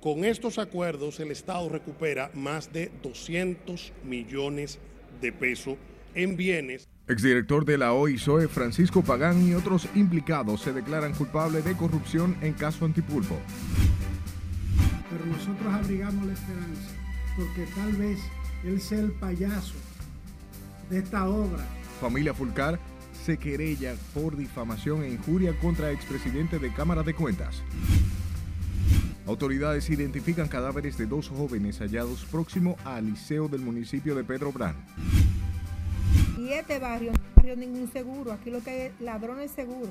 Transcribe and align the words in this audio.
Con 0.00 0.24
estos 0.24 0.58
acuerdos 0.58 1.18
el 1.18 1.32
Estado 1.32 1.68
recupera 1.68 2.30
más 2.32 2.72
de 2.72 2.92
200 3.02 3.92
millones 4.04 4.78
de 5.20 5.32
pesos 5.32 5.76
en 6.14 6.36
bienes. 6.36 6.88
Exdirector 7.08 7.64
de 7.64 7.78
la 7.78 7.92
OISOE, 7.92 8.46
Francisco 8.46 9.02
Pagán, 9.02 9.48
y 9.48 9.54
otros 9.54 9.88
implicados 9.96 10.60
se 10.60 10.72
declaran 10.72 11.14
culpables 11.14 11.64
de 11.64 11.76
corrupción 11.76 12.36
en 12.42 12.52
caso 12.52 12.84
Antipulpo. 12.84 13.36
Pero 15.10 15.26
nosotros 15.26 15.74
abrigamos 15.74 16.26
la 16.26 16.32
esperanza, 16.34 16.90
porque 17.36 17.66
tal 17.74 17.92
vez 17.94 18.18
él 18.64 18.80
sea 18.80 19.00
el 19.00 19.10
payaso 19.12 19.74
de 20.90 20.98
esta 20.98 21.28
obra. 21.28 21.66
Familia 22.00 22.32
Fulcar 22.34 22.78
se 23.24 23.36
querella 23.36 23.96
por 24.14 24.36
difamación 24.36 25.02
e 25.02 25.10
injuria 25.10 25.58
contra 25.58 25.90
expresidente 25.90 26.60
de 26.60 26.72
Cámara 26.72 27.02
de 27.02 27.14
Cuentas. 27.14 27.62
Autoridades 29.28 29.90
identifican 29.90 30.48
cadáveres 30.48 30.96
de 30.96 31.04
dos 31.04 31.28
jóvenes 31.28 31.80
hallados 31.80 32.24
próximo 32.24 32.76
al 32.82 33.04
liceo 33.04 33.46
del 33.46 33.60
municipio 33.60 34.14
de 34.14 34.24
Pedro 34.24 34.52
Brán. 34.52 34.74
Y 36.38 36.48
este 36.54 36.78
barrio 36.78 37.12
no 37.12 37.18
es 37.18 37.34
barrio 37.36 37.56
ningún 37.56 37.92
seguro, 37.92 38.32
aquí 38.32 38.50
lo 38.50 38.62
que 38.62 38.70
hay 38.70 38.80
es 38.86 39.00
ladrones 39.00 39.50
seguros. 39.50 39.90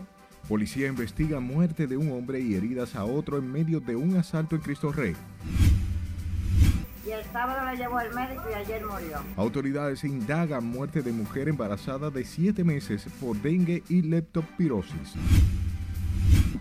Policía 0.49 0.87
investiga 0.87 1.39
muerte 1.39 1.85
de 1.85 1.97
un 1.97 2.11
hombre 2.13 2.39
y 2.39 2.55
heridas 2.55 2.95
a 2.95 3.05
otro 3.05 3.37
en 3.37 3.51
medio 3.51 3.79
de 3.79 3.95
un 3.95 4.17
asalto 4.17 4.55
en 4.55 4.61
Cristo 4.63 4.91
Rey. 4.91 5.15
Y 7.05 7.11
el 7.11 7.23
sábado 7.25 7.63
la 7.63 7.75
llevó 7.75 7.99
al 7.99 8.11
médico 8.15 8.41
y 8.49 8.55
ayer 8.55 8.83
murió. 8.83 9.19
Autoridades 9.35 10.03
indagan 10.03 10.65
muerte 10.65 11.03
de 11.03 11.11
mujer 11.11 11.47
embarazada 11.47 12.09
de 12.09 12.25
7 12.25 12.63
meses 12.63 13.05
por 13.21 13.39
dengue 13.39 13.83
y 13.87 14.01
leptospirosis. 14.01 15.13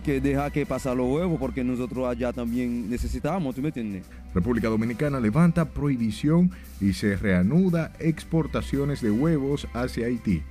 Que 0.05 0.21
deja 0.21 0.51
que 0.51 0.67
pasa 0.67 0.95
los 0.95 1.09
huevos 1.11 1.39
porque 1.39 1.65
nosotros 1.65 2.07
allá 2.07 2.33
también 2.33 2.89
necesitamos, 2.89 3.55
¿tú 3.55 3.63
me 3.63 3.69
entiendes? 3.69 4.05
República 4.35 4.69
Dominicana 4.69 5.19
levanta 5.19 5.65
prohibición 5.65 6.53
y 6.81 6.93
se 6.93 7.17
reanuda 7.17 7.93
exportaciones 7.99 9.01
de 9.01 9.11
huevos 9.11 9.67
hacia 9.75 10.07
Haití. 10.07 10.43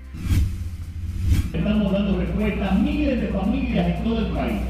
Estamos 1.54 1.94
dando 1.94 2.18
respuesta 2.20 2.72
a 2.72 2.76
miles 2.76 3.22
de 3.22 3.28
familias 3.30 3.98
en 3.98 4.04
todo 4.04 4.20
el 4.20 4.34
país. 4.34 4.62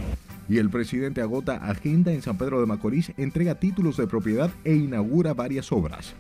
Y 0.48 0.60
el 0.60 0.70
presidente 0.70 1.22
agota 1.22 1.56
agenda 1.56 2.12
en 2.12 2.22
San 2.22 2.38
Pedro 2.38 2.60
de 2.60 2.68
Macorís, 2.68 3.12
entrega 3.18 3.56
títulos 3.56 3.98
de 3.98 4.06
propiedad 4.08 4.52
e 4.64 4.76
inaugura 4.76 5.34
varias 5.34 5.72
obras. 5.72 6.14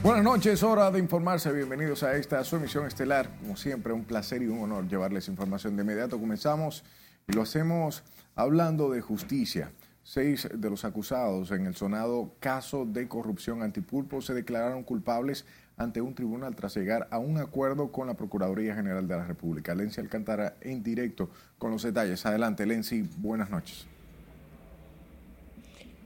Buenas 0.00 0.22
noches, 0.22 0.62
hora 0.62 0.92
de 0.92 1.00
informarse. 1.00 1.52
Bienvenidos 1.52 2.04
a 2.04 2.16
esta 2.16 2.44
su 2.44 2.54
emisión 2.54 2.86
estelar. 2.86 3.28
Como 3.40 3.56
siempre, 3.56 3.92
un 3.92 4.04
placer 4.04 4.40
y 4.42 4.46
un 4.46 4.62
honor 4.62 4.86
llevarles 4.86 5.26
información 5.26 5.74
de 5.74 5.82
inmediato. 5.82 6.20
Comenzamos 6.20 6.84
y 7.26 7.32
lo 7.32 7.42
hacemos 7.42 8.04
hablando 8.36 8.90
de 8.90 9.00
justicia. 9.00 9.72
Seis 10.04 10.48
de 10.54 10.70
los 10.70 10.84
acusados 10.84 11.50
en 11.50 11.66
el 11.66 11.74
sonado 11.74 12.32
caso 12.38 12.86
de 12.86 13.08
corrupción 13.08 13.60
antipulpo 13.60 14.22
se 14.22 14.34
declararon 14.34 14.84
culpables 14.84 15.44
ante 15.76 16.00
un 16.00 16.14
tribunal 16.14 16.54
tras 16.54 16.76
llegar 16.76 17.08
a 17.10 17.18
un 17.18 17.36
acuerdo 17.38 17.90
con 17.90 18.06
la 18.06 18.14
Procuraduría 18.14 18.76
General 18.76 19.06
de 19.06 19.16
la 19.16 19.24
República. 19.24 19.74
Lenzi 19.74 20.00
Alcántara 20.00 20.54
en 20.60 20.80
directo 20.84 21.28
con 21.58 21.72
los 21.72 21.82
detalles. 21.82 22.24
Adelante, 22.24 22.64
Lenzi, 22.64 23.02
buenas 23.18 23.50
noches. 23.50 23.88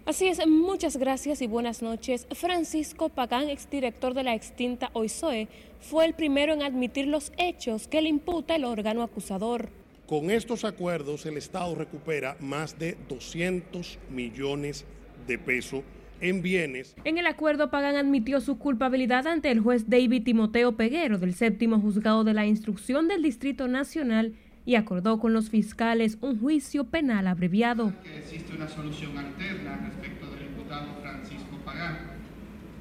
Así 0.05 0.27
es, 0.27 0.45
muchas 0.48 0.97
gracias 0.97 1.42
y 1.42 1.47
buenas 1.47 1.81
noches. 1.81 2.27
Francisco 2.33 3.08
Pagán, 3.08 3.48
exdirector 3.48 4.14
de 4.14 4.25
la 4.25 4.34
extinta 4.34 4.91
OISOE, 4.95 5.47
fue 5.81 6.05
el 6.06 6.14
primero 6.14 6.53
en 6.53 6.62
admitir 6.62 7.07
los 7.07 7.33
hechos 7.36 7.86
que 7.86 8.02
le 8.02 8.08
imputa 8.08 8.57
el 8.57 8.64
órgano 8.64 9.05
acusador. 9.05 9.68
Con 10.08 10.33
estos 10.33 10.64
acuerdos 10.64 11.24
el 11.24 11.36
Estado 11.36 11.77
recupera 11.77 12.36
más 12.40 12.80
de 12.80 12.96
200 13.08 14.01
millones 14.11 14.85
de 15.29 15.39
pesos 15.39 15.85
en 16.20 16.42
bienes. 16.42 16.96
En 17.05 17.19
el 17.19 17.27
acuerdo, 17.27 17.70
Pagán 17.70 17.95
admitió 17.95 18.40
su 18.40 18.58
culpabilidad 18.58 19.29
ante 19.29 19.52
el 19.52 19.61
juez 19.61 19.89
David 19.89 20.24
Timoteo 20.24 20.73
Peguero 20.73 21.19
del 21.19 21.34
séptimo 21.34 21.79
juzgado 21.79 22.24
de 22.24 22.34
la 22.34 22.45
instrucción 22.45 23.07
del 23.07 23.23
Distrito 23.23 23.69
Nacional 23.69 24.34
y 24.64 24.77
acordó 24.77 25.18
con 25.18 25.33
los 25.33 25.50
fiscales 25.50 26.18
un 26.20 26.39
juicio 26.39 26.84
penal 26.84 27.27
abreviado. 27.27 27.92
Existe 28.17 28.55
una 28.55 28.68
solución 28.68 29.17
alterna 29.18 29.77
respecto 29.89 30.30
del 30.30 30.46
imputado 30.46 30.95
Francisco 31.00 31.56
Pagán, 31.64 31.98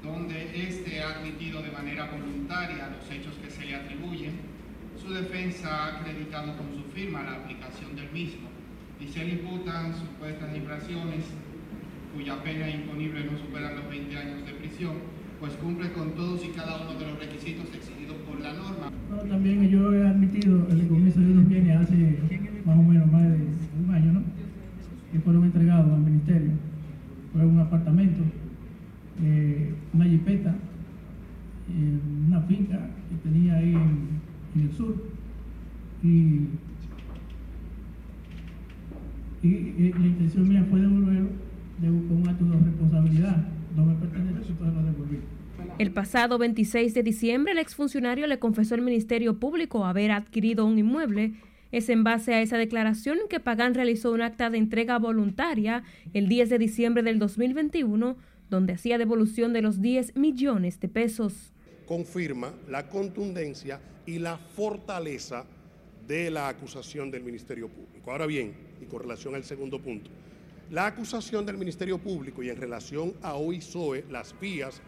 donde 0.04 0.68
éste 0.68 1.02
ha 1.02 1.20
admitido 1.20 1.62
de 1.62 1.72
manera 1.72 2.12
voluntaria 2.12 2.90
los 2.90 3.10
hechos 3.10 3.36
que 3.44 3.50
se 3.50 3.66
le 3.66 3.76
atribuyen. 3.76 4.34
Su 5.02 5.14
defensa 5.14 5.70
ha 5.70 6.00
acreditado 6.00 6.56
con 6.58 6.72
su 6.76 6.84
firma 6.92 7.24
la 7.24 7.36
aplicación 7.38 7.96
del 7.96 8.12
mismo 8.12 8.50
y 9.00 9.08
se 9.08 9.24
le 9.26 9.32
imputan 9.32 9.96
supuestas 9.96 10.56
infracciones 10.56 11.26
cuya 12.14 12.44
pena 12.44 12.70
imponible 12.70 13.24
no 13.24 13.38
supera 13.38 13.72
los 13.74 13.90
20 13.90 14.18
años 14.18 14.46
de 14.46 14.54
prisión, 14.54 14.96
pues 15.40 15.54
cumple 15.54 15.92
con 15.94 16.14
todos 16.14 16.44
y 16.46 16.50
cada 16.50 16.82
uno 16.82 17.00
de 17.00 17.08
los 17.08 17.20
requisitos 17.20 17.66
exigidos 17.74 17.91
también 19.30 19.70
yo 19.70 19.94
he 19.94 20.08
admitido 20.08 20.68
el 20.70 20.88
comienzo 20.88 21.20
de 21.20 21.36
los 21.36 21.48
bienes 21.48 21.78
hace 21.78 22.20
más 22.66 22.78
o 22.78 22.84
menos 22.84 23.12
más 23.12 23.24
de 23.24 23.38
un 23.84 23.94
año, 23.94 24.14
¿no? 24.14 24.22
Que 25.12 25.20
fueron 25.20 25.46
entregados 25.46 25.92
al 25.92 26.02
ministerio. 26.02 26.52
Fue 27.34 27.46
un 27.46 27.60
apartamento, 27.60 28.24
eh, 29.24 29.74
una 29.94 30.06
jipeta, 30.06 30.56
eh, 31.70 32.00
una 32.28 32.42
finca 32.42 32.90
que 33.10 33.30
tenía 33.30 33.56
ahí 33.56 33.74
en, 33.74 34.62
el 34.62 34.72
sur. 34.74 34.96
Y, 36.04 36.48
y, 39.44 39.48
y 39.48 39.94
la 39.98 40.08
intención 40.08 40.50
mía 40.50 40.66
fue 40.70 40.82
devolverlo 40.82 41.30
de, 41.80 41.88
con 41.88 42.18
un 42.22 42.28
acto 42.28 42.46
de 42.46 42.60
responsabilidad. 42.60 43.48
No 43.76 43.86
me 43.86 43.96
pertenece, 43.96 44.50
entonces 44.50 44.76
lo 44.76 44.84
devolví. 44.84 45.20
El 45.82 45.92
pasado 45.92 46.38
26 46.38 46.94
de 46.94 47.02
diciembre, 47.02 47.54
el 47.54 47.58
exfuncionario 47.58 48.28
le 48.28 48.38
confesó 48.38 48.76
al 48.76 48.84
Ministerio 48.84 49.40
Público 49.40 49.84
haber 49.84 50.12
adquirido 50.12 50.64
un 50.64 50.78
inmueble. 50.78 51.34
Es 51.72 51.90
en 51.90 52.04
base 52.04 52.36
a 52.36 52.42
esa 52.44 52.60
declaración 52.60 53.18
que 53.28 53.40
Pagán 53.40 53.74
realizó 53.74 54.12
un 54.12 54.22
acta 54.22 54.52
de 54.52 54.60
entrega 54.60 55.00
voluntaria 55.00 55.82
el 56.14 56.28
10 56.28 56.52
de 56.52 56.60
diciembre 56.60 57.02
del 57.02 57.18
2021, 57.18 58.16
donde 58.52 58.74
hacía 58.74 59.00
devolución 59.00 59.54
de 59.54 59.64
los 59.64 59.82
10 59.82 60.18
millones 60.18 60.80
de 60.80 60.88
pesos. 60.88 61.52
Confirma 61.88 62.54
la 62.70 62.88
contundencia 62.88 63.82
y 64.06 64.20
la 64.20 64.38
fortaleza 64.38 65.46
de 66.08 66.30
la 66.30 66.48
acusación 66.48 67.10
del 67.10 67.24
Ministerio 67.24 67.70
Público. 67.70 68.12
Ahora 68.12 68.28
bien, 68.28 68.54
y 68.80 68.86
con 68.86 69.02
relación 69.02 69.34
al 69.34 69.44
segundo 69.44 69.82
punto, 69.82 70.12
la 70.70 70.86
acusación 70.86 71.44
del 71.44 71.58
Ministerio 71.58 71.98
Público 71.98 72.44
y 72.44 72.50
en 72.50 72.58
relación 72.58 73.16
a 73.24 73.34
OISOE, 73.34 74.06
las 74.12 74.40
vías 74.40 74.80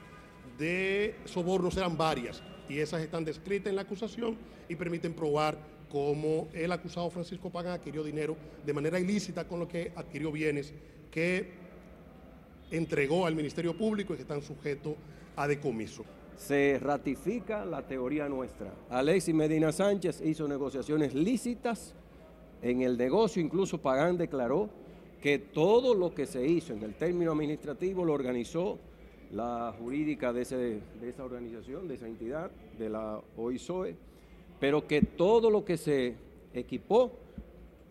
de 0.57 1.15
sobornos 1.25 1.75
eran 1.77 1.97
varias 1.97 2.41
y 2.69 2.79
esas 2.79 3.01
están 3.01 3.25
descritas 3.25 3.69
en 3.69 3.75
la 3.75 3.83
acusación 3.83 4.37
y 4.69 4.75
permiten 4.75 5.13
probar 5.13 5.57
cómo 5.89 6.47
el 6.53 6.71
acusado 6.71 7.09
Francisco 7.09 7.49
Pagán 7.49 7.73
adquirió 7.73 8.03
dinero 8.03 8.35
de 8.65 8.73
manera 8.73 8.99
ilícita 8.99 9.47
con 9.47 9.59
lo 9.59 9.67
que 9.67 9.91
adquirió 9.95 10.31
bienes 10.31 10.73
que 11.11 11.51
entregó 12.71 13.25
al 13.25 13.35
Ministerio 13.35 13.77
Público 13.77 14.13
y 14.13 14.15
que 14.15 14.23
están 14.23 14.41
sujetos 14.41 14.95
a 15.35 15.47
decomiso. 15.47 16.03
Se 16.35 16.79
ratifica 16.81 17.63
la 17.63 17.83
teoría 17.83 18.27
nuestra. 18.27 18.73
Alexis 18.89 19.35
Medina 19.35 19.71
Sánchez 19.71 20.21
hizo 20.25 20.47
negociaciones 20.47 21.13
lícitas 21.13 21.93
en 22.63 22.81
el 22.81 22.97
negocio, 22.97 23.41
incluso 23.41 23.77
Pagán 23.79 24.17
declaró 24.17 24.69
que 25.21 25.37
todo 25.37 25.93
lo 25.93 26.13
que 26.13 26.25
se 26.25 26.45
hizo 26.45 26.73
en 26.73 26.81
el 26.81 26.95
término 26.95 27.31
administrativo 27.31 28.03
lo 28.03 28.13
organizó 28.13 28.79
la 29.33 29.73
jurídica 29.79 30.31
de, 30.31 30.43
de, 31.01 31.09
esa 31.09 31.23
organización, 31.23 31.87
de 31.87 31.95
esa 31.95 32.07
entidad, 32.07 32.51
de 32.77 32.89
la 32.89 33.19
OISOE, 33.35 33.95
pero 34.59 34.87
que 34.87 35.01
todo 35.01 35.49
lo 35.49 35.65
que 35.65 35.77
se 35.77 36.15
equipó 36.53 37.11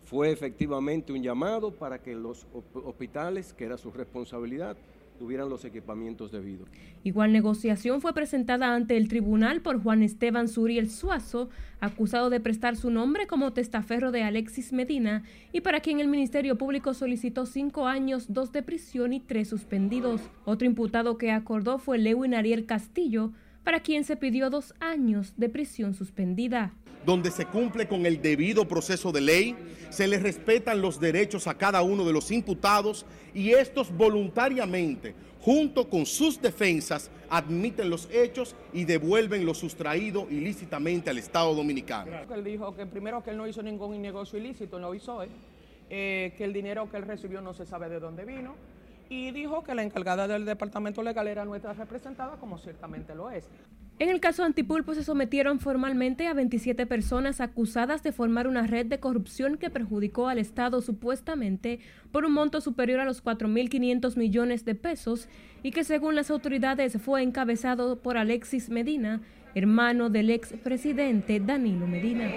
fue 0.05 0.31
efectivamente 0.31 1.11
un 1.11 1.21
llamado 1.21 1.71
para 1.71 2.01
que 2.01 2.15
los 2.15 2.47
hospitales, 2.73 3.53
que 3.53 3.65
era 3.65 3.77
su 3.77 3.91
responsabilidad, 3.91 4.77
tuvieran 5.17 5.49
los 5.49 5.65
equipamientos 5.65 6.31
debidos. 6.31 6.69
Igual 7.03 7.31
negociación 7.31 8.01
fue 8.01 8.13
presentada 8.13 8.73
ante 8.75 8.97
el 8.97 9.07
tribunal 9.07 9.61
por 9.61 9.81
Juan 9.81 10.03
Esteban 10.03 10.47
Suriel 10.47 10.89
Suazo, 10.89 11.49
acusado 11.79 12.29
de 12.29 12.39
prestar 12.39 12.75
su 12.75 12.89
nombre 12.89 13.27
como 13.27 13.53
testaferro 13.53 14.11
de 14.11 14.23
Alexis 14.23 14.73
Medina 14.73 15.23
y 15.51 15.61
para 15.61 15.79
quien 15.79 15.99
el 15.99 16.07
Ministerio 16.07 16.57
Público 16.57 16.93
solicitó 16.93 17.45
cinco 17.45 17.87
años, 17.87 18.33
dos 18.33 18.51
de 18.51 18.63
prisión 18.63 19.13
y 19.13 19.19
tres 19.19 19.49
suspendidos. 19.49 20.21
Otro 20.45 20.65
imputado 20.65 21.17
que 21.17 21.31
acordó 21.31 21.77
fue 21.77 21.97
Lewin 21.97 22.33
Ariel 22.33 22.65
Castillo, 22.65 23.31
para 23.63 23.79
quien 23.79 24.03
se 24.03 24.17
pidió 24.17 24.49
dos 24.49 24.73
años 24.79 25.33
de 25.37 25.49
prisión 25.49 25.93
suspendida. 25.93 26.73
Donde 27.05 27.31
se 27.31 27.45
cumple 27.45 27.87
con 27.87 28.05
el 28.05 28.21
debido 28.21 28.67
proceso 28.67 29.11
de 29.11 29.21
ley, 29.21 29.55
se 29.89 30.07
les 30.07 30.23
respetan 30.23 30.81
los 30.81 30.99
derechos 30.99 31.47
a 31.47 31.57
cada 31.57 31.81
uno 31.81 32.05
de 32.05 32.13
los 32.13 32.31
imputados 32.31 33.05
y 33.33 33.51
estos 33.51 33.95
voluntariamente, 33.95 35.13
junto 35.41 35.89
con 35.89 36.05
sus 36.05 36.41
defensas, 36.41 37.11
admiten 37.29 37.89
los 37.89 38.07
hechos 38.11 38.55
y 38.73 38.85
devuelven 38.85 39.45
lo 39.45 39.53
sustraído 39.53 40.27
ilícitamente 40.29 41.09
al 41.09 41.17
Estado 41.17 41.53
Dominicano. 41.53 42.11
Él 42.33 42.43
dijo 42.43 42.75
que 42.75 42.85
primero 42.85 43.23
que 43.23 43.31
él 43.31 43.37
no 43.37 43.47
hizo 43.47 43.61
ningún 43.61 44.01
negocio 44.01 44.39
ilícito, 44.39 44.79
no 44.79 44.93
hizo 44.93 45.21
él, 45.21 45.29
eh, 45.89 46.33
que 46.37 46.43
el 46.43 46.53
dinero 46.53 46.89
que 46.89 46.97
él 46.97 47.03
recibió 47.03 47.41
no 47.41 47.53
se 47.53 47.65
sabe 47.65 47.89
de 47.89 47.99
dónde 47.99 48.25
vino 48.25 48.55
y 49.09 49.31
dijo 49.31 49.63
que 49.63 49.75
la 49.75 49.83
encargada 49.83 50.27
del 50.27 50.45
departamento 50.45 51.03
legal 51.03 51.27
era 51.27 51.45
nuestra 51.45 51.73
representada, 51.73 52.37
como 52.37 52.57
ciertamente 52.57 53.13
lo 53.13 53.29
es. 53.29 53.47
En 53.99 54.09
el 54.09 54.19
caso 54.19 54.43
Antipulpo 54.43 54.95
se 54.95 55.03
sometieron 55.03 55.59
formalmente 55.59 56.25
a 56.27 56.33
27 56.33 56.87
personas 56.87 57.39
acusadas 57.39 58.01
de 58.01 58.11
formar 58.11 58.47
una 58.47 58.65
red 58.65 58.87
de 58.87 58.99
corrupción 58.99 59.57
que 59.57 59.69
perjudicó 59.69 60.27
al 60.27 60.39
Estado 60.39 60.81
supuestamente 60.81 61.79
por 62.11 62.25
un 62.25 62.33
monto 62.33 62.59
superior 62.59 62.99
a 62.99 63.05
los 63.05 63.23
4.500 63.23 64.17
millones 64.17 64.65
de 64.65 64.73
pesos 64.73 65.29
y 65.61 65.71
que 65.71 65.83
según 65.83 66.15
las 66.15 66.31
autoridades 66.31 66.99
fue 66.99 67.21
encabezado 67.21 68.01
por 68.01 68.17
Alexis 68.17 68.69
Medina, 68.69 69.21
hermano 69.53 70.09
del 70.09 70.31
expresidente 70.31 71.39
Danilo 71.39 71.85
Medina. 71.85 72.31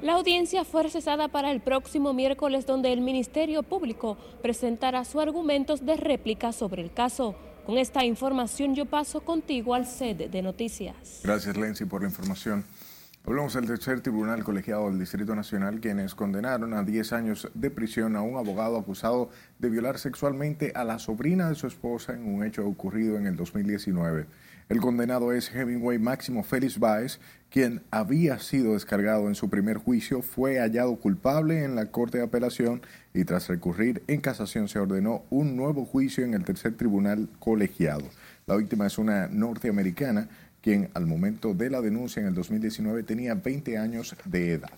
La 0.00 0.14
audiencia 0.14 0.64
fue 0.64 0.82
recesada 0.82 1.28
para 1.28 1.50
el 1.50 1.60
próximo 1.60 2.14
miércoles 2.14 2.64
donde 2.64 2.92
el 2.92 3.02
Ministerio 3.02 3.62
Público 3.62 4.16
presentará 4.40 5.04
sus 5.04 5.20
argumentos 5.20 5.84
de 5.84 5.96
réplica 5.96 6.52
sobre 6.52 6.82
el 6.82 6.92
caso. 6.92 7.34
Con 7.66 7.78
esta 7.78 8.04
información 8.04 8.76
yo 8.76 8.86
paso 8.86 9.22
contigo 9.22 9.74
al 9.74 9.86
sede 9.86 10.28
de 10.28 10.40
noticias. 10.40 11.20
Gracias 11.24 11.56
Lenzi 11.56 11.84
por 11.84 12.02
la 12.02 12.06
información. 12.06 12.64
Hablamos 13.24 13.54
del 13.54 13.66
tercer 13.66 14.00
tribunal 14.02 14.44
colegiado 14.44 14.88
del 14.88 15.00
Distrito 15.00 15.34
Nacional, 15.34 15.80
quienes 15.80 16.14
condenaron 16.14 16.74
a 16.74 16.84
10 16.84 17.12
años 17.12 17.48
de 17.54 17.72
prisión 17.72 18.14
a 18.14 18.22
un 18.22 18.36
abogado 18.36 18.78
acusado 18.78 19.30
de 19.58 19.68
violar 19.68 19.98
sexualmente 19.98 20.70
a 20.76 20.84
la 20.84 21.00
sobrina 21.00 21.48
de 21.48 21.56
su 21.56 21.66
esposa 21.66 22.12
en 22.12 22.32
un 22.32 22.44
hecho 22.44 22.64
ocurrido 22.64 23.16
en 23.16 23.26
el 23.26 23.34
2019. 23.34 24.26
El 24.68 24.80
condenado 24.80 25.32
es 25.32 25.52
Hemingway 25.52 25.98
Máximo 25.98 26.44
Félix 26.44 26.78
Báez, 26.78 27.18
quien 27.50 27.82
había 27.90 28.38
sido 28.38 28.74
descargado 28.74 29.28
en 29.28 29.34
su 29.34 29.48
primer 29.48 29.78
juicio, 29.78 30.22
fue 30.22 30.58
hallado 30.58 30.96
culpable 30.96 31.64
en 31.64 31.74
la 31.74 31.90
Corte 31.90 32.18
de 32.18 32.24
Apelación 32.24 32.82
y 33.14 33.24
tras 33.24 33.48
recurrir 33.48 34.02
en 34.08 34.20
casación 34.20 34.68
se 34.68 34.78
ordenó 34.78 35.22
un 35.30 35.56
nuevo 35.56 35.84
juicio 35.84 36.24
en 36.24 36.34
el 36.34 36.44
tercer 36.44 36.76
tribunal 36.76 37.28
colegiado. 37.38 38.04
La 38.46 38.56
víctima 38.56 38.86
es 38.86 38.98
una 38.98 39.28
norteamericana 39.28 40.28
quien 40.60 40.90
al 40.94 41.06
momento 41.06 41.54
de 41.54 41.70
la 41.70 41.80
denuncia 41.80 42.20
en 42.20 42.26
el 42.26 42.34
2019 42.34 43.04
tenía 43.04 43.34
20 43.34 43.78
años 43.78 44.16
de 44.24 44.54
edad. 44.54 44.72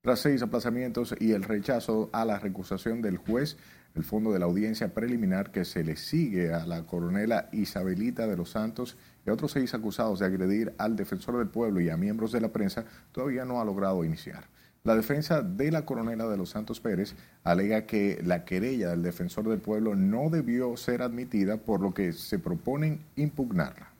Tras 0.00 0.20
seis 0.20 0.42
aplazamientos 0.42 1.14
y 1.18 1.32
el 1.32 1.42
rechazo 1.42 2.08
a 2.12 2.24
la 2.24 2.38
recusación 2.38 3.02
del 3.02 3.16
juez, 3.16 3.56
el 3.98 4.04
fondo 4.04 4.32
de 4.32 4.38
la 4.38 4.44
audiencia 4.44 4.94
preliminar 4.94 5.50
que 5.50 5.64
se 5.64 5.82
le 5.82 5.96
sigue 5.96 6.54
a 6.54 6.64
la 6.66 6.86
coronela 6.86 7.48
Isabelita 7.52 8.28
de 8.28 8.36
los 8.36 8.50
Santos 8.50 8.96
y 9.26 9.30
otros 9.30 9.50
seis 9.50 9.74
acusados 9.74 10.20
de 10.20 10.26
agredir 10.26 10.72
al 10.78 10.94
defensor 10.94 11.36
del 11.36 11.48
pueblo 11.48 11.80
y 11.80 11.90
a 11.90 11.96
miembros 11.96 12.30
de 12.30 12.40
la 12.40 12.52
prensa 12.52 12.84
todavía 13.10 13.44
no 13.44 13.60
ha 13.60 13.64
logrado 13.64 14.04
iniciar. 14.04 14.44
La 14.84 14.94
defensa 14.94 15.42
de 15.42 15.72
la 15.72 15.84
coronela 15.84 16.28
de 16.28 16.36
los 16.36 16.50
Santos 16.50 16.78
Pérez 16.78 17.16
alega 17.42 17.86
que 17.86 18.20
la 18.24 18.44
querella 18.44 18.90
del 18.90 19.02
defensor 19.02 19.48
del 19.48 19.58
pueblo 19.58 19.96
no 19.96 20.30
debió 20.30 20.76
ser 20.76 21.02
admitida, 21.02 21.56
por 21.56 21.80
lo 21.80 21.92
que 21.92 22.12
se 22.12 22.38
proponen 22.38 23.00
impugnarla. 23.16 23.92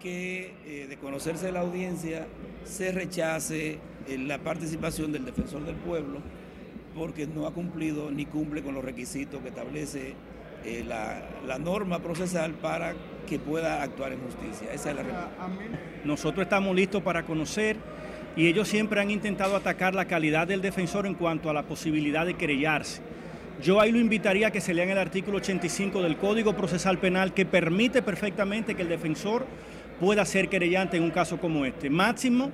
Que 0.00 0.54
eh, 0.66 0.86
de 0.88 0.98
conocerse 0.98 1.52
la 1.52 1.60
audiencia 1.60 2.26
se 2.64 2.90
rechace 2.90 3.78
eh, 4.08 4.18
la 4.18 4.38
participación 4.38 5.12
del 5.12 5.26
defensor 5.26 5.64
del 5.64 5.76
pueblo 5.76 6.20
porque 6.94 7.26
no 7.26 7.46
ha 7.46 7.52
cumplido 7.52 8.10
ni 8.10 8.26
cumple 8.26 8.62
con 8.62 8.74
los 8.74 8.84
requisitos 8.84 9.40
que 9.42 9.48
establece 9.48 10.14
eh, 10.64 10.84
la, 10.86 11.58
norma 11.58 12.00
procesal 12.00 12.52
para 12.52 12.94
que 13.26 13.38
pueda 13.38 13.82
actuar 13.82 14.12
en 14.12 14.20
justicia. 14.20 14.72
Esa 14.72 14.90
es 14.90 14.96
la 14.96 15.02
Nosotros 16.04 16.44
estamos 16.44 16.74
listos 16.74 17.02
para 17.02 17.24
conocer 17.24 17.76
y 18.36 18.46
ellos 18.46 18.68
siempre 18.68 19.00
han 19.00 19.10
intentado 19.10 19.56
atacar 19.56 19.94
la 19.94 20.06
calidad 20.06 20.46
del 20.46 20.60
defensor 20.60 21.06
en 21.06 21.14
cuanto 21.14 21.50
a 21.50 21.54
la 21.54 21.64
posibilidad 21.64 22.26
de 22.26 22.34
querellarse. 22.34 23.02
Yo 23.62 23.80
ahí 23.80 23.92
lo 23.92 23.98
invitaría 23.98 24.48
a 24.48 24.50
que 24.50 24.60
se 24.60 24.72
lean 24.72 24.88
el 24.88 24.98
artículo 24.98 25.38
85 25.38 26.02
del 26.02 26.16
Código 26.16 26.54
Procesal 26.56 26.98
Penal 26.98 27.34
que 27.34 27.44
permite 27.44 28.00
perfectamente 28.00 28.74
que 28.74 28.82
el 28.82 28.88
defensor 28.88 29.46
pueda 29.98 30.24
ser 30.24 30.48
querellante 30.48 30.96
en 30.96 31.02
un 31.02 31.10
caso 31.10 31.38
como 31.38 31.66
este. 31.66 31.90
Máximo 31.90 32.50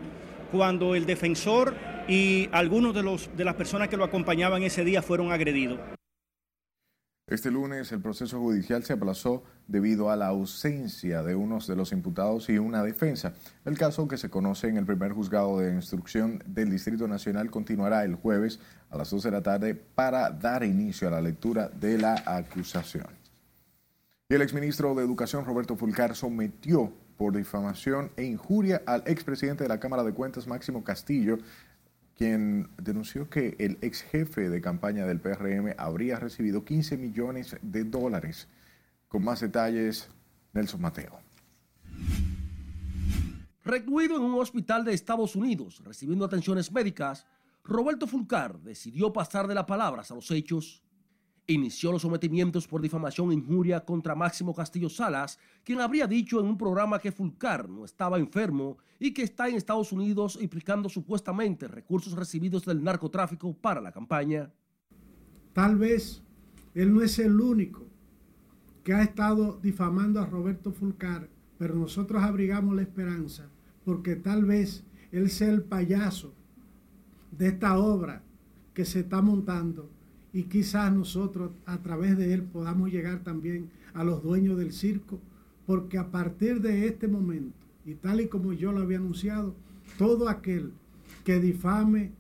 cuando 0.51 0.95
el 0.95 1.07
defensor 1.07 1.75
y 2.09 2.49
algunos 2.53 2.95
de, 2.95 3.03
los, 3.03 3.31
de 3.37 3.45
las 3.45 3.55
personas 3.55 3.89
que 3.89 3.97
lo 3.97 4.05
acompañaban 4.05 4.63
ese 4.63 4.85
día 4.85 5.03
fueron 5.03 5.33
agredidos. 5.33 5.79
Este 7.29 7.51
lunes 7.51 7.91
el 7.91 8.01
proceso 8.01 8.39
judicial 8.39 8.85
se 8.85 8.93
aplazó 8.93 9.43
debido 9.67 10.13
a 10.13 10.17
la 10.17 10.29
ausencia 10.29 11.25
de 11.25 11.35
unos 11.35 11.67
de 11.67 11.75
los 11.75 11.91
imputados 11.91 12.49
y 12.49 12.59
una 12.59 12.85
defensa. 12.85 13.35
El 13.65 13.77
caso 13.77 14.07
que 14.07 14.17
se 14.17 14.31
conoce 14.31 14.69
en 14.69 14.77
el 14.77 14.87
primer 14.87 15.11
juzgado 15.11 15.59
de 15.59 15.73
instrucción 15.73 16.41
del 16.47 16.71
Distrito 16.71 17.09
Nacional 17.09 17.51
continuará 17.51 18.05
el 18.05 18.15
jueves 18.15 18.61
a 18.91 18.97
las 18.97 19.11
12 19.11 19.27
de 19.29 19.37
la 19.37 19.43
tarde 19.43 19.75
para 19.75 20.31
dar 20.31 20.63
inicio 20.63 21.09
a 21.09 21.11
la 21.11 21.21
lectura 21.21 21.69
de 21.69 21.99
la 21.99 22.23
acusación. 22.25 23.09
Y 24.29 24.35
el 24.35 24.43
exministro 24.43 24.95
de 24.95 25.03
Educación 25.03 25.45
Roberto 25.45 25.75
Fulcar 25.75 26.15
sometió 26.15 26.93
por 27.17 27.37
difamación 27.37 28.13
e 28.17 28.25
injuria 28.25 28.83
al 28.87 29.03
expresidente 29.07 29.65
de 29.65 29.69
la 29.69 29.81
Cámara 29.81 30.05
de 30.05 30.13
Cuentas 30.13 30.47
Máximo 30.47 30.85
Castillo 30.85 31.39
quien 32.17 32.71
denunció 32.79 33.29
que 33.29 33.57
el 33.59 33.79
ex 33.83 34.03
jefe 34.03 34.49
de 34.49 34.61
campaña 34.61 35.07
del 35.07 35.21
PRM 35.21 35.75
habría 35.77 36.19
recibido 36.19 36.65
15 36.65 36.97
millones 36.97 37.57
de 37.61 37.85
dólares. 37.85 38.49
Con 39.09 39.23
más 39.23 39.41
detalles, 39.41 40.09
Nelson 40.53 40.81
Mateo. 40.81 41.19
Recluido 43.65 44.17
en 44.17 44.23
un 44.23 44.41
hospital 44.41 44.85
de 44.85 44.95
Estados 44.95 45.37
Unidos 45.37 45.83
recibiendo 45.85 46.25
atenciones 46.25 46.73
médicas, 46.73 47.27
Roberto 47.65 48.07
Fulcar 48.07 48.61
decidió 48.61 49.13
pasar 49.13 49.49
de 49.49 49.55
las 49.55 49.65
palabras 49.65 50.11
a 50.11 50.15
los 50.15 50.31
hechos 50.31 50.83
inició 51.47 51.93
los 51.93 52.03
sometimientos 52.03 52.67
por 52.67 52.81
difamación 52.81 53.31
e 53.31 53.35
injuria 53.35 53.85
contra 53.85 54.15
Máximo 54.15 54.55
Castillo 54.55 54.89
Salas, 54.89 55.39
quien 55.65 55.81
habría 55.81 56.07
dicho 56.07 56.41
en 56.41 56.47
un 56.47 56.59
programa 56.59 56.99
que 56.99 57.13
Fulcar 57.13 57.69
no 57.69 57.85
estaba 57.85 58.19
enfermo 58.19 58.79
y 58.99 59.13
que 59.13 59.23
está 59.23 59.49
en 59.49 59.57
Estados 59.57 59.93
Unidos 59.93 60.39
implicando 60.41 60.89
supuestamente 60.89 61.69
recursos 61.69 62.15
recibidos 62.15 62.65
del 62.65 62.83
narcotráfico 62.83 63.55
para 63.55 63.81
la 63.81 63.93
campaña. 63.93 64.53
Tal 65.53 65.77
vez 65.77 66.23
él 66.75 66.93
no 66.93 67.03
es 67.03 67.19
el 67.19 67.41
único 67.41 67.87
que 68.83 68.95
ha 68.95 69.03
estado 69.03 69.59
difamando 69.63 70.21
a 70.21 70.27
Roberto 70.27 70.73
Fulcar, 70.73 71.29
pero 71.59 71.75
nosotros 71.75 72.23
abrigamos 72.23 72.75
la 72.75 72.83
esperanza 72.83 73.51
porque 73.85 74.17
tal 74.17 74.45
vez 74.45 74.85
él 75.13 75.31
sea 75.31 75.49
el 75.49 75.63
payaso 75.63 76.35
de 77.31 77.49
esta 77.49 77.79
obra 77.79 78.23
que 78.75 78.85
se 78.85 79.01
está 79.01 79.23
montando 79.23 79.91
y 80.33 80.45
quizás 80.45 80.93
nosotros 80.93 81.51
a 81.65 81.79
través 81.79 82.17
de 82.19 82.35
él 82.35 82.43
podamos 82.43 82.91
llegar 82.91 83.23
también 83.25 83.71
a 83.95 84.05
los 84.05 84.23
dueños 84.23 84.59
del 84.59 84.73
circo, 84.73 85.19
porque 85.67 85.99
a 85.99 86.11
partir 86.11 86.61
de 86.61 86.87
este 86.87 87.09
momento, 87.09 87.57
y 87.85 87.95
tal 87.95 88.21
y 88.21 88.29
como 88.29 88.53
yo 88.53 88.73
lo 88.73 88.81
había 88.81 88.99
anunciado, 88.99 89.55
todo 89.99 90.29
aquel 90.29 90.73
que 91.25 91.41
difame 91.41 92.13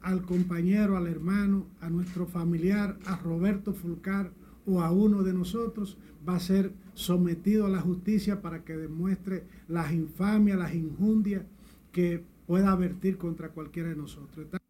al 0.00 0.22
compañero, 0.22 0.96
al 0.96 1.06
hermano, 1.06 1.66
a 1.80 1.88
nuestro 1.88 2.26
familiar, 2.26 2.98
a 3.06 3.16
Roberto 3.16 3.72
Fulcar 3.72 4.32
o 4.66 4.82
a 4.82 4.90
uno 4.90 5.22
de 5.22 5.32
nosotros, 5.32 5.96
va 6.28 6.36
a 6.36 6.40
ser 6.40 6.72
sometido 6.94 7.66
a 7.66 7.70
la 7.70 7.80
justicia 7.80 8.42
para 8.42 8.64
que 8.64 8.76
demuestre 8.76 9.44
las 9.68 9.92
infamias, 9.92 10.58
las 10.58 10.74
injundias 10.74 11.44
que 11.92 12.24
pueda 12.46 12.74
vertir 12.74 13.16
contra 13.16 13.50
cualquiera 13.50 13.90
de 13.90 13.96
nosotros 13.96 14.61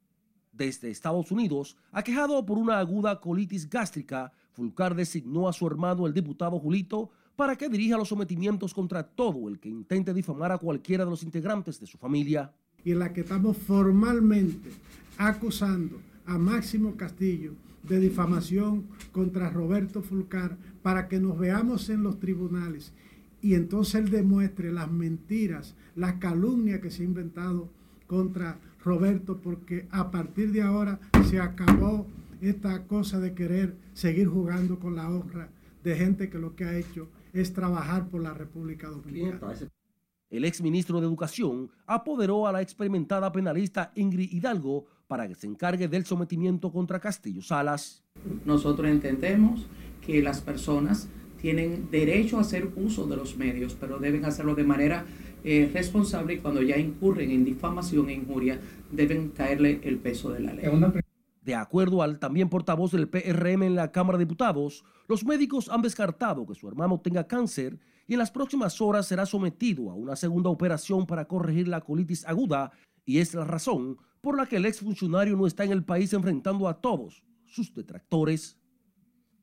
desde 0.62 0.90
Estados 0.90 1.32
Unidos, 1.32 1.76
aquejado 1.90 2.46
por 2.46 2.56
una 2.56 2.78
aguda 2.78 3.20
colitis 3.20 3.68
gástrica, 3.68 4.30
Fulcar 4.52 4.94
designó 4.94 5.48
a 5.48 5.52
su 5.52 5.66
hermano 5.66 6.06
el 6.06 6.14
diputado 6.14 6.60
Julito 6.60 7.10
para 7.34 7.56
que 7.56 7.68
dirija 7.68 7.96
los 7.96 8.10
sometimientos 8.10 8.72
contra 8.72 9.02
todo 9.02 9.48
el 9.48 9.58
que 9.58 9.68
intente 9.68 10.14
difamar 10.14 10.52
a 10.52 10.58
cualquiera 10.58 11.04
de 11.04 11.10
los 11.10 11.24
integrantes 11.24 11.80
de 11.80 11.86
su 11.86 11.98
familia. 11.98 12.52
Y 12.84 12.92
en 12.92 13.00
la 13.00 13.12
que 13.12 13.22
estamos 13.22 13.56
formalmente 13.56 14.70
acusando 15.18 16.00
a 16.26 16.38
Máximo 16.38 16.94
Castillo 16.96 17.54
de 17.82 17.98
difamación 17.98 18.86
contra 19.10 19.50
Roberto 19.50 20.00
Fulcar 20.00 20.56
para 20.80 21.08
que 21.08 21.18
nos 21.18 21.36
veamos 21.36 21.88
en 21.88 22.04
los 22.04 22.20
tribunales 22.20 22.92
y 23.40 23.54
entonces 23.54 23.96
él 23.96 24.10
demuestre 24.10 24.72
las 24.72 24.88
mentiras, 24.92 25.74
las 25.96 26.14
calumnias 26.14 26.78
que 26.80 26.92
se 26.92 27.02
ha 27.02 27.06
inventado 27.06 27.68
contra 28.06 28.60
Roberto, 28.84 29.38
porque 29.42 29.86
a 29.90 30.10
partir 30.10 30.52
de 30.52 30.62
ahora 30.62 30.98
se 31.28 31.40
acabó 31.40 32.06
esta 32.40 32.86
cosa 32.86 33.20
de 33.20 33.34
querer 33.34 33.76
seguir 33.94 34.28
jugando 34.28 34.78
con 34.78 34.96
la 34.96 35.08
honra 35.08 35.48
de 35.84 35.96
gente 35.96 36.28
que 36.28 36.38
lo 36.38 36.56
que 36.56 36.64
ha 36.64 36.76
hecho 36.76 37.08
es 37.32 37.52
trabajar 37.52 38.08
por 38.08 38.22
la 38.22 38.34
República 38.34 38.88
Dominicana. 38.88 39.54
El 40.30 40.44
exministro 40.44 40.98
de 41.00 41.06
Educación 41.06 41.70
apoderó 41.86 42.46
a 42.46 42.52
la 42.52 42.62
experimentada 42.62 43.30
penalista 43.30 43.92
Ingrid 43.94 44.32
Hidalgo 44.32 44.86
para 45.06 45.28
que 45.28 45.34
se 45.34 45.46
encargue 45.46 45.88
del 45.88 46.06
sometimiento 46.06 46.72
contra 46.72 46.98
Castillo 46.98 47.42
Salas. 47.42 48.02
Nosotros 48.46 48.88
entendemos 48.88 49.66
que 50.00 50.22
las 50.22 50.40
personas 50.40 51.08
tienen 51.38 51.90
derecho 51.90 52.38
a 52.38 52.42
hacer 52.42 52.70
uso 52.76 53.06
de 53.06 53.16
los 53.16 53.36
medios, 53.36 53.76
pero 53.78 53.98
deben 53.98 54.24
hacerlo 54.24 54.54
de 54.54 54.64
manera 54.64 55.04
eh, 55.44 55.70
responsable 55.72 56.34
y 56.34 56.38
cuando 56.38 56.62
ya 56.62 56.76
incurren 56.78 57.30
en 57.30 57.44
difamación 57.44 58.08
e 58.08 58.14
injuria 58.14 58.60
deben 58.90 59.30
caerle 59.30 59.80
el 59.82 59.98
peso 59.98 60.30
de 60.30 60.40
la 60.40 60.52
ley. 60.52 60.66
De 61.42 61.56
acuerdo 61.56 62.02
al 62.02 62.20
también 62.20 62.48
portavoz 62.48 62.92
del 62.92 63.08
PRM 63.08 63.64
en 63.64 63.74
la 63.74 63.90
Cámara 63.90 64.16
de 64.16 64.24
Diputados, 64.24 64.84
los 65.08 65.24
médicos 65.24 65.68
han 65.68 65.82
descartado 65.82 66.46
que 66.46 66.54
su 66.54 66.68
hermano 66.68 67.00
tenga 67.00 67.26
cáncer 67.26 67.80
y 68.06 68.12
en 68.12 68.20
las 68.20 68.30
próximas 68.30 68.80
horas 68.80 69.06
será 69.06 69.26
sometido 69.26 69.90
a 69.90 69.94
una 69.94 70.14
segunda 70.14 70.50
operación 70.50 71.06
para 71.06 71.26
corregir 71.26 71.66
la 71.66 71.80
colitis 71.80 72.24
aguda 72.26 72.70
y 73.04 73.18
es 73.18 73.34
la 73.34 73.44
razón 73.44 73.98
por 74.20 74.36
la 74.36 74.46
que 74.46 74.56
el 74.56 74.66
exfuncionario 74.66 75.36
no 75.36 75.48
está 75.48 75.64
en 75.64 75.72
el 75.72 75.84
país 75.84 76.12
enfrentando 76.12 76.68
a 76.68 76.80
todos 76.80 77.24
sus 77.44 77.74
detractores. 77.74 78.56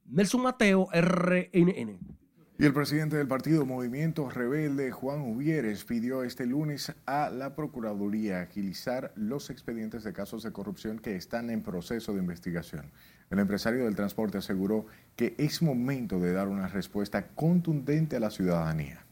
Nelson 0.06 0.42
Mateo, 0.42 0.88
RNN. 0.94 2.19
Y 2.62 2.66
el 2.66 2.74
presidente 2.74 3.16
del 3.16 3.26
partido 3.26 3.66
Movimiento 3.66 4.30
Rebelde, 4.30 4.92
Juan 4.92 5.22
Uvieres, 5.22 5.86
pidió 5.86 6.24
este 6.24 6.46
lunes 6.46 6.92
a 7.06 7.30
la 7.30 7.56
Procuraduría 7.56 8.42
agilizar 8.42 9.14
los 9.16 9.50
expedientes 9.50 10.04
de 10.04 10.12
casos 10.12 10.44
de 10.44 10.52
corrupción 10.52 11.00
que 11.00 11.16
están 11.16 11.50
en 11.52 11.64
proceso 11.64 12.12
de 12.12 12.20
investigación. 12.20 12.92
El 13.30 13.40
empresario 13.40 13.86
del 13.86 13.96
transporte 13.96 14.40
aseguró 14.40 14.88
que 15.16 15.36
es 15.38 15.62
momento 15.62 16.20
de 16.20 16.34
dar 16.34 16.50
una 16.50 16.68
respuesta 16.68 17.28
contundente 17.30 18.18
a 18.18 18.20
la 18.20 18.30
ciudadanía. 18.30 19.06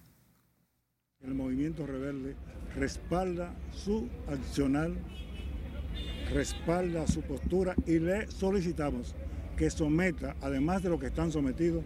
El 1.22 1.34
Movimiento 1.34 1.88
Rebelde 1.88 2.36
respalda 2.76 3.56
su 3.72 4.10
accional, 4.28 4.94
respalda 6.34 7.08
su 7.08 7.22
postura 7.22 7.76
y 7.86 8.00
le 8.00 8.30
solicitamos 8.30 9.16
que 9.56 9.70
someta, 9.70 10.36
además 10.42 10.84
de 10.84 10.90
lo 10.90 11.00
que 11.00 11.08
están 11.08 11.32
sometidos, 11.32 11.86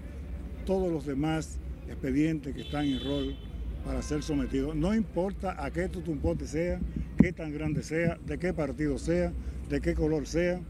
todos 0.72 0.90
los 0.90 1.06
demás 1.06 1.60
expedientes 1.90 2.56
que 2.56 2.62
están 2.62 2.86
en 2.86 3.04
rol 3.04 3.36
para 3.84 4.02
ser 4.02 4.24
sometidos. 4.24 4.74
No 4.74 4.96
importa 4.96 5.62
a 5.62 5.70
qué 5.70 5.90
tutumpote 5.90 6.48
sea, 6.48 6.80
qué 7.18 7.34
tan 7.34 7.52
grande 7.52 7.84
sea, 7.84 8.18
de 8.26 8.40
qué 8.40 8.54
partido 8.54 8.98
sea, 8.98 9.34
de 9.70 9.82
qué 9.82 9.94
color 9.94 10.26
sea, 10.26 10.62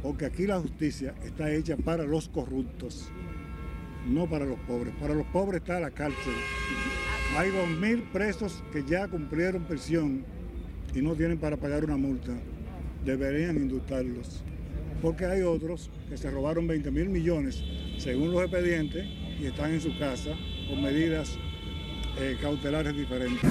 porque 0.00 0.26
aquí 0.26 0.46
la 0.46 0.60
justicia 0.60 1.16
está 1.24 1.52
hecha 1.52 1.76
para 1.76 2.04
los 2.04 2.28
corruptos, 2.28 3.10
no 4.08 4.30
para 4.30 4.44
los 4.44 4.60
pobres. 4.60 4.94
Para 5.00 5.16
los 5.16 5.26
pobres 5.26 5.62
está 5.62 5.80
la 5.80 5.90
cárcel. 5.90 6.34
Hay 7.36 7.50
dos 7.50 7.68
mil 7.68 8.04
presos 8.12 8.62
que 8.72 8.84
ya 8.84 9.08
cumplieron 9.08 9.64
prisión 9.64 10.24
y 10.94 11.02
no 11.02 11.16
tienen 11.16 11.38
para 11.38 11.56
pagar 11.56 11.84
una 11.84 11.96
multa. 11.96 12.30
Deberían 13.04 13.56
indultarlos. 13.56 14.44
Porque 15.02 15.24
hay 15.24 15.42
otros 15.42 15.90
que 16.08 16.16
se 16.16 16.30
robaron 16.30 16.68
20 16.68 16.92
mil 16.92 17.08
millones 17.08 17.64
según 17.98 18.30
los 18.30 18.42
expedientes 18.42 19.21
y 19.42 19.46
están 19.46 19.72
en 19.72 19.80
su 19.80 19.98
casa 19.98 20.30
con 20.68 20.80
medidas 20.80 21.36
eh, 22.18 22.38
cautelares 22.40 22.96
diferentes. 22.96 23.50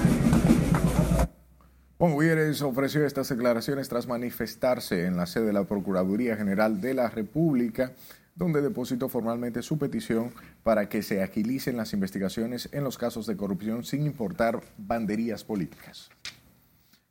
Juan 1.98 2.14
Gutiérrez 2.14 2.62
ofreció 2.62 3.04
estas 3.04 3.28
declaraciones 3.28 3.88
tras 3.90 4.06
manifestarse 4.06 5.06
en 5.06 5.16
la 5.16 5.26
sede 5.26 5.46
de 5.46 5.52
la 5.52 5.64
Procuraduría 5.64 6.36
General 6.36 6.80
de 6.80 6.94
la 6.94 7.10
República, 7.10 7.92
donde 8.34 8.62
depositó 8.62 9.10
formalmente 9.10 9.62
su 9.62 9.78
petición 9.78 10.32
para 10.62 10.88
que 10.88 11.02
se 11.02 11.22
agilicen 11.22 11.76
las 11.76 11.92
investigaciones 11.92 12.70
en 12.72 12.84
los 12.84 12.96
casos 12.96 13.26
de 13.26 13.36
corrupción 13.36 13.84
sin 13.84 14.06
importar 14.06 14.62
banderías 14.78 15.44
políticas. 15.44 16.08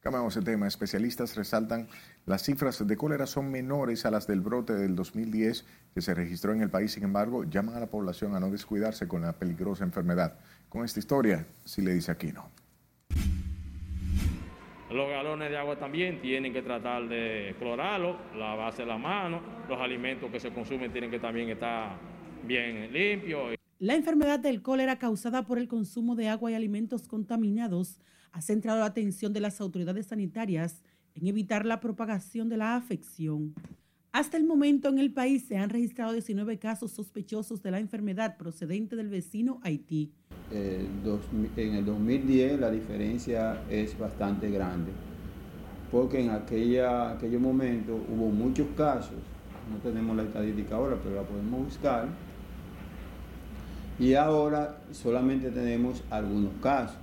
Cambiamos 0.02 0.34
de 0.34 0.42
tema. 0.42 0.68
Especialistas 0.68 1.36
resaltan 1.36 1.88
las 2.26 2.44
cifras 2.44 2.86
de 2.86 2.98
cólera 2.98 3.26
son 3.26 3.50
menores 3.50 4.06
a 4.06 4.12
las 4.12 4.28
del 4.28 4.42
brote 4.42 4.74
del 4.74 4.96
2010 4.96 5.66
que 5.94 6.02
se 6.02 6.14
registró 6.14 6.54
en 6.54 6.62
el 6.62 6.70
país. 6.70 6.92
Sin 6.92 7.04
embargo, 7.04 7.46
llaman 7.46 7.76
a 7.76 7.80
la 7.80 7.88
población 7.88 8.36
a 8.36 8.40
no 8.40 8.52
descuidarse 8.52 9.08
con 9.08 9.24
la 9.24 9.34
peligrosa 9.34 9.84
enfermedad. 9.84 10.38
Con 10.70 10.86
esta 10.86 11.00
historia, 11.00 11.46
si 11.66 11.82
le 11.82 11.94
dice 11.94 12.12
aquí 12.12 12.32
no. 12.32 12.50
Los 14.92 15.10
galones 15.10 15.50
de 15.50 15.58
agua 15.58 15.80
también 15.80 16.22
tienen 16.22 16.54
que 16.54 16.62
tratar 16.62 17.08
de 17.08 17.56
clorarlo, 17.58 18.18
lavarse 18.36 18.86
la 18.86 18.98
mano, 18.98 19.42
los 19.68 19.80
alimentos 19.80 20.30
que 20.30 20.40
se 20.40 20.54
consumen 20.54 20.92
tienen 20.92 21.10
que 21.10 21.20
también 21.20 21.50
estar 21.50 21.98
bien 22.44 22.92
limpios. 22.94 23.56
La 23.80 23.96
enfermedad 23.96 24.40
del 24.40 24.62
cólera 24.62 25.00
causada 25.00 25.44
por 25.44 25.58
el 25.58 25.68
consumo 25.68 26.16
de 26.16 26.28
agua 26.30 26.52
y 26.52 26.54
alimentos 26.54 27.08
contaminados 27.08 28.00
ha 28.32 28.42
centrado 28.42 28.80
la 28.80 28.86
atención 28.86 29.34
de 29.34 29.40
las 29.40 29.60
autoridades 29.60 30.08
sanitarias 30.08 30.84
en 31.16 31.28
evitar 31.28 31.66
la 31.66 31.80
propagación 31.80 32.50
de 32.50 32.58
la 32.58 32.76
afección. 32.76 33.54
Hasta 34.12 34.36
el 34.36 34.44
momento 34.44 34.90
en 34.90 35.00
el 35.00 35.14
país 35.14 35.46
se 35.48 35.58
han 35.58 35.70
registrado 35.70 36.12
19 36.12 36.60
casos 36.60 36.92
sospechosos 36.92 37.64
de 37.64 37.72
la 37.72 37.80
enfermedad 37.80 38.36
procedente 38.38 38.98
del 38.98 39.08
vecino 39.08 39.60
Haití. 39.64 40.12
en 41.56 41.76
el 41.76 41.86
2010 41.86 42.60
la 42.60 42.70
diferencia 42.70 43.64
es 43.70 43.98
bastante 43.98 44.50
grande, 44.52 44.92
porque 45.92 46.20
en 46.22 46.32
aquella, 46.32 47.12
aquel 47.12 47.40
momento 47.40 47.96
hubo 48.10 48.30
muchos 48.30 48.68
casos, 48.76 49.16
no 49.72 49.78
tenemos 49.78 50.18
la 50.18 50.24
estadística 50.24 50.76
ahora, 50.76 50.98
pero 51.02 51.16
la 51.16 51.24
podemos 51.24 51.66
buscar, 51.66 52.10
y 53.98 54.16
ahora 54.16 54.82
solamente 54.92 55.52
tenemos 55.52 56.04
algunos 56.10 56.52
casos. 56.62 56.98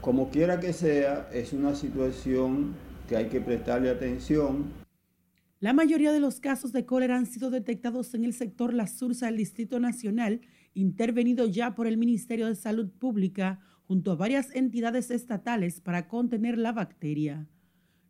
Como 0.00 0.30
quiera 0.30 0.60
que 0.60 0.72
sea, 0.72 1.28
es 1.32 1.52
una 1.52 1.74
situación 1.74 2.74
que 3.08 3.16
hay 3.16 3.26
que 3.28 3.40
prestarle 3.40 3.90
atención. 3.90 4.66
La 5.60 5.72
mayoría 5.72 6.12
de 6.12 6.20
los 6.20 6.38
casos 6.38 6.72
de 6.72 6.86
cólera 6.86 7.16
han 7.16 7.26
sido 7.26 7.50
detectados 7.50 8.14
en 8.14 8.24
el 8.24 8.32
sector 8.32 8.72
La 8.72 8.86
Sursa 8.86 9.26
del 9.26 9.38
Distrito 9.38 9.80
Nacional, 9.80 10.40
intervenido 10.72 11.46
ya 11.46 11.74
por 11.74 11.88
el 11.88 11.96
Ministerio 11.96 12.46
de 12.46 12.54
Salud 12.54 12.90
Pública 12.90 13.58
junto 13.88 14.12
a 14.12 14.16
varias 14.16 14.54
entidades 14.54 15.10
estatales 15.10 15.80
para 15.80 16.06
contener 16.06 16.58
la 16.58 16.70
bacteria. 16.70 17.48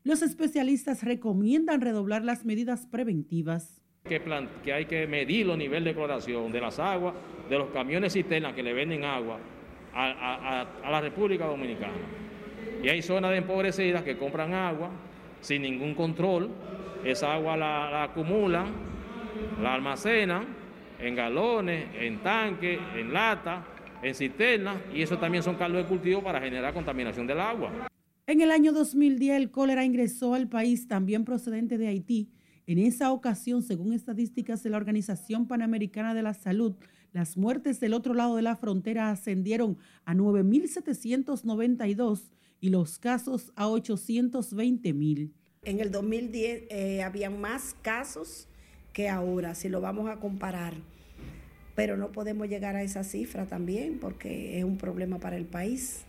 Los 0.05 0.21
especialistas 0.21 1.05
recomiendan 1.05 1.81
redoblar 1.81 2.23
las 2.23 2.45
medidas 2.45 2.87
preventivas. 2.87 3.81
Que, 4.05 4.21
que 4.63 4.73
hay 4.75 4.85
que 4.85 5.07
medir 5.07 5.47
los 5.47 5.57
niveles 5.57 5.87
de 5.87 5.95
cloración 5.95 6.53
de 6.53 6.61
las 6.61 6.79
aguas, 6.79 7.15
de 7.49 7.57
los 7.59 7.71
camiones 7.71 8.13
cisternas 8.13 8.55
que 8.55 8.63
le 8.63 8.75
venden 8.75 9.05
agua 9.05 9.41
a, 9.95 10.67
la 10.91 11.01
República 11.01 11.47
Dominicana. 11.47 11.95
Y 12.83 12.89
hay 12.89 13.03
zonas 13.03 13.37
empobrecidas 13.37 14.03
que 14.03 14.17
compran 14.17 14.55
agua 14.55 14.91
sin 15.41 15.63
ningún 15.63 15.95
control, 15.95 16.51
esa 17.05 17.35
agua 17.35 17.57
la, 17.57 18.05
acumulan, 18.05 18.67
la 19.63 19.75
almacenan 19.75 20.47
en 21.01 21.15
galones, 21.15 21.87
en 21.99 22.19
tanques, 22.19 22.79
en 22.97 23.13
lata, 23.13 23.65
en 24.03 24.15
cisternas, 24.15 24.77
y 24.93 25.03
eso 25.03 25.19
también 25.19 25.43
son 25.43 25.57
caldos 25.57 25.83
de 25.83 25.89
cultivo 25.89 26.23
para 26.23 26.41
generar 26.41 26.75
contaminación 26.75 27.27
del 27.27 27.41
agua. 27.41 27.89
En 28.27 28.41
el 28.41 28.51
año 28.51 28.73
2010 28.73 29.37
el 29.37 29.51
cólera 29.51 29.85
ingresó 29.85 30.35
al 30.35 30.49
país 30.49 30.87
también 30.87 31.25
procedente 31.25 31.79
de 31.79 31.89
Haití. 31.89 32.29
En 32.67 32.79
esa 32.79 33.11
ocasión, 33.13 33.63
según 33.63 33.95
estadísticas 33.95 34.63
de 34.63 34.69
la 34.69 34.77
Organización 34.77 35.49
Panamericana 35.49 36.13
de 36.13 36.23
la 36.23 36.35
Salud, 36.35 36.75
las 37.13 37.37
muertes 37.37 37.81
del 37.81 37.95
otro 37.95 38.15
lado 38.15 38.37
de 38.37 38.43
la 38.43 38.57
frontera 38.57 39.11
ascendieron 39.11 39.79
a 40.05 40.15
9.792 40.15 42.33
y 42.61 42.71
los 42.71 42.99
casos 42.99 43.53
a 43.57 43.67
820.000. 43.67 45.33
En 45.65 45.81
el 45.81 45.91
2010 45.91 46.65
eh, 46.71 47.03
habían 47.03 47.41
más 47.41 47.75
casos 47.83 48.47
que 48.93 49.09
ahora, 49.09 49.55
si 49.55 49.69
lo 49.69 49.81
vamos 49.81 50.11
a 50.11 50.17
comparar. 50.17 50.75
Pero 51.75 51.97
no 51.97 52.11
podemos 52.11 52.49
llegar 52.49 52.77
a 52.77 52.83
esa 52.83 53.05
cifra 53.05 53.47
también 53.47 53.99
porque 54.01 54.59
es 54.59 54.65
un 54.65 54.79
problema 54.79 55.19
para 55.19 55.37
el 55.37 55.47
país. 55.47 56.01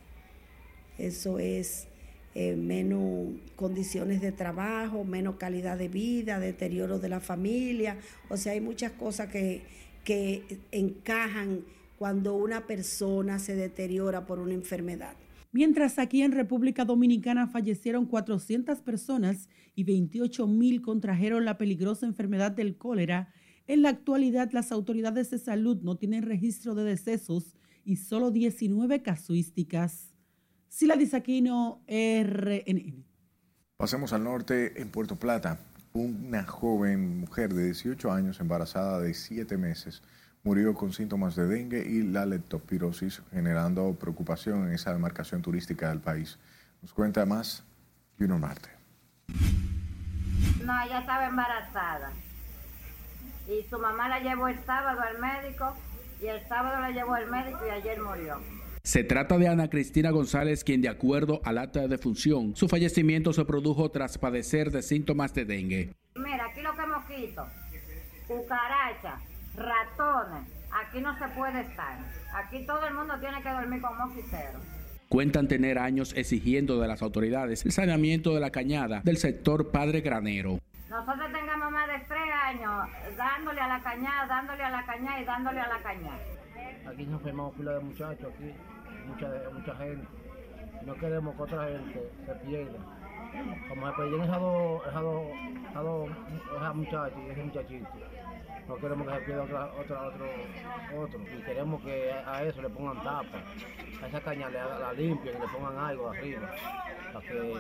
Eso 0.98 1.40
es 1.40 1.88
eh, 2.36 2.56
menos 2.56 3.28
condiciones 3.56 4.22
de 4.22 4.32
trabajo, 4.32 5.04
menos 5.04 5.36
calidad 5.36 5.78
de 5.78 5.88
vida, 5.88 6.40
deterioro 6.40 7.00
de 7.00 7.10
la 7.10 7.20
familia. 7.20 7.98
O 8.30 8.38
sea, 8.38 8.54
hay 8.54 8.62
muchas 8.62 8.92
cosas 8.94 9.30
que, 9.30 9.62
que 10.10 10.60
encajan 10.72 11.66
cuando 11.96 12.34
una 12.34 12.66
persona 12.66 13.38
se 13.38 13.54
deteriora 13.54 14.26
por 14.26 14.40
una 14.40 14.56
enfermedad. 14.56 15.14
Mientras 15.52 16.00
aquí 16.00 16.24
en 16.24 16.32
República 16.32 16.84
Dominicana 16.84 17.46
fallecieron 17.46 18.08
400 18.08 18.82
personas 18.82 19.50
y 19.76 19.84
28 19.84 20.48
mil 20.48 20.82
contrajeron 20.82 21.46
la 21.46 21.60
peligrosa 21.60 22.08
enfermedad 22.08 22.50
del 22.50 22.76
cólera, 22.76 23.32
en 23.68 23.84
la 23.84 23.90
actualidad 23.90 24.50
las 24.52 24.72
autoridades 24.72 25.30
de 25.30 25.38
salud 25.38 25.78
no 25.84 25.96
tienen 25.96 26.24
registro 26.24 26.74
de 26.74 26.86
decesos 26.86 27.56
y 27.86 27.98
solo 27.98 28.32
19 28.32 29.04
casuísticas. 29.04 30.16
Sila 30.70 30.96
Disaquino, 30.96 31.84
RNN. 31.88 33.06
Pasemos 33.78 34.12
al 34.14 34.24
norte 34.24 34.82
en 34.82 34.90
Puerto 34.90 35.18
Plata 35.18 35.69
una 36.00 36.46
joven 36.46 37.20
mujer 37.20 37.54
de 37.54 37.66
18 37.66 38.12
años 38.12 38.40
embarazada 38.40 39.00
de 39.00 39.14
7 39.14 39.58
meses 39.58 40.02
murió 40.44 40.74
con 40.74 40.94
síntomas 40.94 41.36
de 41.36 41.48
dengue 41.48 41.86
y 41.86 42.04
la 42.04 42.26
leptospirosis, 42.26 43.22
generando 43.32 43.94
preocupación 43.96 44.68
en 44.68 44.74
esa 44.74 44.94
demarcación 44.94 45.42
turística 45.42 45.90
del 45.90 46.00
país. 46.00 46.40
Nos 46.82 46.94
cuenta 46.94 47.26
más 47.26 47.64
Junior 48.18 48.40
Marte. 48.40 48.70
No, 50.64 50.82
ella 50.82 51.00
estaba 51.00 51.28
embarazada. 51.28 52.12
Y 53.48 53.68
su 53.70 53.78
mamá 53.80 54.08
la 54.08 54.20
llevó 54.20 54.48
el 54.48 54.64
sábado 54.66 55.02
al 55.02 55.20
médico 55.20 55.76
y 56.22 56.28
el 56.28 56.48
sábado 56.48 56.80
la 56.80 56.92
llevó 56.92 57.16
al 57.16 57.30
médico 57.30 57.60
y 57.68 57.70
ayer 57.72 58.02
murió. 58.02 58.40
Se 58.90 59.04
trata 59.04 59.38
de 59.38 59.48
Ana 59.48 59.70
Cristina 59.70 60.10
González, 60.10 60.64
quien 60.64 60.82
de 60.82 60.90
acuerdo 60.90 61.42
al 61.46 61.60
acta 61.60 61.82
de 61.82 61.88
defunción, 61.88 62.56
su 62.56 62.68
fallecimiento 62.68 63.34
se 63.34 63.46
produjo 63.46 63.92
tras 63.92 64.18
padecer 64.18 64.72
de 64.72 64.82
síntomas 64.82 65.32
de 65.36 65.46
dengue. 65.46 65.94
Mira, 66.16 66.48
aquí 66.50 66.64
lo 66.64 66.74
que 66.74 66.88
mosquitos, 66.88 67.48
cucarachas, 68.28 69.22
ratones, 69.56 70.52
aquí 70.72 71.02
no 71.02 71.16
se 71.20 71.28
puede 71.38 71.62
estar. 71.62 72.00
Aquí 72.34 72.66
todo 72.66 72.84
el 72.88 72.96
mundo 72.96 73.14
tiene 73.20 73.44
que 73.44 73.50
dormir 73.50 73.80
con 73.80 73.96
mosquiteros. 73.96 74.64
Cuentan 75.08 75.48
tener 75.48 75.78
años 75.78 76.16
exigiendo 76.18 76.82
de 76.82 76.88
las 76.88 77.04
autoridades 77.04 77.64
el 77.66 77.72
saneamiento 77.72 78.34
de 78.34 78.40
la 78.40 78.50
cañada 78.50 79.02
del 79.04 79.18
sector 79.18 79.70
Padre 79.70 80.02
Granero. 80.02 80.58
Nosotros 80.90 81.32
tengamos 81.32 81.72
más 81.72 81.88
de 81.90 82.00
tres 82.08 82.34
años 82.44 82.90
dándole 83.16 83.62
a 83.62 83.68
la 83.68 83.84
cañada, 83.84 84.26
dándole 84.26 84.64
a 84.64 84.70
la 84.72 84.84
cañada 84.84 85.22
y 85.22 85.26
dándole 85.26 85.60
a 85.60 85.68
la 85.68 85.80
cañada. 85.84 86.20
Aquí 86.92 87.06
nos 87.06 87.20
enfermamos 87.20 87.56
pila 87.56 87.74
de 87.74 87.80
muchachos, 87.82 88.34
aquí, 88.34 88.52
mucha, 89.10 89.30
mucha 89.54 89.76
gente. 89.76 90.08
No 90.86 90.96
queremos 90.96 91.36
que 91.36 91.42
otra 91.42 91.68
gente 91.68 92.12
se 92.26 92.34
pierda. 92.46 92.80
Como 93.68 93.88
se 93.88 93.94
perdieron 93.94 94.24
esas 94.24 94.40
dos, 94.40 94.82
esas 94.88 95.04
dos, 95.84 96.10
esas 96.56 96.76
muchachas 96.76 97.20
y 97.26 97.30
ese 97.30 97.44
muchachito. 97.44 97.90
No 98.68 98.76
queremos 98.76 99.08
que 99.08 99.14
se 99.14 99.22
pierda 99.22 99.44
otra, 99.44 99.66
otra, 99.80 100.02
otro, 100.04 100.26
otro. 100.98 101.20
Y 101.22 101.42
queremos 101.42 101.82
que 101.82 102.12
a 102.12 102.44
eso 102.44 102.62
le 102.62 102.70
pongan 102.70 103.04
tapa. 103.04 103.44
A 104.02 104.08
esa 104.08 104.22
caña 104.22 104.50
la 104.50 104.94
limpien 104.94 105.36
y 105.38 105.40
le 105.40 105.48
pongan 105.48 105.78
algo 105.78 106.10
arriba. 106.10 106.50
Para 107.14 107.26
que 107.26 107.56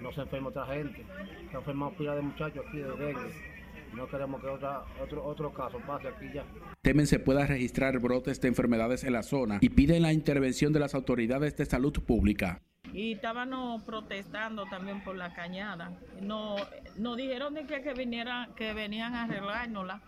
no 0.00 0.12
se 0.12 0.20
enferme 0.20 0.48
otra 0.48 0.66
gente. 0.66 1.04
Se 1.50 1.56
enfermado 1.56 1.92
pila 1.92 2.14
de 2.14 2.22
muchachos 2.22 2.64
aquí 2.68 2.78
de 2.78 2.96
dengue. 2.96 3.61
No 3.94 4.08
queremos 4.08 4.40
que 4.40 4.48
otra, 4.48 4.84
otro, 5.02 5.24
otro 5.24 5.52
caso 5.52 5.78
pase 5.86 6.08
aquí 6.08 6.30
ya. 6.32 6.44
Temen 6.80 7.06
se 7.06 7.18
pueda 7.18 7.46
registrar 7.46 7.98
brotes 7.98 8.40
de 8.40 8.48
enfermedades 8.48 9.04
en 9.04 9.12
la 9.12 9.22
zona 9.22 9.58
y 9.60 9.68
piden 9.68 10.02
la 10.02 10.12
intervención 10.12 10.72
de 10.72 10.80
las 10.80 10.94
autoridades 10.94 11.56
de 11.56 11.66
salud 11.66 11.92
pública. 12.04 12.62
Y 12.92 13.12
estábamos 13.12 13.82
protestando 13.82 14.64
también 14.66 15.02
por 15.04 15.16
la 15.16 15.32
cañada. 15.34 15.92
No, 16.20 16.56
nos 16.96 17.16
dijeron 17.16 17.54
de 17.54 17.64
que, 17.64 17.82
que, 17.82 17.92
viniera, 17.94 18.48
que 18.56 18.72
venían 18.72 19.14
a 19.14 19.24
arreglárnosla. 19.24 20.00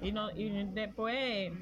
Y, 0.00 0.10
no, 0.12 0.30
y 0.30 0.50
después 0.72 1.52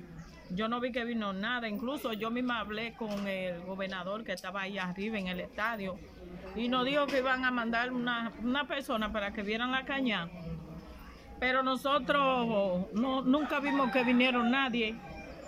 yo 0.50 0.68
no 0.68 0.80
vi 0.80 0.92
que 0.92 1.04
vino 1.04 1.32
nada. 1.32 1.68
Incluso 1.68 2.12
yo 2.12 2.30
misma 2.30 2.60
hablé 2.60 2.94
con 2.94 3.26
el 3.26 3.60
gobernador 3.60 4.24
que 4.24 4.32
estaba 4.32 4.62
ahí 4.62 4.78
arriba 4.78 5.18
en 5.18 5.28
el 5.28 5.40
estadio. 5.40 5.98
Y 6.56 6.68
nos 6.68 6.86
dijo 6.86 7.06
que 7.06 7.18
iban 7.18 7.44
a 7.44 7.50
mandar 7.50 7.92
una, 7.92 8.32
una 8.42 8.66
persona 8.66 9.12
para 9.12 9.32
que 9.32 9.42
vieran 9.42 9.72
la 9.72 9.84
cañada 9.84 10.30
pero 11.40 11.62
nosotros 11.62 12.92
no, 12.92 13.22
nunca 13.22 13.58
vimos 13.60 13.90
que 13.90 14.04
vinieron 14.04 14.50
nadie. 14.50 14.94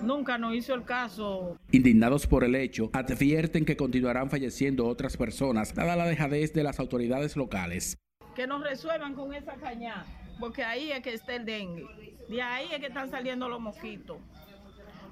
Nunca 0.01 0.39
nos 0.39 0.55
hizo 0.55 0.75
el 0.75 0.85
caso. 0.85 1.57
Indignados 1.71 2.27
por 2.27 2.43
el 2.43 2.57
hecho, 2.57 2.91
advierten 2.93 3.65
que 3.65 3.77
continuarán 3.77 4.31
falleciendo 4.31 4.87
otras 4.87 5.17
personas, 5.17 5.75
dada 5.75 5.95
la 5.95 6.07
dejadez 6.07 6.53
de 6.55 6.65
las 6.65 6.81
autoridades 6.81 7.37
locales. 7.37 7.97
Que 8.35 8.47
nos 8.47 8.65
resuelvan 8.65 9.15
con 9.15 9.33
esa 9.35 9.55
cañada, 9.55 10.07
porque 10.41 10.65
ahí 10.65 10.91
es 10.91 11.03
que 11.03 11.13
está 11.13 11.37
el 11.37 11.45
dengue. 11.45 11.87
De 12.29 12.43
ahí 12.43 12.69
es 12.73 12.81
que 12.81 12.87
están 12.87 13.11
saliendo 13.11 13.49
los 13.49 13.61
mosquitos. 13.61 14.17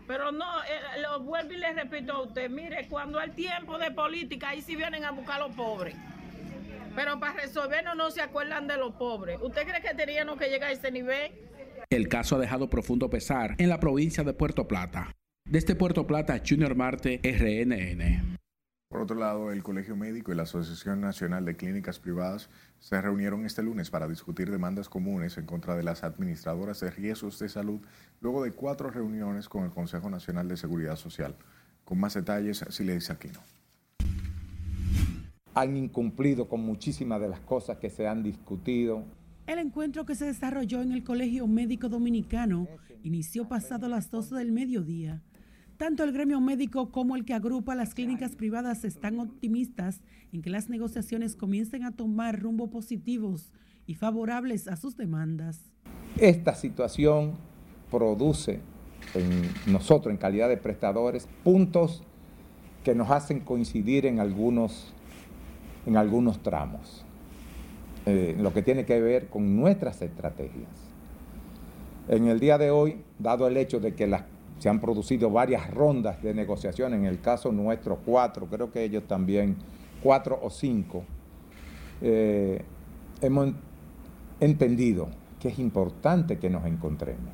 Pero 0.09 0.33
no, 0.33 0.61
eh, 0.65 1.03
lo 1.03 1.21
vuelvo 1.21 1.53
y 1.53 1.59
les 1.59 1.77
repito 1.77 2.15
a 2.15 2.23
usted, 2.23 2.51
mire, 2.51 2.89
cuando 2.89 3.21
hay 3.21 3.31
tiempo 3.31 3.79
de 3.79 3.93
política, 3.93 4.49
ahí 4.49 4.63
sí 4.63 4.75
vienen 4.75 5.05
a 5.05 5.13
buscar 5.13 5.41
a 5.41 5.47
los 5.47 5.55
pobres. 5.55 5.95
Pero 6.95 7.21
para 7.21 7.35
resolvernos 7.35 7.97
no 7.97 8.11
se 8.11 8.21
acuerdan 8.21 8.67
de 8.67 8.77
los 8.77 8.95
pobres. 8.95 9.39
¿Usted 9.43 9.67
cree 9.67 9.81
que 9.81 9.95
teníamos 9.95 10.39
que 10.39 10.49
llegar 10.49 10.71
a 10.71 10.73
ese 10.73 10.91
nivel? 10.91 11.33
El 11.89 12.09
caso 12.09 12.37
ha 12.37 12.39
dejado 12.39 12.69
profundo 12.69 13.11
pesar 13.11 13.55
en 13.59 13.69
la 13.69 13.81
provincia 13.81 14.25
de 14.25 14.33
Puerto 14.33 14.67
Plata. 14.67 15.13
Desde 15.49 15.75
Puerto 15.75 16.07
Plata, 16.07 16.41
Junior 16.47 16.75
Marte, 16.75 17.21
RNN. 17.25 18.37
Por 18.89 19.03
otro 19.03 19.17
lado, 19.17 19.53
el 19.53 19.63
Colegio 19.63 19.95
Médico 19.95 20.33
y 20.33 20.35
la 20.35 20.43
Asociación 20.43 21.01
Nacional 21.01 21.45
de 21.45 21.57
Clínicas 21.57 22.01
Privadas 22.01 22.51
se 22.81 23.01
reunieron 23.01 23.47
este 23.47 23.63
lunes 23.63 23.89
para 23.89 24.09
discutir 24.09 24.51
demandas 24.51 24.89
comunes 24.89 25.39
en 25.39 25.47
contra 25.47 25.77
de 25.77 25.85
las 25.85 26.03
administradoras 26.03 26.81
de 26.81 26.91
riesgos 26.91 27.39
de 27.39 27.49
salud, 27.49 27.81
luego 28.21 28.43
de 28.43 28.51
cuatro 28.51 28.91
reuniones 28.91 29.49
con 29.49 29.65
el 29.65 29.71
Consejo 29.71 30.11
Nacional 30.11 30.49
de 30.49 30.57
Seguridad 30.57 30.97
Social. 30.97 31.37
Con 31.85 32.01
más 32.01 32.15
detalles, 32.15 32.65
Sileis 32.69 33.11
Aquino 33.11 33.41
han 35.55 35.77
incumplido 35.77 36.49
con 36.49 36.61
muchísimas 36.61 37.21
de 37.21 37.29
las 37.29 37.41
cosas 37.41 37.79
que 37.79 37.91
se 37.91 38.07
han 38.07 38.23
discutido. 38.23 39.05
El 39.47 39.59
encuentro 39.59 40.07
que 40.07 40.15
se 40.15 40.27
desarrolló 40.27 40.81
en 40.83 40.93
el 40.93 41.03
Colegio 41.03 41.47
Médico 41.47 41.89
Dominicano 41.89 42.69
inició 43.03 43.49
pasado 43.49 43.89
las 43.89 44.11
12 44.11 44.37
del 44.37 44.53
mediodía. 44.53 45.23
Tanto 45.77 46.05
el 46.05 46.13
gremio 46.13 46.41
médico 46.41 46.93
como 46.93 47.17
el 47.17 47.25
que 47.25 47.33
agrupa 47.33 47.75
las 47.75 47.95
clínicas 47.95 48.37
privadas 48.37 48.85
están 48.85 49.19
optimistas 49.19 50.03
en 50.33 50.43
que 50.43 50.51
las 50.51 50.69
negociaciones 50.69 51.37
comiencen 51.37 51.85
a 51.85 51.93
tomar 51.93 52.39
rumbo 52.39 52.71
positivos 52.71 53.51
y 53.87 53.95
favorables 53.95 54.69
a 54.69 54.77
sus 54.77 54.97
demandas. 54.97 55.73
Esta 56.19 56.55
situación 56.55 57.33
produce 57.91 58.61
en 59.15 59.73
nosotros, 59.73 60.13
en 60.13 60.19
calidad 60.19 60.49
de 60.49 60.59
prestadores, 60.59 61.27
puntos 61.43 62.05
que 62.85 62.95
nos 62.95 63.11
hacen 63.11 63.41
coincidir 63.41 64.07
en 64.07 64.21
algunos 64.21 64.93
en 65.87 65.97
algunos 65.97 66.43
tramos, 66.43 67.05
eh, 68.07 68.37
lo 68.39 68.53
que 68.53 68.63
tiene 68.63 68.85
que 68.85 69.01
ver 69.01 69.29
con 69.29 69.57
nuestras 69.57 70.01
estrategias. 70.03 70.69
En 72.09 72.27
el 72.27 72.41
día 72.41 72.59
de 72.59 72.71
hoy, 72.71 73.03
dado 73.19 73.47
el 73.47 73.57
hecho 73.57 73.81
de 73.81 73.95
que 73.95 74.11
se 74.59 74.69
han 74.69 74.81
producido 74.81 75.31
varias 75.31 75.71
rondas 75.71 76.23
de 76.23 76.35
negociación, 76.35 76.95
en 76.95 77.05
el 77.05 77.21
caso 77.21 77.53
nuestro 77.53 77.99
cuatro, 78.05 78.47
creo 78.47 78.73
que 78.73 78.85
ellos 78.85 79.05
también 79.07 79.57
cuatro 80.03 80.39
o 80.43 80.51
cinco, 80.51 81.05
eh, 82.03 82.63
hemos 83.21 83.53
entendido 84.41 85.09
que 85.39 85.49
es 85.49 85.59
importante 85.59 86.39
que 86.39 86.51
nos 86.51 86.67
encontremos 86.67 87.33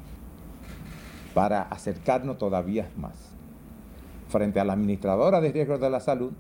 para 1.35 1.63
acercarnos 1.63 2.39
todavía 2.39 2.89
más 2.97 3.15
frente 4.29 4.59
a 4.59 4.65
la 4.65 4.73
administradora 4.73 5.41
de 5.41 5.53
riesgos 5.53 5.81
de 5.81 5.91
la 5.91 6.01
salud 6.01 6.33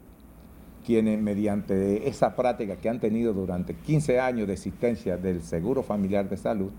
quienes 0.86 1.20
mediante 1.20 2.08
esa 2.08 2.36
práctica 2.36 2.76
que 2.76 2.88
han 2.88 3.00
tenido 3.00 3.32
durante 3.32 3.74
15 3.74 4.20
años 4.20 4.46
de 4.46 4.52
existencia 4.52 5.16
del 5.16 5.42
Seguro 5.42 5.82
Familiar 5.82 6.28
de 6.28 6.36
Salud, 6.36 6.70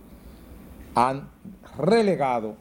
han 0.96 1.28
relegado 1.78 2.56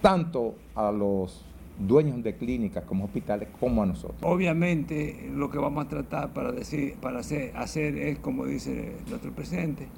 tanto 0.00 0.54
a 0.76 0.92
los 0.92 1.44
dueños 1.80 2.22
de 2.22 2.36
clínicas 2.36 2.84
como 2.84 3.06
hospitales 3.06 3.48
como 3.58 3.82
a 3.82 3.86
nosotros. 3.86 4.20
Obviamente 4.22 5.28
lo 5.34 5.50
que 5.50 5.58
vamos 5.58 5.84
a 5.86 5.88
tratar 5.88 6.32
para 6.32 6.52
decir, 6.52 6.94
para 7.00 7.18
hacer, 7.18 7.98
es 7.98 8.20
como 8.20 8.46
dice 8.46 8.92
nuestro 9.08 9.32
presidente, 9.32 9.88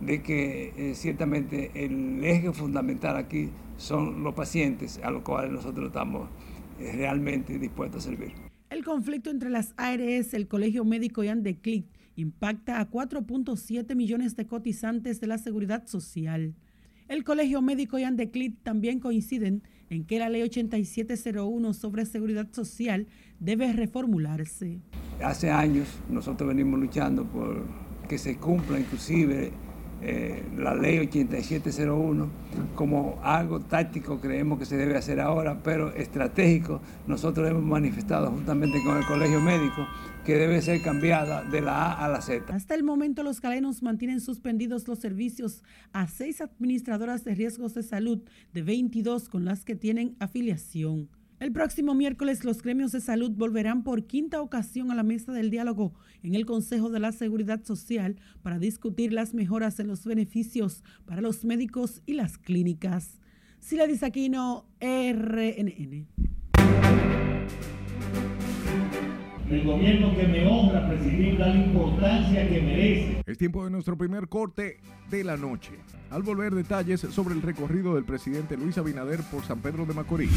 de 0.00 0.22
que 0.22 0.72
eh, 0.76 0.94
ciertamente 0.94 1.72
el 1.74 2.24
eje 2.24 2.52
fundamental 2.52 3.16
aquí 3.16 3.50
son 3.76 4.22
los 4.22 4.34
pacientes 4.34 5.00
a 5.02 5.10
los 5.10 5.22
cuales 5.22 5.50
nosotros 5.50 5.88
estamos 5.88 6.28
eh, 6.78 6.92
realmente 6.94 7.58
dispuestos 7.58 8.06
a 8.06 8.10
servir. 8.10 8.51
El 8.82 8.86
conflicto 8.86 9.30
entre 9.30 9.48
las 9.48 9.74
ARS, 9.76 10.34
el 10.34 10.48
Colegio 10.48 10.84
Médico 10.84 11.22
y 11.22 11.28
Andeclic 11.28 11.86
impacta 12.16 12.80
a 12.80 12.90
4.7 12.90 13.94
millones 13.94 14.34
de 14.34 14.48
cotizantes 14.48 15.20
de 15.20 15.28
la 15.28 15.38
Seguridad 15.38 15.86
Social. 15.86 16.56
El 17.06 17.22
Colegio 17.22 17.62
Médico 17.62 18.00
y 18.00 18.02
Andeclic 18.02 18.60
también 18.64 18.98
coinciden 18.98 19.62
en 19.88 20.04
que 20.04 20.18
la 20.18 20.28
Ley 20.28 20.42
8701 20.42 21.74
sobre 21.74 22.06
Seguridad 22.06 22.48
Social 22.50 23.06
debe 23.38 23.72
reformularse. 23.72 24.80
Hace 25.22 25.52
años 25.52 25.86
nosotros 26.10 26.48
venimos 26.48 26.80
luchando 26.80 27.24
por 27.24 27.64
que 28.08 28.18
se 28.18 28.36
cumpla 28.36 28.80
inclusive 28.80 29.52
eh, 30.04 30.42
la 30.56 30.74
ley 30.74 30.98
8701 30.98 32.28
como 32.74 33.20
algo 33.22 33.60
táctico 33.60 34.20
creemos 34.20 34.58
que 34.58 34.64
se 34.64 34.76
debe 34.76 34.96
hacer 34.96 35.20
ahora, 35.20 35.62
pero 35.62 35.94
estratégico 35.94 36.80
nosotros 37.06 37.48
hemos 37.48 37.62
manifestado 37.62 38.30
justamente 38.32 38.82
con 38.84 38.96
el 38.96 39.06
Colegio 39.06 39.40
Médico 39.40 39.86
que 40.24 40.34
debe 40.34 40.60
ser 40.60 40.82
cambiada 40.82 41.44
de 41.44 41.60
la 41.60 41.92
A 41.92 42.04
a 42.04 42.08
la 42.08 42.20
Z. 42.20 42.52
Hasta 42.52 42.74
el 42.74 42.82
momento 42.82 43.22
los 43.22 43.40
calenos 43.40 43.82
mantienen 43.82 44.20
suspendidos 44.20 44.88
los 44.88 44.98
servicios 44.98 45.62
a 45.92 46.08
seis 46.08 46.40
administradoras 46.40 47.24
de 47.24 47.36
riesgos 47.36 47.74
de 47.74 47.84
salud 47.84 48.22
de 48.52 48.62
22 48.62 49.28
con 49.28 49.44
las 49.44 49.64
que 49.64 49.76
tienen 49.76 50.16
afiliación. 50.18 51.08
El 51.42 51.50
próximo 51.50 51.96
miércoles 51.96 52.44
los 52.44 52.62
gremios 52.62 52.92
de 52.92 53.00
salud 53.00 53.32
volverán 53.32 53.82
por 53.82 54.06
quinta 54.06 54.40
ocasión 54.40 54.92
a 54.92 54.94
la 54.94 55.02
mesa 55.02 55.32
del 55.32 55.50
diálogo 55.50 55.92
en 56.22 56.36
el 56.36 56.46
Consejo 56.46 56.88
de 56.88 57.00
la 57.00 57.10
Seguridad 57.10 57.64
Social 57.64 58.14
para 58.44 58.60
discutir 58.60 59.12
las 59.12 59.34
mejoras 59.34 59.80
en 59.80 59.88
los 59.88 60.04
beneficios 60.04 60.84
para 61.04 61.20
los 61.20 61.44
médicos 61.44 62.00
y 62.06 62.12
las 62.12 62.38
clínicas. 62.38 63.18
Sila 63.58 63.88
Disaquino, 63.88 64.68
RNN. 64.80 66.06
El 69.50 69.64
gobierno 69.64 70.16
que 70.16 70.28
me 70.28 70.46
honra 70.46 70.88
presidir 70.88 71.38
da 71.38 71.48
la 71.48 71.56
importancia 71.56 72.48
que 72.48 72.60
merece. 72.62 73.22
Es 73.26 73.36
tiempo 73.36 73.64
de 73.64 73.70
nuestro 73.72 73.98
primer 73.98 74.28
corte 74.28 74.76
de 75.10 75.24
la 75.24 75.36
noche. 75.36 75.72
Al 76.10 76.22
volver 76.22 76.54
detalles 76.54 77.00
sobre 77.00 77.34
el 77.34 77.42
recorrido 77.42 77.96
del 77.96 78.04
presidente 78.04 78.56
Luis 78.56 78.78
Abinader 78.78 79.18
por 79.24 79.42
San 79.44 79.58
Pedro 79.58 79.86
de 79.86 79.94
Macorís. 79.94 80.30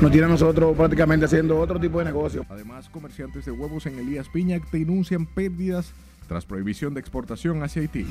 Nos 0.00 0.10
tiene 0.10 0.26
a 0.26 0.28
nosotros 0.28 0.76
prácticamente 0.76 1.26
haciendo 1.26 1.58
otro 1.58 1.78
tipo 1.78 1.98
de 1.98 2.06
negocio. 2.06 2.44
Además, 2.48 2.88
comerciantes 2.88 3.44
de 3.44 3.52
huevos 3.52 3.86
en 3.86 3.98
Elías 3.98 4.28
Piña 4.28 4.60
denuncian 4.72 5.26
pérdidas 5.26 5.92
tras 6.28 6.44
prohibición 6.44 6.94
de 6.94 7.00
exportación 7.00 7.62
hacia 7.62 7.82
Haití. 7.82 8.06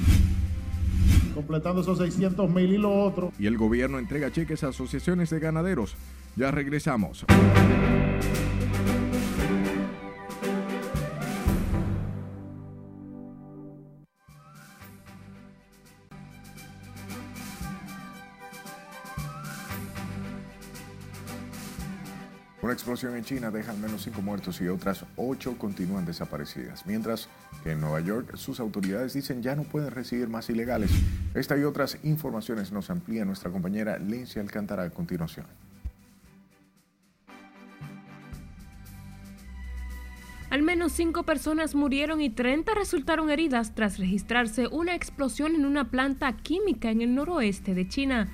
Completando 1.33 1.81
esos 1.81 1.97
600 1.97 2.49
mil 2.49 2.71
y 2.71 2.77
lo 2.77 3.03
otro. 3.03 3.31
Y 3.39 3.47
el 3.47 3.57
gobierno 3.57 3.99
entrega 3.99 4.31
cheques 4.31 4.63
a 4.63 4.69
asociaciones 4.69 5.29
de 5.29 5.39
ganaderos. 5.39 5.95
Ya 6.35 6.51
regresamos. 6.51 7.25
Una 22.71 22.75
explosión 22.75 23.17
en 23.17 23.25
China 23.25 23.51
deja 23.51 23.73
al 23.73 23.79
menos 23.79 24.03
cinco 24.03 24.21
muertos 24.21 24.61
y 24.61 24.69
otras 24.69 25.03
ocho 25.17 25.57
continúan 25.57 26.05
desaparecidas, 26.05 26.85
mientras 26.85 27.27
que 27.65 27.71
en 27.71 27.81
Nueva 27.81 27.99
York 27.99 28.37
sus 28.37 28.61
autoridades 28.61 29.11
dicen 29.11 29.43
ya 29.43 29.57
no 29.57 29.63
pueden 29.63 29.91
recibir 29.91 30.29
más 30.29 30.49
ilegales. 30.49 30.89
Esta 31.33 31.57
y 31.57 31.65
otras 31.65 31.97
informaciones 32.03 32.71
nos 32.71 32.89
amplía 32.89 33.25
nuestra 33.25 33.51
compañera 33.51 33.97
Lencia 33.97 34.41
Alcántara 34.41 34.83
a 34.83 34.89
continuación. 34.89 35.47
Al 40.49 40.61
menos 40.63 40.93
cinco 40.93 41.23
personas 41.23 41.75
murieron 41.75 42.21
y 42.21 42.29
30 42.29 42.73
resultaron 42.73 43.29
heridas 43.29 43.75
tras 43.75 43.99
registrarse 43.99 44.67
una 44.67 44.95
explosión 44.95 45.55
en 45.55 45.65
una 45.65 45.91
planta 45.91 46.31
química 46.37 46.89
en 46.89 47.01
el 47.01 47.15
noroeste 47.15 47.73
de 47.73 47.89
China. 47.89 48.29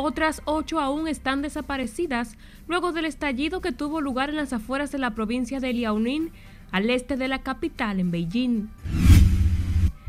Otras 0.00 0.42
ocho 0.44 0.78
aún 0.78 1.08
están 1.08 1.42
desaparecidas 1.42 2.36
luego 2.68 2.92
del 2.92 3.04
estallido 3.04 3.60
que 3.60 3.72
tuvo 3.72 4.00
lugar 4.00 4.30
en 4.30 4.36
las 4.36 4.52
afueras 4.52 4.92
de 4.92 4.98
la 4.98 5.10
provincia 5.10 5.58
de 5.58 5.72
Liaoning, 5.72 6.30
al 6.70 6.88
este 6.88 7.16
de 7.16 7.26
la 7.26 7.42
capital, 7.42 7.98
en 7.98 8.12
Beijing. 8.12 8.68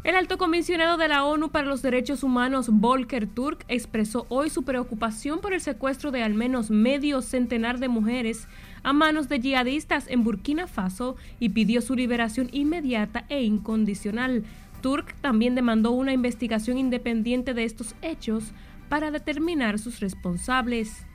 El 0.03 0.15
alto 0.15 0.37
comisionado 0.37 0.95
de 0.97 1.07
la 1.07 1.25
ONU 1.25 1.49
para 1.49 1.65
los 1.65 1.81
Derechos 1.81 2.21
Humanos, 2.21 2.69
Volker 2.71 3.25
Turk, 3.25 3.65
expresó 3.67 4.27
hoy 4.29 4.51
su 4.51 4.61
preocupación 4.61 5.41
por 5.41 5.53
el 5.53 5.59
secuestro 5.59 6.11
de 6.11 6.21
al 6.21 6.35
menos 6.35 6.69
medio 6.69 7.23
centenar 7.23 7.79
de 7.79 7.87
mujeres 7.87 8.47
a 8.83 8.93
manos 8.93 9.27
de 9.27 9.39
yihadistas 9.39 10.07
en 10.07 10.23
Burkina 10.23 10.67
Faso 10.67 11.15
y 11.39 11.49
pidió 11.49 11.81
su 11.81 11.95
liberación 11.95 12.49
inmediata 12.51 13.25
e 13.27 13.41
incondicional. 13.41 14.43
Turk 14.81 15.15
también 15.21 15.55
demandó 15.55 15.91
una 15.91 16.13
investigación 16.13 16.77
independiente 16.77 17.55
de 17.55 17.63
estos 17.63 17.95
hechos 18.03 18.53
para 18.89 19.11
determinar 19.11 19.79
sus 19.79 19.99
responsables. 19.99 21.05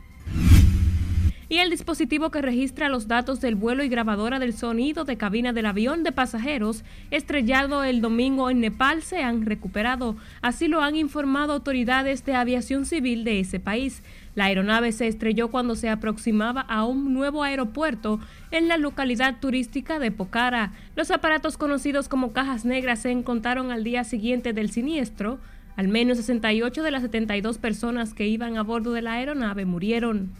Y 1.48 1.58
el 1.58 1.68
dispositivo 1.68 2.30
que 2.30 2.40
registra 2.40 2.88
los 2.88 3.06
datos 3.06 3.40
del 3.40 3.54
vuelo 3.54 3.84
y 3.84 3.88
grabadora 3.88 4.38
del 4.38 4.54
sonido 4.54 5.04
de 5.04 5.18
cabina 5.18 5.52
del 5.52 5.66
avión 5.66 6.02
de 6.02 6.10
pasajeros 6.10 6.84
estrellado 7.10 7.84
el 7.84 8.00
domingo 8.00 8.48
en 8.48 8.60
Nepal 8.60 9.02
se 9.02 9.22
han 9.22 9.44
recuperado. 9.44 10.16
Así 10.40 10.68
lo 10.68 10.80
han 10.80 10.96
informado 10.96 11.52
autoridades 11.52 12.24
de 12.24 12.34
aviación 12.34 12.87
civil 12.87 13.24
de 13.24 13.40
ese 13.40 13.60
país. 13.60 14.02
La 14.34 14.46
aeronave 14.46 14.90
se 14.92 15.06
estrelló 15.06 15.48
cuando 15.50 15.76
se 15.76 15.90
aproximaba 15.90 16.62
a 16.62 16.84
un 16.84 17.12
nuevo 17.12 17.42
aeropuerto 17.42 18.20
en 18.50 18.66
la 18.66 18.78
localidad 18.78 19.38
turística 19.38 19.98
de 19.98 20.10
Pokhara. 20.10 20.72
Los 20.96 21.10
aparatos 21.10 21.58
conocidos 21.58 22.08
como 22.08 22.32
cajas 22.32 22.64
negras 22.64 23.00
se 23.00 23.10
encontraron 23.10 23.70
al 23.70 23.84
día 23.84 24.02
siguiente 24.04 24.54
del 24.54 24.70
siniestro. 24.70 25.38
Al 25.76 25.88
menos 25.88 26.18
68 26.18 26.82
de 26.82 26.90
las 26.90 27.02
72 27.02 27.58
personas 27.58 28.14
que 28.14 28.26
iban 28.28 28.56
a 28.56 28.62
bordo 28.62 28.92
de 28.92 29.02
la 29.02 29.14
aeronave 29.14 29.64
murieron. 29.64 30.30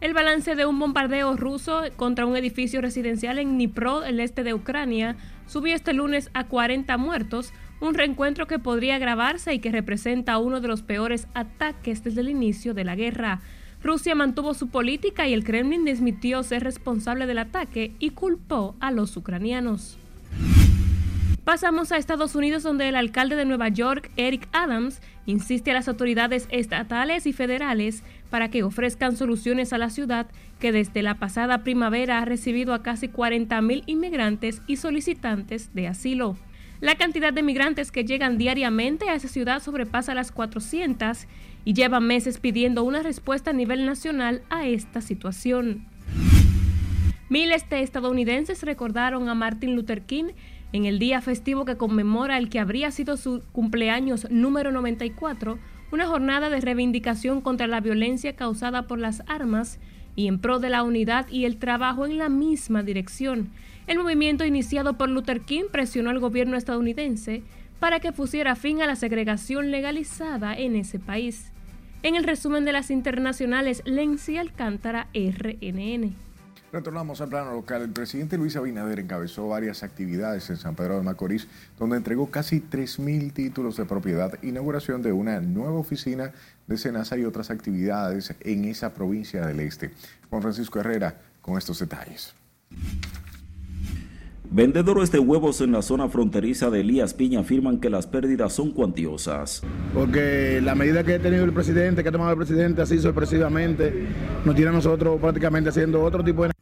El 0.00 0.12
balance 0.12 0.54
de 0.54 0.66
un 0.66 0.78
bombardeo 0.78 1.34
ruso 1.36 1.80
contra 1.96 2.26
un 2.26 2.36
edificio 2.36 2.82
residencial 2.82 3.38
en 3.38 3.54
Dnipro, 3.54 4.04
el 4.04 4.20
este 4.20 4.44
de 4.44 4.52
Ucrania, 4.52 5.16
subió 5.46 5.74
este 5.74 5.94
lunes 5.94 6.30
a 6.34 6.44
40 6.44 6.98
muertos, 6.98 7.54
un 7.80 7.94
reencuentro 7.94 8.46
que 8.46 8.58
podría 8.58 8.96
agravarse 8.96 9.54
y 9.54 9.60
que 9.60 9.72
representa 9.72 10.36
uno 10.36 10.60
de 10.60 10.68
los 10.68 10.82
peores 10.82 11.26
ataques 11.32 12.04
desde 12.04 12.20
el 12.20 12.28
inicio 12.28 12.74
de 12.74 12.84
la 12.84 12.96
guerra. 12.96 13.40
Rusia 13.82 14.14
mantuvo 14.14 14.52
su 14.52 14.68
política 14.68 15.26
y 15.26 15.32
el 15.32 15.44
Kremlin 15.44 15.86
desmitió 15.86 16.42
ser 16.42 16.64
responsable 16.64 17.26
del 17.26 17.38
ataque 17.38 17.94
y 17.98 18.10
culpó 18.10 18.76
a 18.80 18.90
los 18.90 19.16
ucranianos. 19.16 19.96
Pasamos 21.44 21.92
a 21.92 21.98
Estados 21.98 22.34
Unidos 22.34 22.62
donde 22.62 22.88
el 22.88 22.96
alcalde 22.96 23.36
de 23.36 23.44
Nueva 23.44 23.68
York, 23.68 24.10
Eric 24.16 24.48
Adams, 24.52 25.02
insiste 25.26 25.72
a 25.72 25.74
las 25.74 25.88
autoridades 25.88 26.48
estatales 26.50 27.26
y 27.26 27.34
federales 27.34 28.02
para 28.30 28.50
que 28.50 28.62
ofrezcan 28.62 29.14
soluciones 29.14 29.74
a 29.74 29.78
la 29.78 29.90
ciudad 29.90 30.26
que 30.58 30.72
desde 30.72 31.02
la 31.02 31.16
pasada 31.18 31.62
primavera 31.62 32.20
ha 32.20 32.24
recibido 32.24 32.72
a 32.72 32.82
casi 32.82 33.08
40.000 33.08 33.82
inmigrantes 33.84 34.62
y 34.66 34.76
solicitantes 34.76 35.74
de 35.74 35.86
asilo. 35.86 36.38
La 36.80 36.94
cantidad 36.94 37.34
de 37.34 37.42
migrantes 37.42 37.92
que 37.92 38.04
llegan 38.04 38.38
diariamente 38.38 39.10
a 39.10 39.14
esa 39.14 39.28
ciudad 39.28 39.62
sobrepasa 39.62 40.14
las 40.14 40.32
400 40.32 41.26
y 41.66 41.74
lleva 41.74 42.00
meses 42.00 42.38
pidiendo 42.38 42.84
una 42.84 43.02
respuesta 43.02 43.50
a 43.50 43.54
nivel 43.54 43.84
nacional 43.84 44.40
a 44.48 44.66
esta 44.66 45.02
situación. 45.02 45.86
Miles 47.28 47.68
de 47.68 47.82
estadounidenses 47.82 48.62
recordaron 48.62 49.28
a 49.28 49.34
Martin 49.34 49.74
Luther 49.74 50.02
King 50.02 50.32
en 50.74 50.86
el 50.86 50.98
día 50.98 51.20
festivo 51.20 51.64
que 51.64 51.76
conmemora 51.76 52.36
el 52.36 52.48
que 52.50 52.58
habría 52.58 52.90
sido 52.90 53.16
su 53.16 53.44
cumpleaños 53.52 54.28
número 54.28 54.72
94, 54.72 55.56
una 55.92 56.08
jornada 56.08 56.50
de 56.50 56.60
reivindicación 56.60 57.42
contra 57.42 57.68
la 57.68 57.80
violencia 57.80 58.34
causada 58.34 58.88
por 58.88 58.98
las 58.98 59.22
armas 59.28 59.78
y 60.16 60.26
en 60.26 60.40
pro 60.40 60.58
de 60.58 60.70
la 60.70 60.82
unidad 60.82 61.28
y 61.28 61.44
el 61.44 61.58
trabajo 61.58 62.06
en 62.06 62.18
la 62.18 62.28
misma 62.28 62.82
dirección. 62.82 63.50
El 63.86 64.00
movimiento 64.00 64.44
iniciado 64.44 64.98
por 64.98 65.08
Luther 65.08 65.42
King 65.42 65.66
presionó 65.70 66.10
al 66.10 66.18
gobierno 66.18 66.56
estadounidense 66.56 67.44
para 67.78 68.00
que 68.00 68.10
pusiera 68.10 68.56
fin 68.56 68.82
a 68.82 68.88
la 68.88 68.96
segregación 68.96 69.70
legalizada 69.70 70.56
en 70.56 70.74
ese 70.74 70.98
país. 70.98 71.52
En 72.02 72.16
el 72.16 72.24
resumen 72.24 72.64
de 72.64 72.72
las 72.72 72.90
internacionales, 72.90 73.80
Lenzi 73.84 74.38
Alcántara, 74.38 75.06
RNN. 75.14 76.16
Retornamos 76.74 77.20
al 77.20 77.28
plano 77.28 77.52
local. 77.52 77.82
El 77.82 77.90
presidente 77.90 78.36
Luis 78.36 78.56
Abinader 78.56 78.98
encabezó 78.98 79.46
varias 79.46 79.84
actividades 79.84 80.50
en 80.50 80.56
San 80.56 80.74
Pedro 80.74 80.96
de 80.96 81.02
Macorís, 81.02 81.46
donde 81.78 81.96
entregó 81.96 82.32
casi 82.32 82.60
3.000 82.60 83.32
títulos 83.32 83.76
de 83.76 83.84
propiedad, 83.84 84.42
inauguración 84.42 85.00
de 85.00 85.12
una 85.12 85.38
nueva 85.38 85.78
oficina 85.78 86.32
de 86.66 86.76
Senasa 86.76 87.16
y 87.16 87.24
otras 87.26 87.50
actividades 87.50 88.34
en 88.40 88.64
esa 88.64 88.92
provincia 88.92 89.46
del 89.46 89.60
este. 89.60 89.92
Juan 90.30 90.42
Francisco 90.42 90.80
Herrera 90.80 91.20
con 91.40 91.56
estos 91.58 91.78
detalles. 91.78 92.34
Vendedores 94.50 95.12
de 95.12 95.20
huevos 95.20 95.60
en 95.60 95.70
la 95.70 95.82
zona 95.82 96.08
fronteriza 96.08 96.70
de 96.70 96.80
Elías 96.80 97.14
Piña 97.14 97.40
afirman 97.40 97.78
que 97.78 97.88
las 97.88 98.08
pérdidas 98.08 98.52
son 98.52 98.72
cuantiosas. 98.72 99.62
Porque 99.92 100.60
la 100.60 100.74
medida 100.74 101.04
que 101.04 101.14
ha 101.14 101.18
tenido 101.20 101.44
el 101.44 101.52
presidente, 101.52 102.02
que 102.02 102.08
ha 102.08 102.12
tomado 102.12 102.32
el 102.32 102.36
presidente 102.36 102.82
así 102.82 102.98
sorpresivamente, 102.98 104.06
nos 104.44 104.54
tiene 104.56 104.70
a 104.70 104.74
nosotros 104.74 105.20
prácticamente 105.20 105.70
haciendo 105.70 106.02
otro 106.02 106.24
tipo 106.24 106.42
de 106.42 106.53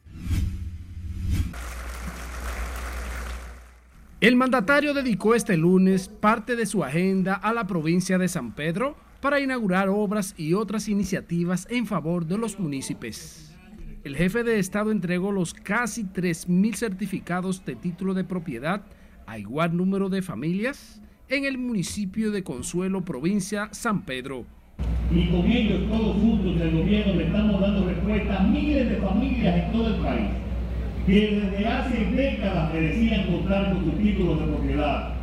El 4.23 4.37
mandatario 4.37 4.93
dedicó 4.93 5.35
este 5.35 5.57
lunes 5.57 6.07
parte 6.07 6.55
de 6.55 6.65
su 6.65 6.81
agenda 6.81 7.33
a 7.33 7.51
la 7.51 7.67
provincia 7.67 8.17
de 8.17 8.29
San 8.29 8.55
Pedro 8.55 8.95
para 9.19 9.41
inaugurar 9.41 9.89
obras 9.89 10.33
y 10.37 10.53
otras 10.53 10.87
iniciativas 10.87 11.67
en 11.69 11.85
favor 11.85 12.25
de 12.25 12.37
los 12.37 12.57
municipios. 12.57 13.53
El 14.05 14.15
jefe 14.15 14.45
de 14.45 14.59
Estado 14.59 14.91
entregó 14.91 15.33
los 15.33 15.53
casi 15.53 16.05
3.000 16.05 16.73
certificados 16.73 17.65
de 17.65 17.75
título 17.75 18.13
de 18.13 18.23
propiedad 18.23 18.83
a 19.27 19.39
igual 19.39 19.75
número 19.75 20.07
de 20.07 20.21
familias 20.21 21.01
en 21.27 21.43
el 21.43 21.57
municipio 21.57 22.31
de 22.31 22.45
Consuelo, 22.45 23.03
provincia 23.03 23.67
San 23.73 24.05
Pedro. 24.05 24.45
Y 25.11 25.27
con 25.31 25.89
todos 25.89 26.15
juntos 26.15 26.59
del 26.59 26.71
gobierno 26.71 27.15
le 27.15 27.25
estamos 27.25 27.59
dando 27.59 27.87
respuesta 27.87 28.39
a 28.39 28.43
miles 28.47 28.89
de 28.89 28.95
familias 29.01 29.65
en 29.65 29.71
todo 29.73 29.87
el 29.93 30.01
país 30.01 30.29
que 31.05 31.41
desde 31.41 31.67
hace 31.67 32.05
décadas 32.15 32.73
merecían 32.73 33.27
contar 33.27 33.73
con 33.73 33.83
sus 33.83 33.97
títulos 33.99 34.39
de 34.39 34.45
propiedad. 34.45 35.13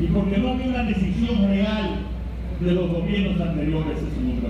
Y 0.00 0.06
porque 0.06 0.38
no 0.38 0.50
había 0.50 0.66
una 0.66 0.84
decisión 0.84 1.48
real 1.48 1.98
de 2.60 2.72
los 2.72 2.90
gobiernos 2.90 3.40
anteriores 3.40 3.98
en 3.98 4.14
su 4.14 4.20
nombre 4.20 4.48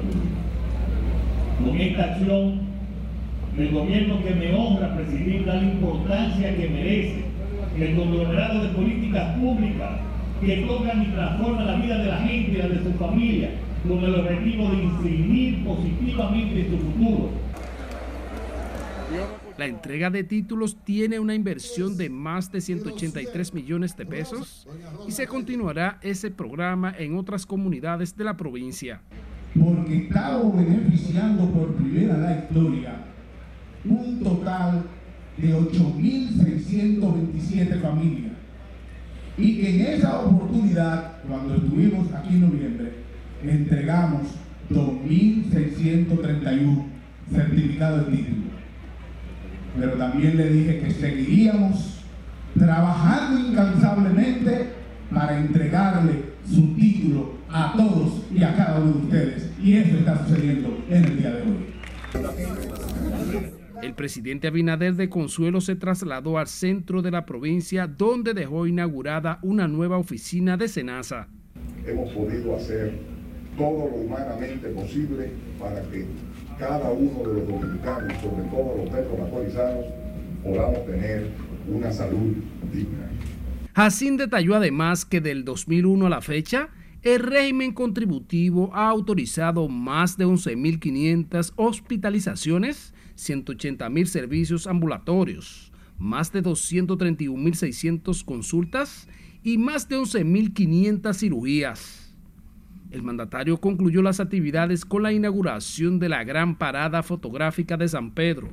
Con 1.65 1.81
esta 1.81 2.05
acción, 2.05 2.61
el 3.59 3.71
gobierno 3.71 4.23
que 4.23 4.35
me 4.35 4.55
honra 4.55 4.97
presidir 4.97 5.45
da 5.47 5.55
la 5.55 5.63
importancia 5.63 6.57
que 6.57 6.69
merece 6.69 7.25
el 7.79 7.97
conglomerado 7.97 8.63
de 8.63 8.69
políticas 8.69 9.37
públicas 9.39 9.91
que 10.45 10.57
tocan 10.59 11.03
y 11.03 11.07
transforman 11.07 11.67
la 11.67 11.77
vida 11.77 11.99
de 11.99 12.09
la 12.09 12.19
gente 12.19 12.53
y 12.53 12.57
la 12.57 12.69
de 12.69 12.83
su 12.83 12.93
familia, 12.99 13.51
con 13.89 14.05
el 14.05 14.15
objetivo 14.15 14.69
de 14.71 14.83
incidir 14.83 15.65
positivamente 15.65 16.61
en 16.61 16.71
su 16.71 16.79
futuro. 16.79 17.31
La 19.57 19.67
entrega 19.67 20.11
de 20.11 20.25
títulos 20.25 20.77
tiene 20.85 21.21
una 21.21 21.35
inversión 21.35 21.97
de 21.97 22.11
más 22.11 22.51
de 22.51 22.61
183 22.61 23.55
millones 23.55 23.97
de 23.97 24.05
pesos 24.05 24.67
y 25.07 25.13
se 25.13 25.29
continuará 25.29 26.01
ese 26.03 26.33
programa 26.33 26.93
en 26.99 27.17
otras 27.17 27.47
comunidades 27.47 28.17
de 28.17 28.25
la 28.25 28.37
provincia. 28.37 29.01
Porque 29.55 30.07
estamos 30.07 30.57
beneficiando 30.57 31.49
por 31.53 31.73
primera 31.75 32.17
la 32.17 32.39
historia 32.39 33.05
un 33.85 34.21
total 34.21 34.83
de 35.37 35.55
8.627 35.55 37.81
familias. 37.81 38.33
Y 39.39 39.65
en 39.67 39.83
esa 39.83 40.19
oportunidad, 40.21 41.19
cuando 41.29 41.55
estuvimos 41.55 42.13
aquí 42.13 42.35
en 42.35 42.41
noviembre, 42.41 42.95
entregamos 43.43 44.23
2.631 44.71 46.87
certificados 47.33 48.11
de 48.11 48.17
título. 48.17 48.54
Pero 49.79 49.93
también 49.93 50.37
le 50.37 50.51
dije 50.51 50.81
que 50.81 50.91
seguiríamos 50.91 52.05
trabajando 52.59 53.49
incansablemente 53.49 54.69
para 55.13 55.39
entregarle 55.39 56.35
su 56.45 56.75
título 56.75 57.35
a 57.49 57.73
todos 57.77 58.23
y 58.33 58.43
a 58.43 58.55
cada 58.55 58.81
uno 58.81 58.93
de 58.93 58.99
ustedes. 58.99 59.53
Y 59.63 59.77
eso 59.77 59.99
está 59.99 60.27
sucediendo 60.27 60.77
en 60.89 61.05
el 61.05 61.19
día 61.19 61.31
de 61.31 61.43
hoy. 61.43 61.75
El 63.83 63.95
presidente 63.95 64.49
Abinader 64.49 64.95
de 64.95 65.09
Consuelo 65.09 65.61
se 65.61 65.77
trasladó 65.77 66.39
al 66.39 66.47
centro 66.47 67.03
de 67.03 67.11
la 67.11 67.27
provincia 67.27 67.87
donde 67.87 68.33
dejó 68.33 68.67
inaugurada 68.67 69.39
una 69.43 69.69
nueva 69.69 69.99
oficina 69.99 70.57
de 70.57 70.69
Senasa. 70.69 71.29
Hemos 71.87 72.11
podido 72.13 72.57
hacer 72.57 72.99
todo 73.59 73.91
lo 73.91 73.97
humanamente 73.97 74.69
posible 74.69 75.31
para 75.61 75.83
que 75.83 76.07
cada 76.59 76.91
uno 76.91 77.29
de 77.29 77.35
los 77.41 77.49
dominicanos, 77.49 78.13
sobre 78.23 78.45
todo 78.45 78.77
los 78.77 78.93
desconatualizados, 78.93 79.87
podamos 80.43 80.87
tener 80.87 81.31
una 81.69 81.93
salud 81.93 82.35
digna. 82.73 83.11
Jacín 83.75 84.17
detalló 84.17 84.55
además 84.55 85.05
que 85.05 85.21
del 85.21 85.45
2001 85.45 86.07
a 86.07 86.11
la 86.11 86.21
fecha, 86.21 86.69
el 87.03 87.21
régimen 87.21 87.73
contributivo 87.73 88.71
ha 88.73 88.89
autorizado 88.89 89.69
más 89.69 90.17
de 90.17 90.27
11.500 90.27 91.53
hospitalizaciones, 91.57 92.95
180.000 93.17 94.07
servicios 94.07 94.67
ambulatorios, 94.67 95.73
más 95.99 96.33
de 96.33 96.43
231.600 96.43 98.25
consultas 98.25 99.09
y 99.43 99.59
más 99.59 99.89
de 99.89 99.99
11.500 99.99 101.15
cirugías. 101.15 102.04
El 102.95 103.03
mandatario 103.03 103.61
concluyó 103.61 104.03
las 104.03 104.21
actividades 104.21 104.85
con 104.85 105.03
la 105.03 105.11
inauguración 105.11 105.99
de 105.99 106.09
la 106.09 106.23
gran 106.23 106.57
parada 106.57 107.03
fotográfica 107.03 107.77
de 107.77 107.89
San 107.89 108.15
Pedro, 108.15 108.51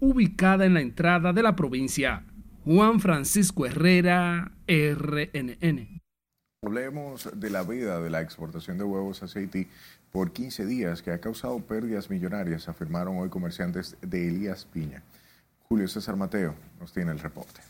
ubicada 0.00 0.64
en 0.64 0.72
la 0.72 0.80
entrada 0.80 1.34
de 1.34 1.42
la 1.42 1.54
provincia. 1.54 2.24
Juan 2.64 3.00
Francisco 3.00 3.66
Herrera, 3.66 4.52
RNN. 4.66 6.00
Hablemos 6.64 7.38
de 7.38 7.50
la 7.50 7.64
veda 7.64 8.00
de 8.00 8.08
la 8.08 8.22
exportación 8.22 8.78
de 8.78 8.84
huevos 8.84 9.22
hacia 9.22 9.42
Haití 9.42 9.66
por 10.10 10.32
15 10.32 10.64
días 10.64 11.02
que 11.02 11.10
ha 11.10 11.20
causado 11.20 11.58
pérdidas 11.60 12.08
millonarias, 12.08 12.70
afirmaron 12.70 13.18
hoy 13.18 13.28
comerciantes 13.28 13.98
de 14.00 14.28
Elías 14.28 14.64
Piña. 14.64 15.02
Julio 15.68 15.86
César 15.86 16.16
Mateo 16.16 16.54
nos 16.80 16.94
tiene 16.94 17.12
el 17.12 17.18
reporte. 17.18 17.60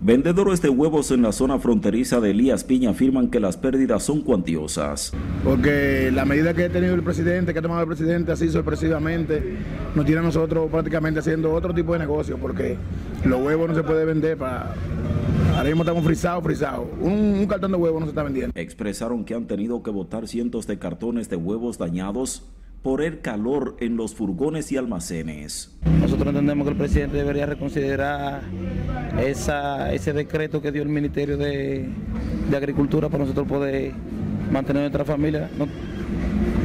Vendedores 0.00 0.60
de 0.60 0.68
huevos 0.68 1.10
en 1.12 1.22
la 1.22 1.32
zona 1.32 1.58
fronteriza 1.58 2.20
de 2.20 2.32
Elías 2.32 2.64
Piña 2.64 2.90
afirman 2.90 3.28
que 3.30 3.40
las 3.40 3.56
pérdidas 3.56 4.02
son 4.02 4.22
cuantiosas. 4.22 5.12
Porque 5.42 6.10
la 6.12 6.24
medida 6.24 6.52
que 6.52 6.64
ha 6.64 6.68
tenido 6.68 6.94
el 6.94 7.02
presidente, 7.02 7.52
que 7.52 7.60
ha 7.60 7.62
tomado 7.62 7.80
el 7.80 7.86
presidente 7.86 8.32
así 8.32 8.50
sorpresivamente, 8.50 9.56
nos 9.94 10.04
tiene 10.04 10.20
a 10.20 10.24
nosotros 10.24 10.70
prácticamente 10.70 11.20
haciendo 11.20 11.52
otro 11.52 11.72
tipo 11.72 11.92
de 11.92 12.00
negocio, 12.00 12.36
porque 12.38 12.76
los 13.24 13.40
huevos 13.40 13.68
no 13.68 13.74
se 13.74 13.82
puede 13.82 14.04
vender 14.04 14.36
para... 14.36 14.74
Ahora 15.56 15.68
mismo 15.68 15.84
estamos 15.84 16.04
frisados, 16.04 16.42
frisados. 16.42 16.86
Un, 17.00 17.12
un 17.12 17.46
cartón 17.46 17.70
de 17.70 17.78
huevos 17.78 18.00
no 18.00 18.06
se 18.06 18.10
está 18.10 18.24
vendiendo. 18.24 18.52
Expresaron 18.56 19.24
que 19.24 19.34
han 19.34 19.46
tenido 19.46 19.82
que 19.82 19.90
botar 19.90 20.26
cientos 20.26 20.66
de 20.66 20.78
cartones 20.78 21.30
de 21.30 21.36
huevos 21.36 21.78
dañados 21.78 22.42
por 22.84 23.00
el 23.00 23.20
calor 23.22 23.78
en 23.80 23.96
los 23.96 24.14
furgones 24.14 24.70
y 24.70 24.76
almacenes. 24.76 25.74
Nosotros 26.02 26.28
entendemos 26.28 26.66
que 26.66 26.72
el 26.72 26.76
presidente 26.76 27.16
debería 27.16 27.46
reconsiderar 27.46 28.42
esa, 29.18 29.90
ese 29.94 30.12
decreto 30.12 30.60
que 30.60 30.70
dio 30.70 30.82
el 30.82 30.90
Ministerio 30.90 31.38
de, 31.38 31.88
de 32.50 32.56
Agricultura 32.58 33.08
para 33.08 33.24
nosotros 33.24 33.48
poder 33.48 33.92
mantener 34.52 34.82
nuestra 34.82 35.02
familia. 35.02 35.48
No, 35.58 35.66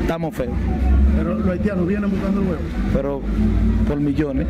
estamos 0.01 0.35
feos. 0.35 0.53
Pero 1.15 1.35
los 1.35 1.47
haitianos 1.47 1.87
vienen 1.87 2.11
buscando 2.11 2.41
huevos. 2.41 2.65
Pero 2.93 3.21
por 3.87 4.01
millones. 4.01 4.47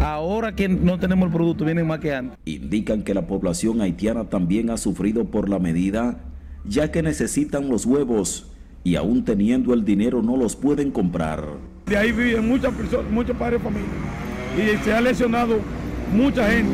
Ahora 0.00 0.54
que 0.54 0.66
no 0.66 0.98
tenemos 0.98 1.26
el 1.26 1.32
producto, 1.34 1.66
vienen 1.66 1.86
más 1.86 1.98
que 1.98 2.14
antes. 2.14 2.38
Indican 2.46 3.02
que 3.02 3.12
la 3.12 3.26
población 3.26 3.82
haitiana 3.82 4.30
también 4.30 4.70
ha 4.70 4.78
sufrido 4.78 5.26
por 5.26 5.50
la 5.50 5.58
medida, 5.58 6.20
ya 6.64 6.90
que 6.90 7.02
necesitan 7.02 7.68
los 7.68 7.84
huevos 7.84 8.55
y 8.86 8.94
aún 8.94 9.24
teniendo 9.24 9.74
el 9.74 9.84
dinero 9.84 10.22
no 10.22 10.36
los 10.36 10.54
pueden 10.54 10.92
comprar. 10.92 11.44
De 11.86 11.96
ahí 11.96 12.12
viven 12.12 12.46
muchas 12.46 12.72
personas, 12.72 13.10
muchos 13.10 13.36
padres 13.36 13.60
de 13.60 13.64
familia. 13.64 13.90
Y 14.56 14.84
se 14.84 14.92
ha 14.92 15.00
lesionado 15.00 15.58
mucha 16.14 16.48
gente 16.48 16.70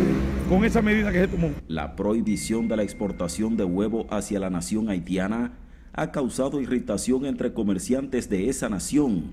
con 0.46 0.62
esa 0.62 0.82
medida 0.82 1.10
que 1.10 1.20
se 1.20 1.28
tomó. 1.28 1.52
La 1.68 1.96
prohibición 1.96 2.68
de 2.68 2.76
la 2.76 2.82
exportación 2.82 3.56
de 3.56 3.64
huevo 3.64 4.06
hacia 4.10 4.38
la 4.38 4.50
nación 4.50 4.90
haitiana 4.90 5.54
ha 5.94 6.12
causado 6.12 6.60
irritación 6.60 7.24
entre 7.24 7.54
comerciantes 7.54 8.28
de 8.28 8.50
esa 8.50 8.68
nación, 8.68 9.30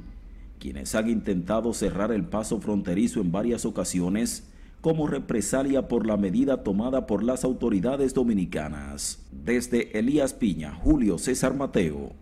quienes 0.57 0.95
han 0.95 1.09
intentado 1.09 1.73
cerrar 1.73 2.13
el 2.13 2.23
paso 2.23 2.61
fronterizo 2.61 3.19
en 3.19 3.33
varias 3.33 3.65
ocasiones 3.65 4.49
como 4.79 5.05
represalia 5.05 5.89
por 5.89 6.07
la 6.07 6.15
medida 6.15 6.63
tomada 6.63 7.07
por 7.07 7.23
las 7.23 7.43
autoridades 7.43 8.13
dominicanas. 8.13 9.27
Desde 9.33 9.99
Elías 9.99 10.33
Piña, 10.33 10.73
Julio 10.75 11.17
César 11.17 11.53
Mateo, 11.53 12.13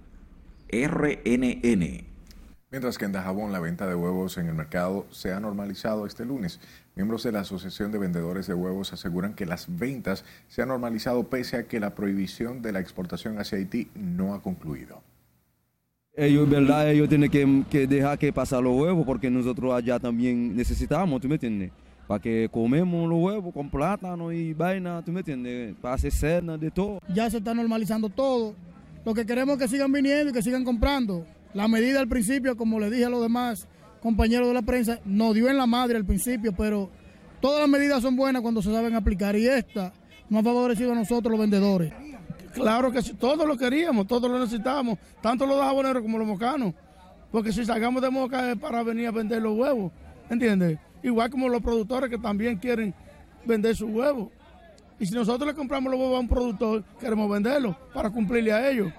RNN. 0.70 2.06
Mientras 2.70 2.98
que 2.98 3.06
en 3.06 3.14
Dajabón 3.14 3.54
la 3.54 3.62
venta 3.62 3.88
de 3.88 3.96
huevos 3.96 4.38
en 4.38 4.48
el 4.48 4.54
mercado 4.54 5.06
se 5.10 5.32
ha 5.32 5.40
normalizado 5.40 6.06
este 6.06 6.26
lunes. 6.26 6.60
Miembros 6.96 7.24
de 7.24 7.32
la 7.32 7.42
Asociación 7.42 7.92
de 7.92 7.98
Vendedores 7.98 8.48
de 8.48 8.54
Huevos 8.54 8.92
aseguran 8.92 9.36
que 9.36 9.46
las 9.46 9.68
ventas 9.78 10.26
se 10.50 10.62
han 10.64 10.68
normalizado 10.68 11.24
pese 11.30 11.56
a 11.58 11.68
que 11.68 11.80
la 11.80 11.96
prohibición 11.96 12.62
de 12.62 12.74
la 12.74 12.82
exportación 12.82 13.40
hacia 13.40 13.58
Haití 13.58 13.90
no 13.96 14.34
ha 14.34 14.42
concluido. 14.42 15.02
Ellos, 16.14 16.50
¿verdad? 16.50 16.90
Ellos 16.90 17.08
tienen 17.08 17.30
que, 17.30 17.64
que 17.70 17.88
dejar 17.88 18.18
que 18.18 18.34
pasar 18.34 18.62
los 18.64 18.76
huevos 18.76 19.06
porque 19.06 19.30
nosotros 19.30 19.74
allá 19.74 20.00
también 20.00 20.56
necesitamos, 20.56 21.22
¿tú 21.22 21.30
me 21.30 21.36
entiendes? 21.36 21.72
Para 22.08 22.22
que 22.22 22.50
comemos 22.52 23.08
los 23.08 23.20
huevos 23.20 23.54
con 23.54 23.70
plátano 23.70 24.32
y 24.32 24.54
vaina, 24.54 25.02
¿tú 25.06 25.12
me 25.12 25.20
entiendes? 25.20 25.76
Para 25.80 25.96
hacer 25.96 26.12
cena, 26.12 26.58
de 26.58 26.72
todo. 26.72 27.00
Ya 27.14 27.30
se 27.30 27.38
está 27.38 27.54
normalizando 27.54 28.10
todo. 28.10 28.56
Lo 29.08 29.14
que 29.14 29.26
queremos 29.26 29.56
es 29.56 29.62
que 29.62 29.68
sigan 29.70 29.90
viniendo 29.94 30.32
y 30.32 30.34
que 30.34 30.42
sigan 30.42 30.66
comprando. 30.66 31.26
La 31.54 31.70
medida 31.70 32.02
al 32.02 32.10
principio, 32.10 32.58
como 32.58 32.78
le 32.78 32.90
dije 32.90 33.06
a 33.06 33.10
los 33.10 33.22
demás 33.22 33.66
compañeros 34.02 34.50
de 34.50 34.54
la 34.54 34.64
prensa, 34.64 35.00
nos 35.06 35.34
dio 35.34 35.48
en 35.48 35.56
la 35.56 35.66
madre 35.66 35.96
al 35.96 36.04
principio, 36.04 36.54
pero 36.54 36.90
todas 37.40 37.62
las 37.62 37.70
medidas 37.70 38.02
son 38.02 38.18
buenas 38.18 38.42
cuando 38.42 38.62
se 38.62 38.70
saben 38.70 38.96
aplicar 38.96 39.38
y 39.38 39.48
esta 39.48 39.94
nos 40.30 40.42
ha 40.42 40.44
favorecido 40.44 40.92
a 40.92 40.96
nosotros 40.96 41.32
los 41.32 41.40
vendedores. 41.40 41.94
Claro 42.54 42.92
que 42.92 43.02
sí, 43.02 43.14
todos 43.14 43.48
lo 43.48 43.56
queríamos, 43.56 44.08
todos 44.08 44.30
lo 44.30 44.40
necesitábamos, 44.40 45.00
tanto 45.22 45.46
los 45.46 45.58
jaboneros 45.58 46.04
como 46.04 46.18
los 46.18 46.28
mocanos, 46.28 46.74
porque 47.32 47.54
si 47.54 47.64
sacamos 47.64 48.02
de 48.02 48.10
moca 48.10 48.52
es 48.52 48.58
para 48.58 48.84
venir 48.84 49.08
a 49.08 49.12
vender 49.12 49.42
los 49.42 49.58
huevos, 49.58 49.90
¿entiendes? 50.30 50.80
Igual 51.02 51.30
como 51.30 51.48
los 51.48 51.62
productores 51.62 52.10
que 52.10 52.18
también 52.18 52.58
quieren 52.58 52.94
vender 53.46 53.74
sus 53.74 53.90
huevos. 53.90 54.32
Y 55.00 55.06
si 55.06 55.14
nosotros 55.14 55.48
le 55.48 55.54
compramos 55.54 55.92
los 55.92 56.00
huevos 56.00 56.18
a 56.18 56.20
un 56.20 56.28
productor, 56.28 56.84
queremos 57.00 57.30
venderlos 57.30 57.76
para 57.94 58.10
cumplirle 58.10 58.52
a 58.52 58.70
ellos. 58.70 58.92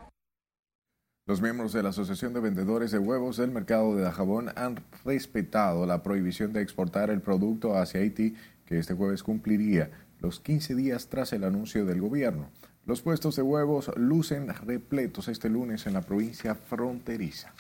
Los 1.27 1.43
miembros 1.43 1.73
de 1.73 1.83
la 1.83 1.91
Asociación 1.91 2.33
de 2.33 2.41
Vendedores 2.41 2.91
de 2.91 2.99
Huevos 2.99 3.37
del 3.37 3.51
Mercado 3.51 3.95
de 3.95 4.03
Dajabón 4.03 4.51
han 4.57 4.77
respetado 5.05 5.85
la 5.85 6.03
prohibición 6.03 6.53
de 6.53 6.63
exportar 6.63 7.11
el 7.11 7.21
producto 7.21 7.77
hacia 7.77 8.01
Haití, 8.01 8.35
que 8.65 8.79
este 8.79 8.95
jueves 8.95 9.23
cumpliría 9.23 9.91
los 10.21 10.41
15 10.41 10.75
días 10.75 11.09
tras 11.09 11.33
el 11.33 11.45
anuncio 11.45 11.85
del 11.85 12.01
gobierno. 12.01 12.49
Los 12.87 13.03
puestos 13.03 13.37
de 13.37 13.43
huevos 13.43 13.91
lucen 13.97 14.49
repletos 14.49 15.29
este 15.29 15.51
lunes 15.51 15.87
en 15.87 15.93
la 15.93 16.01
provincia 16.01 16.55
fronteriza. 16.55 17.53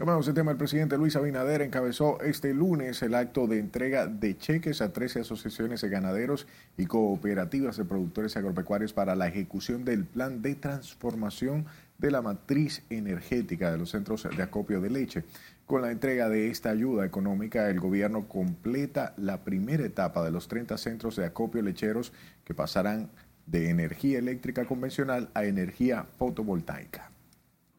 Cambiamos 0.00 0.24
de 0.24 0.32
tema, 0.32 0.50
el 0.50 0.56
presidente 0.56 0.96
Luis 0.96 1.14
Abinader 1.14 1.60
encabezó 1.60 2.22
este 2.22 2.54
lunes 2.54 3.02
el 3.02 3.14
acto 3.14 3.46
de 3.46 3.58
entrega 3.58 4.06
de 4.06 4.34
cheques 4.34 4.80
a 4.80 4.94
13 4.94 5.20
asociaciones 5.20 5.82
de 5.82 5.90
ganaderos 5.90 6.46
y 6.78 6.86
cooperativas 6.86 7.76
de 7.76 7.84
productores 7.84 8.34
agropecuarios 8.34 8.94
para 8.94 9.14
la 9.14 9.28
ejecución 9.28 9.84
del 9.84 10.06
plan 10.06 10.40
de 10.40 10.54
transformación 10.54 11.66
de 11.98 12.10
la 12.10 12.22
matriz 12.22 12.82
energética 12.88 13.70
de 13.70 13.76
los 13.76 13.90
centros 13.90 14.26
de 14.34 14.42
acopio 14.42 14.80
de 14.80 14.88
leche. 14.88 15.24
Con 15.66 15.82
la 15.82 15.90
entrega 15.90 16.30
de 16.30 16.48
esta 16.48 16.70
ayuda 16.70 17.04
económica, 17.04 17.68
el 17.68 17.78
gobierno 17.78 18.26
completa 18.26 19.12
la 19.18 19.44
primera 19.44 19.84
etapa 19.84 20.24
de 20.24 20.30
los 20.30 20.48
30 20.48 20.78
centros 20.78 21.16
de 21.16 21.26
acopio 21.26 21.60
lecheros 21.60 22.14
que 22.44 22.54
pasarán 22.54 23.10
de 23.44 23.68
energía 23.68 24.18
eléctrica 24.18 24.64
convencional 24.64 25.28
a 25.34 25.44
energía 25.44 26.06
fotovoltaica. 26.16 27.10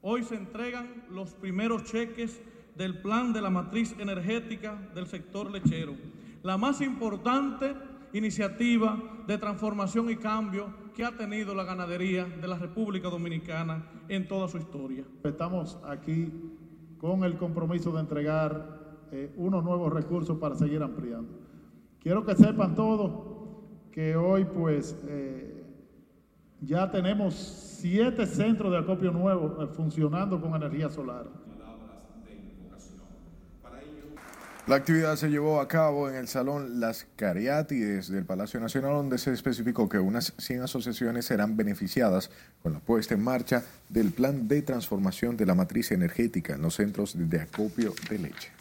Hoy 0.04 0.24
se 0.24 0.36
entregan 0.36 1.04
los 1.12 1.36
primeros 1.36 1.84
cheques 1.84 2.42
del 2.76 3.02
plan 3.02 3.34
de 3.34 3.42
la 3.42 3.52
matriz 3.52 3.96
energética 4.00 4.76
del 4.96 5.06
sector 5.06 5.52
lechero, 5.52 5.94
la 6.42 6.58
más 6.58 6.82
importante 6.82 7.76
iniciativa 8.12 8.98
de 9.28 9.38
transformación 9.38 10.10
y 10.10 10.16
cambio 10.16 10.74
que 10.96 11.06
ha 11.06 11.16
tenido 11.16 11.54
la 11.54 11.66
ganadería 11.66 12.26
de 12.26 12.48
la 12.48 12.58
República 12.58 13.10
Dominicana 13.10 13.86
en 14.10 14.28
toda 14.28 14.48
su 14.48 14.58
historia. 14.58 15.06
Estamos 15.24 15.78
aquí 15.86 16.32
con 16.98 17.24
el 17.24 17.38
compromiso 17.38 17.92
de 17.92 18.00
entregar 18.00 19.08
eh, 19.12 19.32
unos 19.38 19.64
nuevos 19.64 19.94
recursos 19.94 20.38
para 20.40 20.56
seguir 20.56 20.82
ampliando. 20.82 21.30
Quiero 22.00 22.26
que 22.26 22.36
sepan 22.36 22.74
todos 22.74 23.12
que 23.92 24.16
hoy 24.16 24.46
pues 24.46 24.98
eh, 25.08 25.51
ya 26.62 26.90
tenemos 26.90 27.34
siete 27.80 28.26
centros 28.26 28.72
de 28.72 28.78
acopio 28.78 29.12
nuevos 29.12 29.54
eh, 29.60 29.74
funcionando 29.76 30.40
con 30.40 30.56
energía 30.56 30.90
solar. 30.90 31.26
La 34.68 34.76
actividad 34.76 35.16
se 35.16 35.30
llevó 35.30 35.60
a 35.60 35.68
cabo 35.68 36.08
en 36.08 36.16
el 36.16 36.28
Salón 36.28 36.80
Las 36.80 37.08
Cariátides 37.16 38.10
del 38.10 38.26
Palacio 38.26 38.60
Nacional, 38.60 38.94
donde 38.94 39.18
se 39.18 39.34
especificó 39.34 39.90
que 39.90 39.98
unas 39.98 40.34
100 40.38 40.62
asociaciones 40.62 41.26
serán 41.26 41.58
beneficiadas 41.58 42.30
con 42.62 42.74
la 42.74 42.80
puesta 42.80 43.16
en 43.16 43.24
marcha 43.24 43.64
del 43.90 44.12
plan 44.12 44.48
de 44.48 44.62
transformación 44.62 45.36
de 45.36 45.48
la 45.48 45.56
matriz 45.56 45.92
energética 45.92 46.54
en 46.54 46.62
los 46.62 46.76
centros 46.76 47.16
de 47.18 47.42
acopio 47.42 47.94
de 48.08 48.20
leche. 48.20 48.61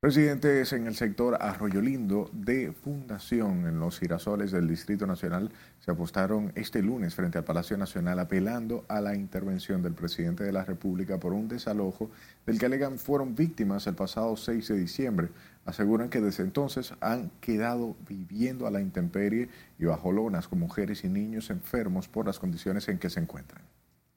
Residentes 0.00 0.72
en 0.72 0.86
el 0.86 0.94
sector 0.94 1.36
Arroyo 1.40 1.80
Lindo 1.80 2.30
de 2.32 2.70
Fundación 2.70 3.66
en 3.66 3.80
los 3.80 3.98
girasoles 3.98 4.52
del 4.52 4.68
Distrito 4.68 5.08
Nacional 5.08 5.50
se 5.80 5.90
apostaron 5.90 6.52
este 6.54 6.82
lunes 6.82 7.16
frente 7.16 7.36
al 7.36 7.42
Palacio 7.42 7.76
Nacional 7.76 8.20
apelando 8.20 8.84
a 8.86 9.00
la 9.00 9.16
intervención 9.16 9.82
del 9.82 9.94
presidente 9.94 10.44
de 10.44 10.52
la 10.52 10.64
República 10.64 11.18
por 11.18 11.32
un 11.32 11.48
desalojo 11.48 12.12
del 12.46 12.60
que 12.60 12.66
alegan 12.66 13.00
fueron 13.00 13.34
víctimas 13.34 13.88
el 13.88 13.96
pasado 13.96 14.36
6 14.36 14.68
de 14.68 14.78
diciembre. 14.78 15.30
Aseguran 15.64 16.10
que 16.10 16.20
desde 16.20 16.44
entonces 16.44 16.94
han 17.00 17.32
quedado 17.40 17.96
viviendo 18.08 18.68
a 18.68 18.70
la 18.70 18.80
intemperie 18.80 19.48
y 19.80 19.86
bajo 19.86 20.12
lonas 20.12 20.46
con 20.46 20.60
mujeres 20.60 21.02
y 21.02 21.08
niños 21.08 21.50
enfermos 21.50 22.06
por 22.06 22.24
las 22.24 22.38
condiciones 22.38 22.88
en 22.88 23.00
que 23.00 23.10
se 23.10 23.18
encuentran. 23.18 23.62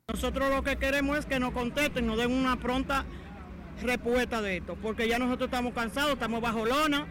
Nosotros 0.08 0.48
lo 0.52 0.62
que 0.62 0.76
queremos 0.76 1.17
es 1.17 1.26
que 1.26 1.39
nos 1.39 1.54
contesten, 1.54 2.06
nos 2.06 2.17
den 2.17 2.32
una 2.32 2.60
pronta 2.60 3.04
respuesta 3.82 4.41
de 4.41 4.58
esto, 4.58 4.78
porque 4.82 5.08
ya 5.08 5.20
nosotros 5.20 5.48
estamos 5.48 5.74
cansados, 5.74 6.13
estamos 6.13 6.41
bajo 6.41 6.65
lona, 6.65 7.08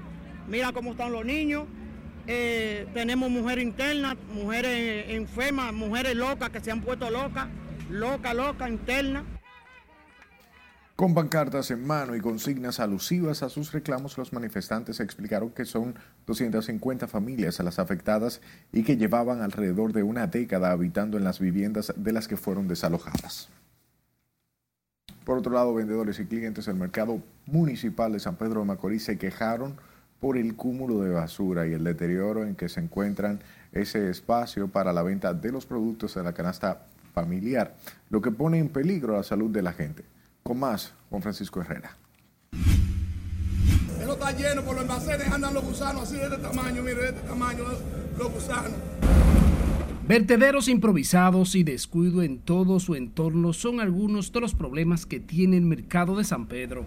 mira 0.49 0.73
cómo 0.73 0.93
están 0.93 1.13
los 1.13 1.25
niños, 1.25 1.67
eh, 2.27 2.87
tenemos 2.95 3.31
mujeres 3.31 3.65
internas, 3.65 4.17
mujeres 4.33 5.07
enfermas, 5.09 5.73
mujeres 5.73 6.15
locas 6.15 6.51
que 6.51 6.61
se 6.61 6.71
han 6.71 6.81
puesto 6.81 7.11
locas, 7.11 7.49
loca, 7.89 8.35
loca, 8.35 8.69
interna. 8.69 9.25
Con 10.97 11.15
pancartas 11.15 11.71
en 11.71 11.87
mano 11.87 12.15
y 12.15 12.21
consignas 12.21 12.79
alusivas 12.79 13.43
a 13.43 13.49
sus 13.49 13.73
reclamos, 13.73 14.19
los 14.19 14.35
manifestantes 14.35 15.01
explicaron 15.01 15.51
que 15.51 15.65
son 15.65 15.95
250 16.27 17.09
familias 17.09 17.59
las 17.61 17.79
afectadas 17.79 18.43
y 18.71 18.83
que 18.83 18.99
llevaban 18.99 19.41
alrededor 19.41 19.95
de 19.95 20.03
una 20.03 20.27
década 20.27 20.73
habitando 20.73 21.17
en 21.17 21.25
las 21.25 21.41
viviendas 21.41 21.95
de 21.97 22.13
las 22.13 22.29
que 22.29 22.37
fueron 22.37 22.69
desalojadas. 22.69 23.49
Por 25.25 25.39
otro 25.39 25.53
lado, 25.53 25.75
vendedores 25.75 26.19
y 26.19 26.27
clientes 26.27 26.67
del 26.67 26.77
mercado 26.77 27.23
municipal 27.47 28.13
de 28.13 28.21
San 28.21 28.37
Pedro 28.37 28.61
de 28.61 28.67
Macorís 28.67 29.05
se 29.05 29.19
quejaron 29.19 29.77
por 30.21 30.37
el 30.37 30.55
cúmulo 30.55 31.01
de 31.01 31.11
basura 31.11 31.67
y 31.67 31.73
el 31.73 31.85
deterioro 31.85 32.45
en 32.45 32.55
que 32.55 32.69
se 32.69 32.81
encuentran 32.81 33.41
ese 33.73 34.11
espacio 34.11 34.69
para 34.69 34.93
la 34.93 35.03
venta 35.03 35.33
de 35.33 35.53
los 35.53 35.67
productos 35.67 36.15
de 36.15 36.23
la 36.23 36.33
canasta 36.33 36.87
familiar, 37.15 37.75
lo 38.11 38.21
que 38.21 38.31
pone 38.31 38.59
en 38.59 38.69
peligro 38.69 39.17
la 39.17 39.23
salud 39.23 39.51
de 39.51 39.63
la 39.63 39.73
gente. 39.73 40.05
Con 40.43 40.59
más, 40.59 40.93
Juan 41.09 41.23
Francisco 41.23 41.61
Herrera. 41.61 41.97
Eso 44.01 44.13
está 44.13 44.33
lleno 44.33 44.63
por 44.63 44.75
los 44.75 44.83
almacenes, 44.83 45.29
andan 45.31 45.55
los 45.55 45.65
gusanos 45.65 46.03
así 46.05 46.17
de 46.17 46.25
este 46.25 46.39
tamaño, 46.39 46.83
mire, 46.83 47.03
de 47.03 47.09
este 47.09 47.29
tamaño, 47.29 47.65
los 48.19 48.33
gusanos. 48.33 48.73
Vertederos 50.11 50.67
improvisados 50.67 51.55
y 51.55 51.63
descuido 51.63 52.25
en 52.25 52.41
todo 52.41 52.81
su 52.81 52.97
entorno 52.97 53.53
son 53.53 53.79
algunos 53.79 54.33
de 54.33 54.41
los 54.41 54.57
problemas 54.57 55.07
que 55.07 55.21
tiene 55.21 55.57
el 55.57 55.63
mercado 55.63 56.17
de 56.17 56.25
San 56.25 56.49
Pedro. 56.49 56.85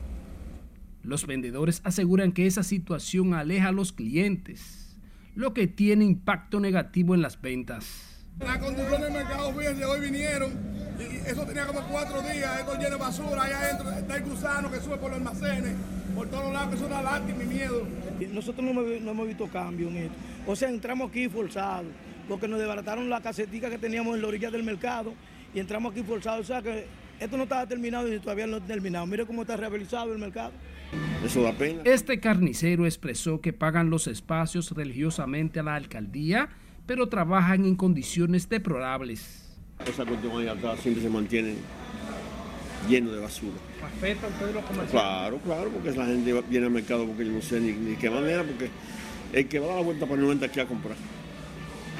Los 1.03 1.25
vendedores 1.25 1.79
aseguran 1.85 2.33
que 2.33 2.47
esa 2.47 2.63
situación 2.63 3.33
aleja 3.33 3.69
a 3.69 3.71
los 3.71 3.93
clientes, 3.93 4.97
lo 5.35 5.53
que 5.53 5.67
tiene 5.67 6.03
impacto 6.03 6.59
negativo 6.59 7.15
en 7.15 7.21
las 7.21 7.39
ventas. 7.41 8.25
La 8.39 8.59
condición 8.59 9.01
del 9.01 9.13
mercado, 9.13 9.53
fíjense, 9.53 9.85
hoy 9.85 10.01
vinieron 10.01 10.51
y 10.99 11.25
eso 11.25 11.45
tenía 11.45 11.65
como 11.65 11.79
cuatro 11.87 12.21
días, 12.23 12.59
esto 12.59 12.73
lleno 12.75 12.89
de 12.89 12.97
basura, 12.97 13.43
allá 13.43 13.57
adentro 13.57 13.89
está 13.89 14.17
el 14.17 14.23
gusano 14.23 14.69
que 14.69 14.81
sube 14.81 14.97
por 14.97 15.11
los 15.11 15.19
almacenes, 15.19 15.75
por 16.13 16.27
todos 16.27 16.51
lados, 16.51 16.75
eso 16.75 16.89
da 16.89 17.01
lástima 17.01 17.41
y 17.41 17.47
miedo. 17.47 17.87
Nosotros 18.33 18.65
no, 18.65 18.73
no 18.73 19.11
hemos 19.11 19.27
visto 19.27 19.47
cambio 19.47 19.87
en 19.87 19.95
esto. 19.95 20.15
O 20.45 20.57
sea, 20.57 20.67
entramos 20.67 21.09
aquí 21.09 21.29
forzados 21.29 21.87
porque 22.27 22.47
nos 22.47 22.59
desbarataron 22.59 23.09
la 23.09 23.21
casetica 23.21 23.69
que 23.69 23.77
teníamos 23.77 24.15
en 24.15 24.21
la 24.21 24.27
orilla 24.27 24.51
del 24.51 24.63
mercado 24.63 25.13
y 25.53 25.59
entramos 25.59 25.91
aquí 25.91 26.03
forzados. 26.03 26.41
O 26.41 26.43
sea 26.43 26.61
que 26.61 26.85
esto 27.19 27.37
no 27.37 27.43
estaba 27.43 27.65
terminado 27.67 28.11
y 28.11 28.19
todavía 28.19 28.47
no 28.47 28.57
está 28.57 28.67
terminado. 28.67 29.05
Mire 29.05 29.25
cómo 29.25 29.41
está 29.41 29.57
rehabilitado 29.57 30.13
el 30.13 30.19
mercado. 30.19 30.51
Eso 31.25 31.41
da 31.41 31.53
pena. 31.53 31.81
Este 31.85 32.19
carnicero 32.19 32.85
expresó 32.85 33.41
que 33.41 33.53
pagan 33.53 33.89
los 33.89 34.07
espacios 34.07 34.71
religiosamente 34.71 35.59
a 35.59 35.63
la 35.63 35.75
alcaldía, 35.75 36.49
pero 36.85 37.09
trabajan 37.09 37.65
en 37.65 37.75
condiciones 37.75 38.49
deplorables. 38.49 39.55
Esa 39.85 40.05
cuestión 40.05 40.39
ahí 40.39 40.47
acá 40.47 40.77
siempre 40.77 41.03
se 41.03 41.09
mantiene 41.09 41.55
lleno 42.87 43.11
de 43.11 43.19
basura. 43.19 43.55
¿Afecta 43.83 44.27
a 44.27 44.29
ustedes 44.29 44.53
los 44.53 44.63
comerciantes? 44.63 44.91
Claro, 44.91 45.37
claro, 45.39 45.69
porque 45.71 45.91
la 45.97 46.05
gente 46.05 46.41
viene 46.49 46.65
al 46.67 46.71
mercado 46.71 47.07
porque 47.07 47.25
yo 47.25 47.31
no 47.31 47.41
sé 47.41 47.59
ni, 47.59 47.71
ni 47.71 47.95
qué 47.95 48.09
manera, 48.09 48.43
porque 48.43 48.69
el 49.33 49.47
que 49.47 49.59
va 49.59 49.65
a 49.65 49.69
dar 49.69 49.77
la 49.77 49.83
vuelta 49.83 50.05
para 50.05 50.21
no 50.21 50.31
entra 50.31 50.47
aquí 50.47 50.59
a 50.59 50.65
comprar 50.65 50.95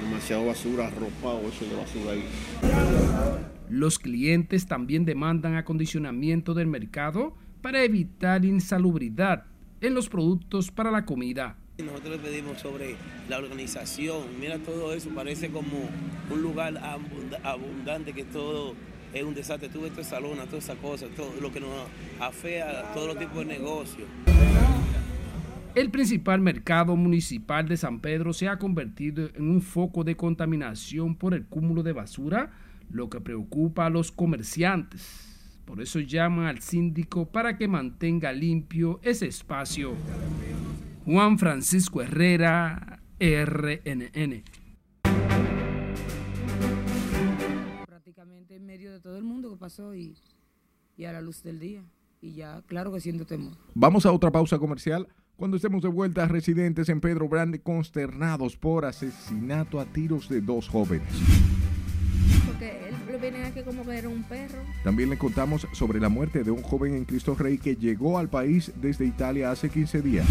demasiado 0.04 0.46
basura, 0.46 0.90
ropa 0.90 1.34
o 1.34 1.48
eso 1.48 1.66
de 1.66 1.76
basura 1.76 2.12
ahí. 2.12 2.24
Los 3.70 3.98
clientes 4.00 4.68
también 4.68 5.06
demandan 5.06 5.56
acondicionamiento 5.56 6.54
del 6.54 6.68
mercado 6.68 7.36
para 7.62 7.84
evitar 7.84 8.46
insalubridad 8.46 9.46
en 9.82 9.94
los 9.94 10.10
productos 10.10 10.72
para 10.72 10.92
la 10.92 11.06
comida. 11.06 11.58
Nosotros 11.80 12.18
le 12.18 12.20
pedimos 12.20 12.60
sobre 12.60 12.96
la 13.30 13.40
organización, 13.40 14.40
mira 14.40 14.60
todo 14.60 14.94
eso, 14.94 15.10
parece 15.10 15.50
como 15.50 15.90
un 16.30 16.42
lugar 16.42 16.80
abundante 17.44 18.14
que 18.14 18.24
todo 18.26 18.76
es 19.14 19.24
un 19.24 19.34
desastre, 19.34 19.70
tú 19.70 19.82
ves 19.82 19.92
toda 19.92 20.04
esa 20.04 20.20
lona, 20.20 20.46
todas 20.46 20.66
esas 20.66 20.78
cosas, 20.78 21.10
todo 21.16 21.34
lo 21.42 21.52
que 21.52 21.60
nos 21.60 21.70
afea 22.20 22.80
a 22.80 22.94
todos 22.94 23.08
los 23.08 23.20
tipos 23.20 23.40
de 23.40 23.46
negocios. 23.46 24.08
El 25.76 25.90
principal 25.90 26.40
mercado 26.40 26.96
municipal 26.96 27.68
de 27.68 27.78
San 27.78 28.00
Pedro 28.00 28.32
se 28.32 28.48
ha 28.48 28.60
convertido 28.60 29.30
en 29.34 29.50
un 29.50 29.60
foco 29.60 30.04
de 30.04 30.16
contaminación 30.16 31.16
por 31.16 31.34
el 31.34 31.48
cúmulo 31.48 31.82
de 31.82 31.94
basura, 31.94 32.52
lo 32.92 33.10
que 33.10 33.20
preocupa 33.20 33.88
a 33.88 33.90
los 33.90 34.12
comerciantes. 34.12 35.60
Por 35.66 35.82
eso 35.82 36.00
llaman 36.00 36.46
al 36.46 36.60
síndico 36.60 37.26
para 37.26 37.58
que 37.58 37.68
mantenga 37.68 38.32
limpio 38.32 39.00
ese 39.02 39.26
espacio. 39.26 39.96
Juan 41.06 41.40
Francisco 41.40 42.04
Herrera, 42.04 43.02
RNN. 43.20 44.44
Prácticamente 47.88 48.58
en 48.58 48.66
medio 48.68 48.92
de 48.92 49.00
todo 49.00 49.18
el 49.18 49.24
mundo 49.24 49.50
que 49.50 49.58
pasó 49.58 49.96
y, 49.96 50.16
y 50.98 51.06
a 51.06 51.14
la 51.14 51.22
luz 51.22 51.42
del 51.42 51.60
día. 51.60 51.84
Y 52.22 52.36
ya, 52.36 52.62
claro 52.68 52.94
que 52.94 53.00
siento 53.00 53.26
temor. 53.26 53.54
Vamos 53.74 54.06
a 54.06 54.12
otra 54.12 54.32
pausa 54.32 54.60
comercial. 54.60 55.08
Cuando 55.36 55.58
estemos 55.58 55.82
de 55.82 55.90
vuelta, 55.90 56.28
residentes 56.28 56.90
en 56.90 57.02
Pedro 57.02 57.28
Grande 57.28 57.60
consternados 57.60 58.56
por 58.56 58.86
asesinato 58.86 59.80
a 59.80 59.86
tiros 59.86 60.30
de 60.30 60.42
dos 60.42 60.70
jóvenes. 60.70 61.08
Porque 62.46 62.88
él 62.88 63.20
venía 63.20 63.48
aquí 63.48 63.64
como 63.64 63.84
que 63.84 63.98
era 63.98 64.10
un 64.10 64.24
perro. 64.24 64.60
También 64.84 65.10
le 65.10 65.18
contamos 65.18 65.68
sobre 65.74 66.00
la 66.00 66.10
muerte 66.10 66.44
de 66.44 66.52
un 66.52 66.62
joven 66.62 66.94
en 66.94 67.06
Cristo 67.06 67.36
Rey 67.36 67.58
que 67.58 67.76
llegó 67.76 68.20
al 68.20 68.30
país 68.30 68.72
desde 68.76 69.06
Italia 69.06 69.50
hace 69.50 69.70
15 69.70 70.02
días. 70.04 70.28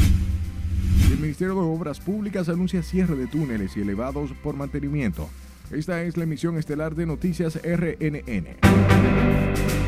El 1.11 1.19
Ministerio 1.19 1.55
de 1.55 1.61
Obras 1.61 1.99
Públicas 1.99 2.49
anuncia 2.49 2.83
cierre 2.83 3.17
de 3.17 3.27
túneles 3.27 3.77
y 3.77 3.81
elevados 3.81 4.33
por 4.43 4.57
mantenimiento. 4.57 5.29
Esta 5.73 6.03
es 6.03 6.17
la 6.17 6.25
emisión 6.25 6.59
estelar 6.59 6.95
de 6.95 7.07
Noticias 7.07 7.59
RNN. 7.63 9.82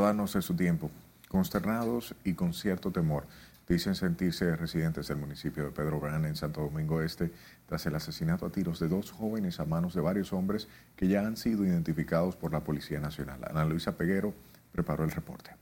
Darnos 0.00 0.32
de 0.32 0.42
su 0.42 0.54
tiempo. 0.54 0.90
Consternados 1.28 2.14
y 2.24 2.34
con 2.34 2.54
cierto 2.54 2.90
temor, 2.90 3.24
dicen 3.68 3.94
sentirse 3.94 4.56
residentes 4.56 5.08
del 5.08 5.18
municipio 5.18 5.64
de 5.64 5.70
Pedro 5.70 6.00
Brán 6.00 6.24
en 6.24 6.36
Santo 6.36 6.62
Domingo 6.62 7.02
Este 7.02 7.30
tras 7.68 7.86
el 7.86 7.94
asesinato 7.94 8.46
a 8.46 8.50
tiros 8.50 8.80
de 8.80 8.88
dos 8.88 9.12
jóvenes 9.12 9.60
a 9.60 9.64
manos 9.64 9.94
de 9.94 10.00
varios 10.00 10.32
hombres 10.32 10.68
que 10.96 11.06
ya 11.06 11.26
han 11.26 11.36
sido 11.36 11.64
identificados 11.64 12.34
por 12.34 12.52
la 12.52 12.64
Policía 12.64 12.98
Nacional. 12.98 13.40
Ana 13.48 13.64
Luisa 13.64 13.96
Peguero 13.96 14.34
preparó 14.72 15.04
el 15.04 15.12
reporte 15.12 15.52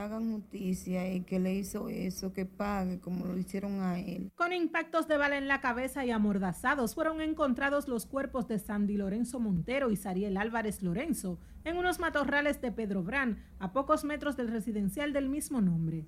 hagan 0.00 0.32
justicia 0.32 1.12
y 1.12 1.22
que 1.22 1.38
le 1.38 1.54
hizo 1.54 1.88
eso, 1.88 2.32
que 2.32 2.46
pague 2.46 3.00
como 3.00 3.26
lo 3.26 3.36
hicieron 3.36 3.80
a 3.80 3.98
él. 3.98 4.30
Con 4.34 4.52
impactos 4.52 5.08
de 5.08 5.16
bala 5.16 5.38
en 5.38 5.48
la 5.48 5.60
cabeza 5.60 6.04
y 6.04 6.10
amordazados 6.10 6.94
fueron 6.94 7.20
encontrados 7.20 7.88
los 7.88 8.06
cuerpos 8.06 8.48
de 8.48 8.58
Sandy 8.58 8.96
Lorenzo 8.96 9.40
Montero 9.40 9.90
y 9.90 9.96
Sariel 9.96 10.36
Álvarez 10.36 10.82
Lorenzo 10.82 11.38
en 11.64 11.76
unos 11.76 11.98
matorrales 11.98 12.60
de 12.60 12.72
Pedro 12.72 13.02
Brán, 13.02 13.42
a 13.58 13.72
pocos 13.72 14.04
metros 14.04 14.36
del 14.36 14.48
residencial 14.48 15.12
del 15.12 15.28
mismo 15.28 15.60
nombre. 15.60 16.06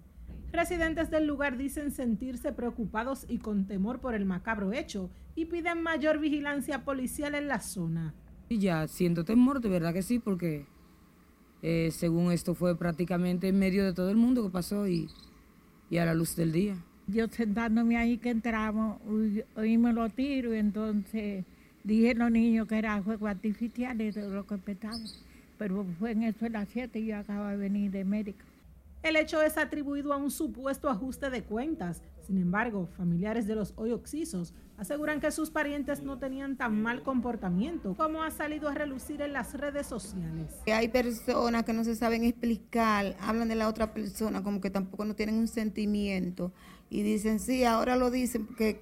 Residentes 0.52 1.10
del 1.10 1.26
lugar 1.26 1.56
dicen 1.56 1.90
sentirse 1.90 2.52
preocupados 2.52 3.24
y 3.26 3.38
con 3.38 3.66
temor 3.66 4.00
por 4.00 4.14
el 4.14 4.26
macabro 4.26 4.72
hecho 4.72 5.10
y 5.34 5.46
piden 5.46 5.82
mayor 5.82 6.18
vigilancia 6.18 6.84
policial 6.84 7.34
en 7.34 7.48
la 7.48 7.60
zona. 7.60 8.14
Y 8.50 8.58
ya 8.58 8.86
siento 8.86 9.24
temor, 9.24 9.62
de 9.62 9.70
verdad 9.70 9.94
que 9.94 10.02
sí, 10.02 10.18
porque 10.18 10.66
eh, 11.62 11.90
según 11.92 12.32
esto 12.32 12.54
fue 12.54 12.76
prácticamente 12.76 13.48
en 13.48 13.58
medio 13.58 13.84
de 13.84 13.92
todo 13.92 14.10
el 14.10 14.16
mundo 14.16 14.42
que 14.42 14.50
pasó 14.50 14.88
y, 14.88 15.08
y 15.90 15.98
a 15.98 16.04
la 16.04 16.14
luz 16.14 16.34
del 16.36 16.52
día. 16.52 16.76
Yo 17.06 17.28
sentándome 17.28 17.96
ahí 17.96 18.18
que 18.18 18.30
entramos, 18.30 18.98
oímos 19.56 19.94
los 19.94 20.12
tiros 20.12 20.54
y 20.54 20.58
entonces 20.58 21.44
dije 21.84 22.10
a 22.10 22.14
los 22.14 22.30
niños 22.30 22.68
que 22.68 22.78
era 22.78 23.02
juego 23.02 23.26
artificial 23.26 24.00
y 24.00 24.10
de 24.10 24.28
lo 24.28 24.46
que 24.46 24.58
petaba. 24.58 24.96
Pero 25.58 25.86
fue 25.98 26.12
en 26.12 26.24
eso 26.24 26.44
de 26.44 26.50
las 26.50 26.68
7 26.72 26.98
y 26.98 27.06
yo 27.06 27.18
acabo 27.18 27.46
de 27.46 27.56
venir 27.56 27.90
de 27.90 28.04
médico. 28.04 28.44
El 29.02 29.16
hecho 29.16 29.42
es 29.42 29.58
atribuido 29.58 30.12
a 30.12 30.16
un 30.16 30.30
supuesto 30.30 30.88
ajuste 30.88 31.30
de 31.30 31.42
cuentas. 31.42 32.02
Sin 32.22 32.38
embargo, 32.38 32.88
familiares 32.96 33.46
de 33.46 33.56
los 33.56 33.74
hoy 33.76 33.90
oxisos 33.90 34.54
aseguran 34.78 35.20
que 35.20 35.30
sus 35.30 35.50
parientes 35.50 36.02
no 36.02 36.18
tenían 36.18 36.56
tan 36.56 36.80
mal 36.80 37.02
comportamiento 37.02 37.94
como 37.94 38.22
ha 38.22 38.30
salido 38.30 38.68
a 38.68 38.74
relucir 38.74 39.22
en 39.22 39.32
las 39.32 39.54
redes 39.54 39.86
sociales. 39.86 40.54
Hay 40.66 40.88
personas 40.88 41.64
que 41.64 41.72
no 41.72 41.84
se 41.84 41.96
saben 41.96 42.24
explicar, 42.24 43.16
hablan 43.20 43.48
de 43.48 43.56
la 43.56 43.68
otra 43.68 43.92
persona 43.92 44.42
como 44.42 44.60
que 44.60 44.70
tampoco 44.70 45.04
no 45.04 45.14
tienen 45.14 45.36
un 45.36 45.48
sentimiento 45.48 46.52
y 46.90 47.02
dicen, 47.02 47.40
sí, 47.40 47.64
ahora 47.64 47.96
lo 47.96 48.10
dicen 48.10 48.46
porque 48.46 48.80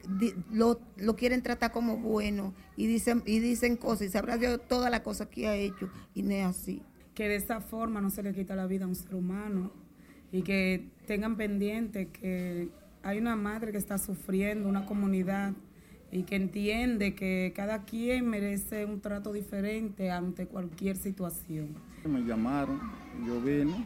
lo, 0.50 0.80
lo 0.96 1.16
quieren 1.16 1.42
tratar 1.42 1.72
como 1.72 1.96
bueno 1.96 2.54
y 2.76 2.86
dicen, 2.86 3.22
y 3.24 3.38
dicen 3.38 3.76
cosas 3.76 4.08
y 4.08 4.10
sabrá 4.10 4.36
Dios 4.36 4.60
toda 4.68 4.90
la 4.90 5.02
cosa 5.02 5.30
que 5.30 5.48
ha 5.48 5.56
hecho 5.56 5.88
y 6.14 6.22
no 6.22 6.32
es 6.32 6.44
así. 6.44 6.82
Que 7.14 7.28
de 7.28 7.36
esa 7.36 7.60
forma 7.60 8.00
no 8.00 8.10
se 8.10 8.22
le 8.22 8.34
quita 8.34 8.54
la 8.54 8.66
vida 8.66 8.84
a 8.84 8.88
un 8.88 8.94
ser 8.94 9.14
humano 9.14 9.72
y 10.32 10.42
que 10.42 10.90
tengan 11.06 11.36
pendiente 11.36 12.08
que 12.08 12.68
hay 13.02 13.18
una 13.18 13.36
madre 13.36 13.72
que 13.72 13.78
está 13.78 13.98
sufriendo, 13.98 14.68
una 14.68 14.86
comunidad 14.86 15.52
y 16.12 16.24
que 16.24 16.36
entiende 16.36 17.14
que 17.14 17.52
cada 17.54 17.84
quien 17.84 18.28
merece 18.28 18.84
un 18.84 19.00
trato 19.00 19.32
diferente 19.32 20.10
ante 20.10 20.46
cualquier 20.46 20.96
situación. 20.96 21.74
Me 22.04 22.20
llamaron, 22.22 22.80
yo 23.26 23.40
vine, 23.40 23.84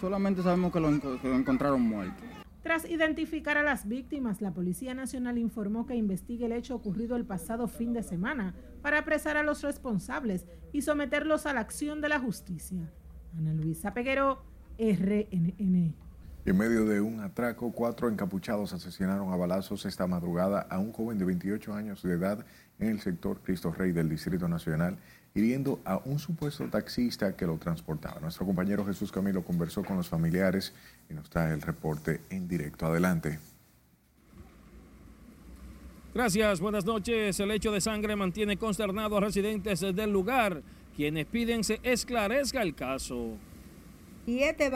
solamente 0.00 0.42
sabemos 0.42 0.72
que 0.72 0.80
lo, 0.80 0.88
encontraron 1.36 1.82
muerto. 1.82 2.22
Tras 2.62 2.88
identificar 2.88 3.58
a 3.58 3.62
las 3.62 3.86
víctimas, 3.88 4.40
la 4.40 4.52
Policía 4.52 4.94
Nacional 4.94 5.36
informó 5.36 5.86
que 5.86 5.96
investigue 5.96 6.46
el 6.46 6.52
hecho 6.52 6.74
ocurrido 6.74 7.16
el 7.16 7.26
pasado 7.26 7.68
fin 7.68 7.92
de 7.92 8.02
semana 8.02 8.54
para 8.80 9.00
apresar 9.00 9.36
a 9.36 9.42
los 9.42 9.62
responsables 9.62 10.46
y 10.72 10.80
someterlos 10.80 11.44
a 11.44 11.52
la 11.52 11.60
acción 11.60 12.00
de 12.00 12.08
la 12.08 12.20
justicia. 12.20 12.90
Ana 13.36 13.52
Luisa 13.52 13.92
Peguero, 13.92 14.44
RNN. 14.78 16.03
En 16.46 16.58
medio 16.58 16.84
de 16.84 17.00
un 17.00 17.20
atraco, 17.20 17.72
cuatro 17.72 18.06
encapuchados 18.10 18.74
asesinaron 18.74 19.32
a 19.32 19.36
balazos 19.36 19.86
esta 19.86 20.06
madrugada 20.06 20.66
a 20.68 20.78
un 20.78 20.92
joven 20.92 21.18
de 21.18 21.24
28 21.24 21.72
años 21.72 22.02
de 22.02 22.12
edad 22.12 22.44
en 22.78 22.88
el 22.88 23.00
sector 23.00 23.40
Cristo 23.42 23.72
Rey 23.72 23.92
del 23.92 24.10
Distrito 24.10 24.46
Nacional, 24.46 24.98
hiriendo 25.34 25.80
a 25.86 26.02
un 26.04 26.18
supuesto 26.18 26.68
taxista 26.68 27.34
que 27.34 27.46
lo 27.46 27.56
transportaba. 27.56 28.20
Nuestro 28.20 28.44
compañero 28.44 28.84
Jesús 28.84 29.10
Camilo 29.10 29.42
conversó 29.42 29.82
con 29.82 29.96
los 29.96 30.10
familiares 30.10 30.74
y 31.08 31.14
nos 31.14 31.30
trae 31.30 31.54
el 31.54 31.62
reporte 31.62 32.20
en 32.28 32.46
directo. 32.46 32.84
Adelante. 32.84 33.38
Gracias, 36.12 36.60
buenas 36.60 36.84
noches. 36.84 37.40
El 37.40 37.52
hecho 37.52 37.72
de 37.72 37.80
sangre 37.80 38.16
mantiene 38.16 38.58
consternado 38.58 39.16
a 39.16 39.20
residentes 39.20 39.80
del 39.80 40.12
lugar, 40.12 40.60
quienes 40.94 41.24
piden 41.24 41.64
se 41.64 41.80
esclarezca 41.82 42.60
el 42.60 42.74
caso. 42.74 43.38
Y 44.26 44.40
este 44.40 44.68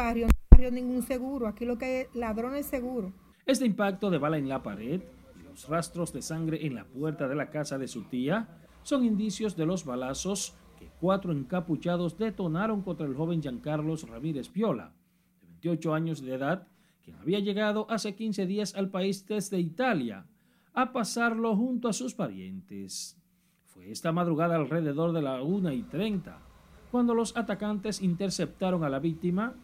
ningún 0.70 1.02
seguro. 1.02 1.46
Aquí 1.46 1.64
lo 1.64 1.78
que 1.78 2.08
hay 2.14 2.58
es 2.58 2.66
seguros. 2.66 3.12
Este 3.46 3.64
impacto 3.64 4.10
de 4.10 4.18
bala 4.18 4.38
en 4.38 4.48
la 4.48 4.62
pared 4.62 5.00
y 5.38 5.42
los 5.42 5.68
rastros 5.68 6.12
de 6.12 6.22
sangre 6.22 6.66
en 6.66 6.74
la 6.74 6.84
puerta 6.84 7.28
de 7.28 7.34
la 7.34 7.50
casa 7.50 7.78
de 7.78 7.88
su 7.88 8.04
tía 8.04 8.48
son 8.82 9.04
indicios 9.04 9.56
de 9.56 9.66
los 9.66 9.84
balazos 9.84 10.54
que 10.78 10.90
cuatro 11.00 11.32
encapuchados 11.32 12.18
detonaron 12.18 12.82
contra 12.82 13.06
el 13.06 13.14
joven 13.14 13.40
Giancarlos 13.40 14.08
Ramírez 14.08 14.48
Piola, 14.48 14.92
de 15.40 15.46
28 15.46 15.94
años 15.94 16.22
de 16.22 16.34
edad, 16.34 16.68
quien 17.02 17.16
había 17.16 17.38
llegado 17.40 17.86
hace 17.90 18.14
15 18.14 18.46
días 18.46 18.74
al 18.74 18.90
país 18.90 19.26
desde 19.26 19.58
Italia 19.58 20.26
a 20.74 20.92
pasarlo 20.92 21.56
junto 21.56 21.88
a 21.88 21.92
sus 21.92 22.14
parientes. 22.14 23.16
Fue 23.64 23.90
esta 23.90 24.12
madrugada 24.12 24.56
alrededor 24.56 25.12
de 25.12 25.22
la 25.22 25.42
1 25.42 25.72
y 25.72 25.82
30 25.84 26.48
cuando 26.90 27.14
los 27.14 27.36
atacantes 27.36 28.02
interceptaron 28.02 28.84
a 28.84 28.88
la 28.88 28.98
víctima 28.98 29.54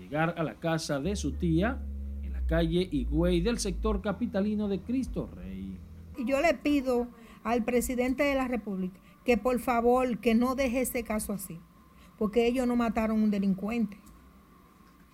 llegar 0.00 0.34
a 0.38 0.42
la 0.42 0.54
casa 0.54 0.98
de 0.98 1.14
su 1.14 1.32
tía 1.32 1.78
en 2.22 2.32
la 2.32 2.40
calle 2.46 2.88
Higüey 2.90 3.42
del 3.42 3.58
sector 3.58 4.00
capitalino 4.00 4.66
de 4.66 4.80
Cristo 4.80 5.28
Rey. 5.34 5.78
Y 6.16 6.24
yo 6.24 6.40
le 6.40 6.54
pido 6.54 7.08
al 7.44 7.64
presidente 7.64 8.22
de 8.22 8.34
la 8.34 8.48
República 8.48 8.98
que 9.24 9.36
por 9.36 9.58
favor 9.60 10.18
que 10.18 10.34
no 10.34 10.54
deje 10.54 10.80
ese 10.80 11.04
caso 11.04 11.34
así, 11.34 11.60
porque 12.18 12.46
ellos 12.46 12.66
no 12.66 12.76
mataron 12.76 13.20
a 13.20 13.24
un 13.24 13.30
delincuente. 13.30 13.98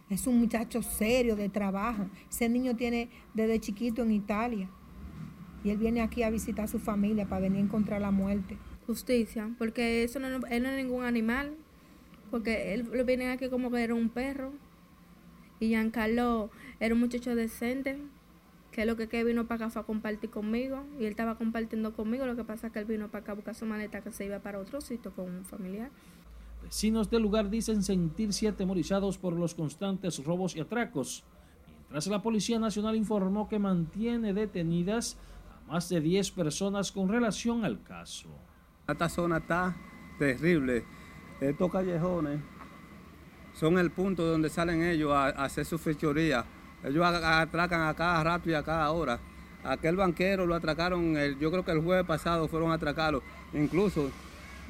Es 0.09 0.29
un 0.29 0.39
muchacho 0.39 0.83
serio 0.83 1.35
de 1.35 1.49
trabajo. 1.49 2.07
Ese 2.31 2.49
niño 2.49 2.77
tiene 2.77 3.11
desde 3.35 3.59
chiquito 3.59 4.03
en 4.03 4.13
Italia. 4.13 4.71
Y 5.65 5.71
él 5.71 5.79
viene 5.79 6.01
aquí 6.01 6.23
a 6.23 6.31
visitar 6.31 6.67
a 6.67 6.69
su 6.69 6.79
familia 6.79 7.29
para 7.29 7.41
venir 7.41 7.59
a 7.59 7.65
encontrar 7.65 8.01
la 8.01 8.13
muerte 8.13 8.57
justicia, 8.87 9.51
porque 9.59 10.05
eso 10.05 10.21
no, 10.21 10.29
él 10.47 10.63
no 10.63 10.69
es 10.69 10.77
ningún 10.77 11.03
animal, 11.03 11.57
porque 12.31 12.73
él 12.73 12.89
lo 12.93 13.05
viene 13.05 13.31
aquí 13.31 13.49
como 13.49 13.69
que 13.73 13.83
era 13.83 13.95
un 13.95 14.09
perro. 14.09 14.53
Y 15.61 15.69
Giancarlo 15.69 16.51
era 16.81 16.95
un 16.95 17.01
muchacho 17.01 17.35
decente, 17.35 17.99
que 18.73 18.85
lo 18.85 18.97
que, 18.97 19.09
que 19.09 19.25
vino 19.25 19.47
para 19.47 19.65
acá 19.67 19.71
fue 19.71 19.83
a 19.83 19.85
compartir 19.87 20.31
conmigo, 20.31 20.85
y 21.01 21.05
él 21.05 21.11
estaba 21.11 21.37
compartiendo 21.37 21.95
conmigo, 21.95 22.27
lo 22.27 22.37
que 22.37 22.45
pasa 22.45 22.67
es 22.67 22.73
que 22.73 22.81
él 22.81 22.85
vino 22.85 23.09
para 23.09 23.23
acá 23.23 23.33
a 23.33 23.35
buscar 23.35 23.55
su 23.55 23.65
maleta 23.65 24.03
que 24.03 24.13
se 24.13 24.27
iba 24.27 24.39
para 24.41 24.59
otro 24.59 24.81
sitio 24.81 25.13
con 25.13 25.35
un 25.35 25.45
familiar. 25.45 25.91
Vecinos 26.63 27.09
del 27.09 27.23
lugar 27.23 27.49
dicen 27.49 27.83
sentirse 27.83 28.49
atemorizados 28.49 29.19
por 29.19 29.33
los 29.33 29.55
constantes 29.55 30.23
robos 30.23 30.57
y 30.57 30.61
atracos, 30.61 31.25
mientras 31.79 32.07
la 32.09 32.23
Policía 32.23 32.59
Nacional 32.59 32.97
informó 32.97 33.49
que 33.49 33.59
mantiene 33.59 34.35
detenidas 34.35 35.17
a 35.69 35.73
más 35.73 35.89
de 35.89 36.01
10 36.01 36.33
personas 36.33 36.93
con 36.93 37.09
relación 37.09 37.65
al 37.65 37.83
caso. 37.83 38.29
Esta 38.87 39.09
zona 39.09 39.39
está 39.39 39.75
terrible. 40.19 40.85
Estos 41.41 41.71
callejones 41.71 42.41
son 43.59 43.79
el 43.79 43.91
punto 43.91 44.25
donde 44.25 44.51
salen 44.51 44.83
ellos 44.83 45.13
a, 45.13 45.29
hacer 45.29 45.65
su 45.65 45.79
fechoría. 45.79 46.45
Ellos 46.85 47.05
atracan 47.05 47.89
a 47.89 47.95
cada 47.95 48.23
rato 48.23 48.51
y 48.51 48.55
a 48.55 48.63
cada 48.63 48.91
hora. 48.91 49.19
Aquel 49.65 49.97
banquero 49.97 50.47
lo 50.47 50.55
atracaron, 50.55 51.17
el, 51.17 51.39
yo 51.39 51.51
creo 51.51 51.65
que 51.65 51.73
el 51.73 51.81
jueves 51.81 52.07
pasado 52.07 52.47
fueron 52.49 52.71
a 52.71 52.75
atracarlo. 52.75 53.23
Incluso 53.55 54.11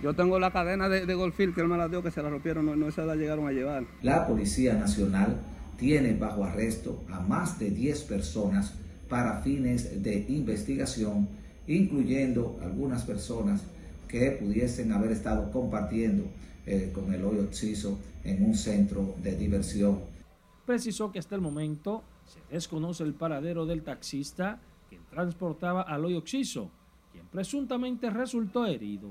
yo 0.03 0.15
tengo 0.15 0.39
la 0.39 0.51
cadena 0.51 0.89
de, 0.89 1.05
de 1.05 1.33
que 1.55 1.61
él 1.61 1.69
me 1.69 1.77
la 1.77 1.89
dio 1.89 2.03
que 2.03 2.11
se 2.11 2.23
la 2.23 2.31
rompieron, 2.31 2.65
no, 2.65 2.77
no 2.77 2.91
se 2.91 3.05
la 3.05 3.17
llegaron 3.17 3.47
a 3.47 3.53
llevar. 3.53 3.85
La 4.03 4.27
Policía 4.27 4.75
Nacional 4.75 5.37
tiene 5.79 6.15
bajo 6.15 6.45
arresto 6.45 7.05
a 7.11 7.21
más 7.21 7.59
de 7.59 7.71
10 7.71 8.03
personas 8.03 8.75
para 9.09 9.43
fines 9.43 10.03
de 10.03 10.25
investigación, 10.29 11.29
incluyendo 11.67 12.59
algunas 12.63 13.03
personas 13.03 13.63
que 14.09 14.31
pudiesen 14.33 14.93
haber 14.93 15.13
estado 15.13 15.51
compartiendo 15.51 16.25
eh, 16.67 16.91
con 16.95 17.13
el 17.13 17.25
hoyo 17.25 17.43
Oxiso 17.43 17.99
en 18.27 18.45
un 18.45 18.55
centro 18.55 19.15
de 19.23 19.37
diversión. 19.37 20.01
Precisó 20.65 21.13
que 21.13 21.19
hasta 21.19 21.35
el 21.35 21.41
momento 21.41 22.03
se 22.25 22.41
desconoce 22.53 23.05
el 23.05 23.15
paradero 23.15 23.67
del 23.67 23.83
taxista 23.83 24.61
que 24.91 24.99
transportaba 25.11 25.83
al 25.83 26.05
hoyo 26.05 26.19
Oxiso, 26.19 26.71
quien 27.13 27.27
presuntamente 27.27 28.11
resultó 28.11 28.67
herido. 28.67 29.09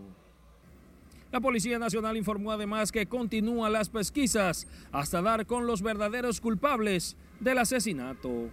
La 1.32 1.42
Policía 1.42 1.80
Nacional 1.80 2.18
informó 2.18 2.52
además 2.52 2.92
que 2.92 3.08
continúan 3.08 3.74
las 3.74 3.90
pesquisas 3.90 4.68
hasta 4.92 5.22
dar 5.22 5.46
con 5.46 5.66
los 5.66 5.82
verdaderos 5.82 6.40
culpables 6.40 7.18
del 7.40 7.58
asesinato. 7.58 8.50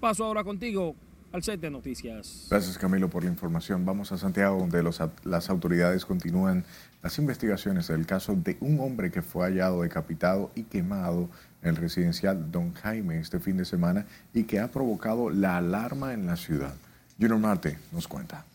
Paso 0.00 0.24
ahora 0.24 0.42
contigo 0.42 0.96
al 1.36 1.42
set 1.42 1.60
de 1.60 1.70
noticias. 1.70 2.46
Gracias 2.48 2.78
Camilo 2.78 3.10
por 3.10 3.22
la 3.22 3.28
información. 3.28 3.84
Vamos 3.84 4.10
a 4.10 4.16
Santiago 4.16 4.58
donde 4.58 4.82
las 4.82 5.50
autoridades 5.50 6.06
continúan 6.06 6.64
las 7.02 7.18
investigaciones 7.18 7.88
del 7.88 8.06
caso 8.06 8.34
de 8.34 8.56
un 8.60 8.80
hombre 8.80 9.10
que 9.10 9.20
fue 9.20 9.44
hallado 9.44 9.82
decapitado 9.82 10.50
y 10.54 10.62
quemado 10.62 11.28
en 11.62 11.68
el 11.68 11.76
residencial 11.76 12.50
Don 12.50 12.72
Jaime 12.72 13.18
este 13.18 13.38
fin 13.38 13.58
de 13.58 13.66
semana 13.66 14.06
y 14.32 14.44
que 14.44 14.60
ha 14.60 14.70
provocado 14.70 15.28
la 15.28 15.58
alarma 15.58 16.14
en 16.14 16.24
la 16.24 16.36
ciudad. 16.36 16.74
Junior 17.20 17.38
Marte 17.38 17.78
nos 17.92 18.08
cuenta. 18.08 18.46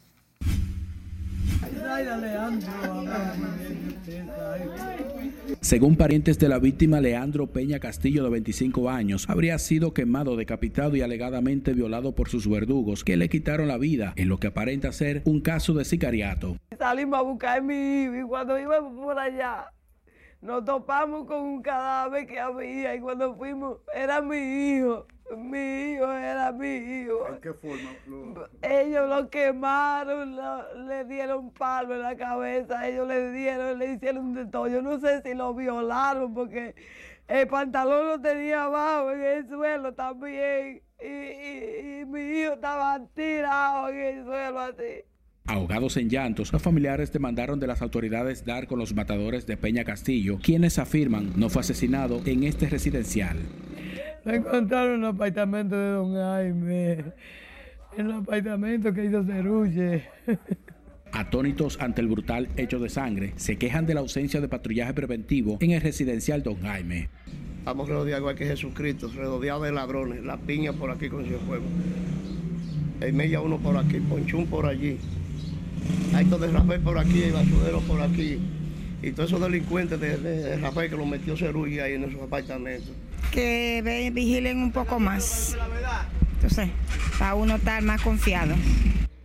Según 5.61 5.95
parientes 5.95 6.39
de 6.39 6.49
la 6.49 6.59
víctima, 6.59 6.99
Leandro 6.99 7.47
Peña 7.47 7.79
Castillo, 7.79 8.23
de 8.23 8.29
25 8.29 8.89
años, 8.89 9.29
habría 9.29 9.57
sido 9.59 9.93
quemado, 9.93 10.35
decapitado 10.35 10.95
y 10.95 11.01
alegadamente 11.01 11.73
violado 11.73 12.13
por 12.13 12.29
sus 12.29 12.49
verdugos, 12.49 13.03
que 13.03 13.17
le 13.17 13.29
quitaron 13.29 13.67
la 13.67 13.77
vida, 13.77 14.13
en 14.15 14.29
lo 14.29 14.37
que 14.37 14.47
aparenta 14.47 14.91
ser 14.91 15.21
un 15.25 15.41
caso 15.41 15.73
de 15.73 15.85
sicariato. 15.85 16.57
Salimos 16.77 17.19
a 17.19 17.21
buscar 17.21 17.59
a 17.59 17.61
mi 17.61 18.03
hijo 18.03 18.15
y 18.15 18.23
cuando 18.23 18.59
íbamos 18.59 18.93
por 19.03 19.19
allá, 19.19 19.67
nos 20.41 20.65
topamos 20.65 21.27
con 21.27 21.41
un 21.41 21.61
cadáver 21.61 22.25
que 22.25 22.39
había 22.39 22.95
y 22.95 22.99
cuando 22.99 23.35
fuimos, 23.35 23.77
era 23.93 24.21
mi 24.21 24.77
hijo. 24.77 25.05
Mi 25.37 25.93
hijo 25.93 26.11
era 26.11 26.51
mi 26.51 26.67
hijo. 26.67 27.27
¿En 27.29 27.41
qué 27.41 27.53
forma? 27.53 27.91
Ellos 28.61 29.09
lo 29.09 29.29
quemaron, 29.29 30.37
le 30.87 31.05
dieron 31.05 31.51
palo 31.51 31.95
en 31.95 32.01
la 32.01 32.15
cabeza, 32.15 32.87
ellos 32.87 33.07
le 33.07 33.31
dieron, 33.31 33.79
le 33.79 33.93
hicieron 33.93 34.33
de 34.33 34.45
todo. 34.45 34.67
Yo 34.67 34.81
no 34.81 34.99
sé 34.99 35.21
si 35.21 35.33
lo 35.33 35.53
violaron 35.53 36.33
porque 36.33 36.75
el 37.27 37.47
pantalón 37.47 38.07
lo 38.07 38.21
tenía 38.21 38.65
abajo 38.65 39.11
en 39.11 39.21
el 39.21 39.47
suelo 39.47 39.93
también. 39.93 40.81
Y, 40.99 42.01
y 42.01 42.05
mi 42.05 42.21
hijo 42.21 42.53
estaba 42.53 42.99
tirado 43.15 43.89
en 43.89 43.99
el 43.99 44.25
suelo 44.25 44.59
así. 44.59 45.05
Ahogados 45.47 45.97
en 45.97 46.09
llantos, 46.09 46.53
los 46.53 46.61
familiares 46.61 47.11
demandaron 47.11 47.59
de 47.59 47.67
las 47.67 47.81
autoridades 47.81 48.45
dar 48.45 48.67
con 48.67 48.79
los 48.79 48.93
matadores 48.93 49.47
de 49.47 49.57
Peña 49.57 49.83
Castillo, 49.83 50.37
quienes 50.41 50.77
afirman 50.77 51.33
no 51.35 51.49
fue 51.49 51.61
asesinado 51.61 52.21
en 52.25 52.43
este 52.43 52.69
residencial. 52.69 53.37
Me 54.23 54.35
encontraron 54.35 54.95
en 54.95 55.03
el 55.03 55.09
apartamento 55.09 55.75
de 55.75 55.89
don 55.89 56.13
Jaime, 56.13 56.91
en 57.97 58.05
el 58.05 58.11
apartamento 58.11 58.93
que 58.93 59.05
hizo 59.05 59.23
Ceruche. 59.23 60.03
Atónitos 61.11 61.77
ante 61.81 62.01
el 62.01 62.07
brutal 62.07 62.47
hecho 62.55 62.79
de 62.79 62.89
sangre, 62.89 63.33
se 63.35 63.57
quejan 63.57 63.85
de 63.85 63.95
la 63.95 64.01
ausencia 64.01 64.39
de 64.39 64.47
patrullaje 64.47 64.93
preventivo 64.93 65.57
en 65.59 65.71
el 65.71 65.81
residencial 65.81 66.43
Don 66.43 66.61
Jaime. 66.61 67.09
Estamos 67.59 67.89
rodeados 67.89 68.21
igual 68.21 68.35
que 68.35 68.45
Jesucristo, 68.45 69.09
rodeados 69.13 69.63
de 69.63 69.71
ladrones, 69.71 70.23
la 70.23 70.37
piña 70.37 70.71
por 70.71 70.91
aquí 70.91 71.09
con 71.09 71.25
su 71.25 71.37
fuego. 71.39 71.65
El 73.01 73.13
media 73.13 73.41
uno 73.41 73.57
por 73.57 73.75
aquí, 73.75 73.99
Ponchún 73.99 74.45
por 74.45 74.67
allí. 74.67 74.99
Hay 76.13 76.25
todo 76.25 76.39
de 76.45 76.51
Rafael 76.51 76.81
por 76.81 76.97
aquí, 76.97 77.23
el 77.23 77.33
basurero 77.33 77.79
por 77.81 78.01
aquí. 78.01 78.39
Y 79.01 79.11
todos 79.11 79.29
esos 79.29 79.41
delincuentes 79.41 79.99
de, 79.99 80.57
Rafael 80.57 80.89
que 80.89 80.97
lo 80.97 81.05
metió 81.05 81.35
Cerulle 81.35 81.81
ahí 81.81 81.93
en 81.93 82.03
esos 82.03 82.21
apartamentos 82.21 82.91
que 83.31 84.11
vigilen 84.13 84.57
un 84.57 84.71
poco 84.71 84.99
más. 84.99 85.57
Entonces, 86.35 86.69
para 87.17 87.35
uno 87.35 87.55
estar 87.55 87.81
más 87.81 88.01
confiado. 88.01 88.55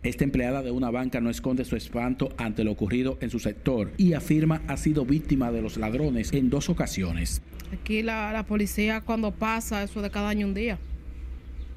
Esta 0.03 0.23
empleada 0.23 0.61
de 0.61 0.71
una 0.71 0.89
banca 0.89 1.19
no 1.19 1.29
esconde 1.29 1.65
su 1.65 1.75
espanto 1.75 2.29
ante 2.37 2.63
lo 2.63 2.71
ocurrido 2.71 3.17
en 3.19 3.29
su 3.29 3.39
sector 3.39 3.91
y 3.97 4.13
afirma 4.13 4.61
ha 4.67 4.77
sido 4.77 5.05
víctima 5.05 5.51
de 5.51 5.61
los 5.61 5.75
ladrones 5.77 6.31
en 6.31 6.49
dos 6.49 6.69
ocasiones. 6.69 7.41
Aquí 7.73 8.01
la, 8.01 8.45
policía 8.47 9.01
cuando 9.01 9.31
pasa 9.31 9.83
eso 9.83 10.01
de 10.01 10.09
cada 10.09 10.29
año 10.29 10.47
un 10.47 10.53
día. 10.53 10.77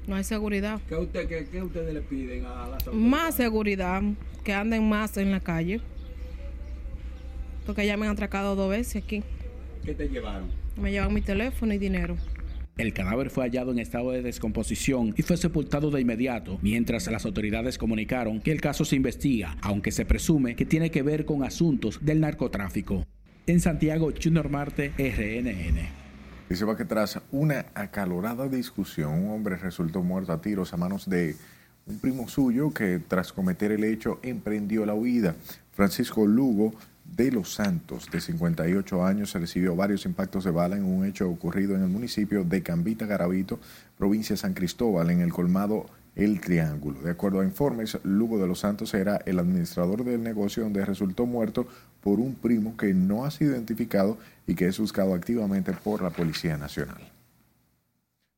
No 0.07 0.15
hay 0.15 0.23
seguridad. 0.23 0.79
¿Qué, 0.87 0.95
usted, 0.95 1.27
qué, 1.27 1.61
ustedes 1.61 1.93
le 1.93 2.01
piden 2.01 2.45
a 2.45 2.67
las 2.67 2.87
autoridades? 2.87 2.93
Más 2.93 3.35
seguridad, 3.35 4.01
que 4.43 4.53
anden 4.53 4.87
más 4.87 5.17
en 5.17 5.31
la 5.31 5.41
calle. 5.41 5.81
Porque 7.65 7.85
ya 7.85 7.97
me 7.97 8.05
han 8.05 8.13
atracado 8.13 8.55
dos 8.55 8.69
veces 8.69 9.03
aquí. 9.03 9.23
¿Qué 9.83 9.93
te 9.93 10.07
llevaron? 10.07 10.49
Me 10.77 10.91
llevan 10.91 11.13
mi 11.13 11.21
teléfono 11.21 11.73
y 11.73 11.77
dinero. 11.77 12.17
El 12.77 12.93
cadáver 12.93 13.29
fue 13.29 13.43
hallado 13.43 13.71
en 13.71 13.79
estado 13.79 14.11
de 14.11 14.21
descomposición 14.21 15.13
y 15.17 15.21
fue 15.21 15.37
sepultado 15.37 15.91
de 15.91 16.01
inmediato, 16.01 16.57
mientras 16.61 17.05
las 17.11 17.25
autoridades 17.25 17.77
comunicaron 17.77 18.39
que 18.39 18.51
el 18.51 18.61
caso 18.61 18.85
se 18.85 18.95
investiga, 18.95 19.57
aunque 19.61 19.91
se 19.91 20.05
presume 20.05 20.55
que 20.55 20.65
tiene 20.65 20.89
que 20.89 21.03
ver 21.03 21.25
con 21.25 21.43
asuntos 21.43 21.99
del 22.01 22.21
narcotráfico. 22.21 23.05
En 23.45 23.59
Santiago, 23.59 24.11
Junior 24.21 24.49
Marte, 24.49 24.93
RNN. 24.97 26.01
Dice 26.49 26.65
que 26.77 26.85
tras 26.85 27.19
una 27.31 27.65
acalorada 27.75 28.47
discusión, 28.47 29.13
un 29.13 29.31
hombre 29.31 29.57
resultó 29.57 30.01
muerto 30.01 30.33
a 30.33 30.41
tiros 30.41 30.73
a 30.73 30.77
manos 30.77 31.09
de 31.09 31.35
un 31.85 31.99
primo 31.99 32.27
suyo 32.27 32.73
que 32.73 32.99
tras 32.99 33.31
cometer 33.33 33.71
el 33.71 33.83
hecho 33.83 34.19
emprendió 34.23 34.85
la 34.85 34.93
huida. 34.93 35.35
Francisco 35.71 36.25
Lugo 36.25 36.73
de 37.15 37.31
los 37.31 37.53
Santos, 37.53 38.09
de 38.11 38.21
58 38.21 39.05
años, 39.05 39.33
recibió 39.33 39.75
varios 39.75 40.05
impactos 40.05 40.43
de 40.43 40.51
bala 40.51 40.77
en 40.77 40.85
un 40.85 41.05
hecho 41.05 41.29
ocurrido 41.29 41.75
en 41.75 41.83
el 41.83 41.89
municipio 41.89 42.43
de 42.43 42.63
Cambita 42.63 43.05
Garavito, 43.05 43.59
provincia 43.97 44.33
de 44.33 44.37
San 44.37 44.53
Cristóbal, 44.53 45.09
en 45.09 45.21
el 45.21 45.33
colmado 45.33 45.87
El 46.15 46.39
Triángulo. 46.39 47.01
De 47.01 47.11
acuerdo 47.11 47.41
a 47.41 47.45
informes, 47.45 47.97
Lugo 48.03 48.39
de 48.39 48.47
los 48.47 48.59
Santos 48.59 48.93
era 48.93 49.17
el 49.25 49.39
administrador 49.39 50.03
del 50.03 50.23
negocio 50.23 50.63
donde 50.63 50.85
resultó 50.85 51.25
muerto 51.25 51.67
por 52.01 52.19
un 52.19 52.35
primo 52.35 52.77
que 52.77 52.93
no 52.93 53.25
ha 53.25 53.31
sido 53.31 53.51
identificado 53.51 54.17
y 54.47 54.55
que 54.55 54.67
es 54.67 54.79
buscado 54.79 55.13
activamente 55.13 55.73
por 55.73 56.01
la 56.01 56.09
Policía 56.09 56.57
Nacional. 56.57 57.10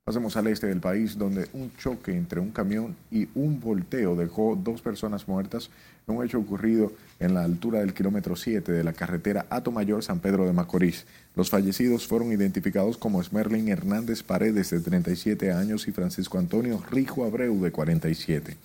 Pasemos 0.06 0.36
al 0.36 0.48
este 0.48 0.68
del 0.68 0.82
país, 0.82 1.18
donde 1.18 1.48
un 1.54 1.72
choque 1.78 2.12
entre 2.12 2.42
un 2.42 2.52
camión 2.52 2.94
y 3.10 3.30
un 3.36 3.62
volteo 3.62 4.18
dejó 4.18 4.60
dos 4.62 4.82
personas 4.82 5.30
muertas 5.30 5.70
un 6.08 6.26
hecho 6.26 6.40
ocurrido 6.40 6.92
en 7.22 7.34
la 7.34 7.46
altura 7.46 7.80
del 7.80 7.94
kilómetro 7.94 8.36
7 8.36 8.70
de 8.70 8.84
la 8.84 8.92
carretera 8.92 9.46
Ato 9.50 9.72
Mayor 9.72 10.04
San 10.04 10.20
Pedro 10.20 10.46
de 10.46 10.52
Macorís. 10.52 11.06
Los 11.38 11.50
fallecidos 11.50 12.06
fueron 12.06 12.34
identificados 12.34 12.98
como 12.98 13.22
Esmerlin 13.22 13.70
Hernández 13.70 14.24
Paredes, 14.24 14.72
de 14.72 14.82
37 14.82 15.54
años, 15.54 15.88
y 15.88 15.94
Francisco 15.94 16.38
Antonio 16.38 16.84
Rijo 16.92 17.24
Abreu, 17.24 17.62
de 17.62 17.72
47. 17.72 18.58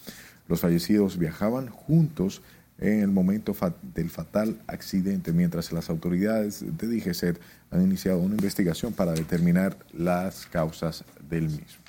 Los 0.49 0.61
fallecidos 0.61 1.19
viajaban 1.19 1.69
juntos 1.69 2.43
en 2.79 3.01
el 3.01 3.09
momento 3.09 3.55
del 3.95 4.09
fatal 4.09 4.57
accidente, 4.67 5.33
mientras 5.33 5.73
las 5.73 5.91
autoridades 5.91 6.65
de 6.79 6.87
DGCET 6.87 7.41
han 7.71 7.83
iniciado 7.83 8.19
una 8.19 8.37
investigación 8.37 8.93
para 8.93 9.13
determinar 9.13 9.77
las 9.93 10.47
causas 10.47 11.05
del 11.29 11.45
mismo. 11.45 11.83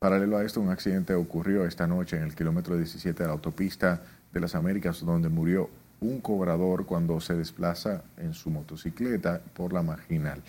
Paralelo 0.00 0.36
a 0.36 0.44
esto, 0.44 0.60
un 0.60 0.68
accidente 0.68 1.14
ocurrió 1.14 1.64
esta 1.64 1.86
noche 1.86 2.16
en 2.16 2.24
el 2.24 2.34
kilómetro 2.34 2.76
17 2.76 3.22
de 3.22 3.26
la 3.26 3.32
autopista 3.32 4.02
de 4.32 4.40
las 4.40 4.54
Américas, 4.54 5.00
donde 5.00 5.28
murió 5.28 5.70
un 6.00 6.20
cobrador 6.20 6.84
cuando 6.84 7.20
se 7.20 7.34
desplaza 7.34 8.02
en 8.18 8.34
su 8.34 8.50
motocicleta 8.50 9.40
por 9.54 9.72
la 9.72 9.82
marginal. 9.82 10.42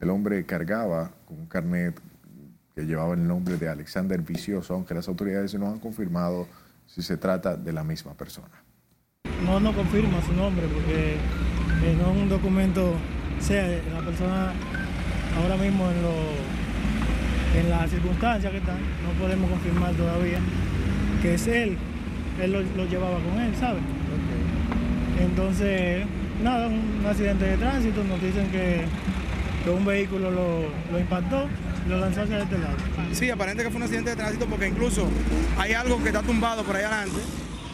El 0.00 0.08
hombre 0.10 0.46
cargaba 0.46 1.10
con 1.26 1.40
un 1.40 1.46
carnet 1.46 2.00
que 2.74 2.86
llevaba 2.86 3.14
el 3.14 3.26
nombre 3.26 3.58
de 3.58 3.68
Alexander 3.68 4.20
Vicioso, 4.22 4.72
aunque 4.74 4.94
las 4.94 5.08
autoridades 5.08 5.52
no 5.54 5.68
han 5.68 5.78
confirmado 5.78 6.46
si 6.94 7.00
se 7.00 7.16
trata 7.16 7.56
de 7.56 7.72
la 7.72 7.82
misma 7.82 8.12
persona. 8.12 8.62
No, 9.46 9.58
no 9.60 9.72
confirma 9.72 10.20
su 10.22 10.32
nombre 10.34 10.66
porque 10.66 11.14
eh, 11.14 11.96
no 11.96 12.12
es 12.12 12.22
un 12.22 12.28
documento, 12.28 12.92
sea, 13.40 13.66
la 13.66 14.00
persona 14.00 14.52
ahora 15.40 15.56
mismo 15.56 15.90
en, 15.90 16.02
lo, 16.02 17.58
en 17.58 17.70
las 17.70 17.90
circunstancias 17.90 18.52
que 18.52 18.58
están, 18.58 18.76
no 18.76 19.18
podemos 19.18 19.50
confirmar 19.50 19.94
todavía 19.94 20.38
que 21.22 21.34
es 21.34 21.46
él, 21.46 21.78
él 22.42 22.52
lo, 22.52 22.84
llevaba 22.84 23.18
con 23.20 23.40
él, 23.40 23.54
¿sabes? 23.58 23.82
Entonces, 25.18 26.04
nada, 26.42 26.68
un 26.68 27.06
accidente 27.06 27.46
de 27.46 27.56
tránsito, 27.56 28.04
nos 28.04 28.20
dicen 28.20 28.50
que, 28.50 28.84
un 29.70 29.84
vehículo 29.84 30.30
lo, 30.30 30.62
lo 30.90 30.98
impactó 30.98 31.46
lo 31.88 31.98
lanzó 31.98 32.22
hacia 32.22 32.42
este 32.42 32.58
lado. 32.58 32.76
Sí, 33.12 33.30
aparente 33.30 33.62
que 33.62 33.70
fue 33.70 33.76
un 33.76 33.82
accidente 33.82 34.10
de 34.10 34.16
tránsito 34.16 34.46
porque 34.46 34.68
incluso 34.68 35.08
hay 35.58 35.72
algo 35.72 36.02
que 36.02 36.08
está 36.08 36.22
tumbado 36.22 36.64
por 36.64 36.76
ahí 36.76 36.84
adelante 36.84 37.18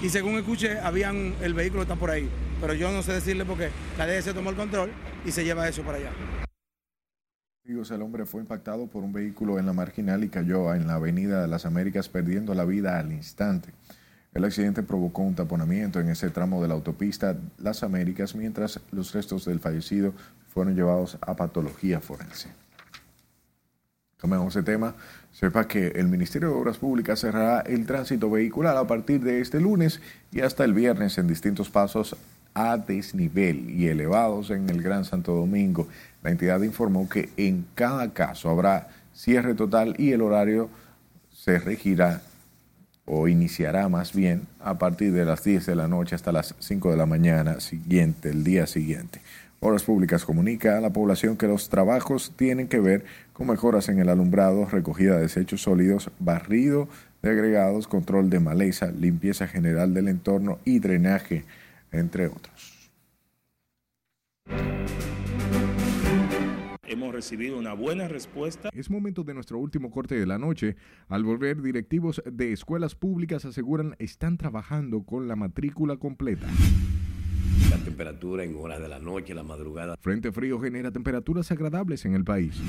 y 0.03 0.09
según 0.09 0.35
escuché, 0.37 0.79
habían, 0.79 1.35
el 1.43 1.55
vehículo 1.55 1.83
está 1.83 1.97
por 1.97 2.11
ahí. 2.11 2.29
Pero 2.61 2.75
yo 2.75 2.91
no 2.91 3.03
sé 3.03 3.13
decirle 3.13 3.45
porque 3.45 3.71
la 3.97 4.23
se 4.23 4.35
tomó 4.35 4.51
el 4.51 4.57
control 4.57 4.91
y 5.25 5.31
se 5.31 5.45
lleva 5.45 5.69
eso 5.69 5.83
para 5.83 5.99
allá. 5.99 6.11
El 7.65 8.03
hombre 8.03 8.25
fue 8.25 8.41
impactado 8.41 8.87
por 8.87 9.05
un 9.05 9.13
vehículo 9.13 9.59
en 9.59 9.67
la 9.67 9.75
marginal 9.75 10.25
y 10.25 10.31
cayó 10.31 10.75
en 10.75 10.87
la 10.87 10.95
avenida 10.95 11.43
de 11.43 11.49
las 11.49 11.67
Américas 11.67 12.09
perdiendo 12.09 12.55
la 12.55 12.65
vida 12.65 12.99
al 12.99 13.13
instante. 13.13 13.69
El 14.33 14.45
accidente 14.45 14.83
provocó 14.83 15.23
un 15.23 15.35
taponamiento 15.35 16.01
en 16.01 16.09
ese 16.09 16.31
tramo 16.31 16.63
de 16.63 16.69
la 16.69 16.75
autopista 16.75 17.37
Las 17.59 17.83
Américas 17.83 18.35
mientras 18.35 18.81
los 18.91 19.13
restos 19.13 19.45
del 19.45 19.61
fallecido 19.61 20.15
fueron 20.49 20.75
llevados 20.75 21.19
a 21.21 21.37
patología 21.37 22.01
forense. 22.01 22.49
Cambiamos 24.19 24.53
de 24.55 24.65
tema. 24.65 24.97
Sepa 25.31 25.69
que 25.69 25.89
el 25.95 26.09
Ministerio 26.09 26.49
de 26.49 26.55
Obras 26.55 26.79
Públicas 26.79 27.21
cerrará 27.21 27.61
el 27.61 27.87
tránsito 27.87 28.29
vehicular 28.29 28.77
a 28.77 28.85
partir 28.85 29.21
de 29.21 29.41
este 29.41 29.61
lunes 29.61 30.01
y 30.33 30.41
hasta 30.41 30.65
el 30.65 30.75
viernes 30.75 31.19
en 31.19 31.29
distintos 31.29 31.71
pasos 31.71 32.17
a 32.53 32.77
desnivel 32.79 33.71
y 33.71 33.87
elevados 33.87 34.51
en 34.51 34.69
el 34.71 34.83
Gran 34.83 35.05
Santo 35.05 35.35
Domingo. 35.35 35.87
La 36.25 36.33
entidad 36.33 36.61
informó 36.63 37.09
que 37.09 37.29
en 37.37 37.65
cada 37.77 38.13
caso 38.13 38.51
habrá 38.51 38.89
cierre 39.15 39.55
total 39.55 39.95
y 39.99 40.11
el 40.11 40.23
horario 40.23 40.69
se 41.33 41.61
regirá 41.61 42.21
o 43.05 43.29
iniciará 43.29 43.89
más 43.89 44.13
bien 44.13 44.49
a 44.59 44.79
partir 44.79 45.13
de 45.13 45.25
las 45.25 45.45
10 45.45 45.65
de 45.65 45.77
la 45.77 45.87
noche 45.87 46.17
hasta 46.17 46.33
las 46.33 46.57
5 46.59 46.91
de 46.91 46.97
la 46.97 47.07
mañana 47.07 47.61
siguiente, 47.61 48.31
el 48.31 48.43
día 48.43 48.67
siguiente. 48.67 49.21
Obras 49.61 49.83
Públicas 49.83 50.25
comunica 50.25 50.77
a 50.77 50.81
la 50.81 50.91
población 50.91 51.37
que 51.37 51.49
los 51.49 51.69
trabajos 51.69 52.33
tienen 52.37 52.69
que 52.69 52.79
ver 52.79 53.05
con 53.39 53.47
mejoras 53.47 53.89
en 53.89 54.01
el 54.01 54.09
alumbrado, 54.09 54.67
recogida 54.67 55.15
de 55.15 55.23
desechos 55.23 55.63
sólidos, 55.63 56.11
barrido 56.19 56.89
de 57.23 57.31
agregados, 57.31 57.87
control 57.87 58.31
de 58.31 58.41
maleza, 58.41 58.91
limpieza 58.91 59.47
general 59.47 59.95
del 59.95 60.09
entorno 60.09 60.59
y 60.65 60.81
drenaje, 60.81 61.45
entre 61.93 62.27
otros. 62.27 62.91
Hemos 66.83 67.15
recibido 67.15 67.57
una 67.57 67.75
buena 67.75 68.09
respuesta. 68.09 68.71
Es 68.73 68.91
momento 68.91 69.23
de 69.23 69.35
nuestro 69.35 69.59
último 69.59 69.93
corte 69.93 70.17
de 70.17 70.27
la 70.27 70.39
noche. 70.39 70.75
Al 71.09 71.23
volver, 71.23 71.63
directivos 71.63 72.21
de 72.27 72.53
escuelas 72.53 72.97
públicas 72.97 73.45
aseguran 73.45 73.95
están 74.01 74.37
trabajando 74.37 75.05
con 75.05 75.29
la 75.29 75.37
matrícula 75.37 75.97
completa. 75.97 76.49
La 77.71 77.77
temperatura 77.77 78.43
en 78.43 78.57
horas 78.57 78.81
de 78.81 78.89
la 78.89 78.99
noche, 78.99 79.33
la 79.33 79.45
madrugada. 79.45 79.97
Frente 80.01 80.33
frío 80.33 80.59
genera 80.59 80.91
temperaturas 80.91 81.53
agradables 81.53 82.05
en 82.05 82.15
el 82.15 82.25
país. 82.25 82.61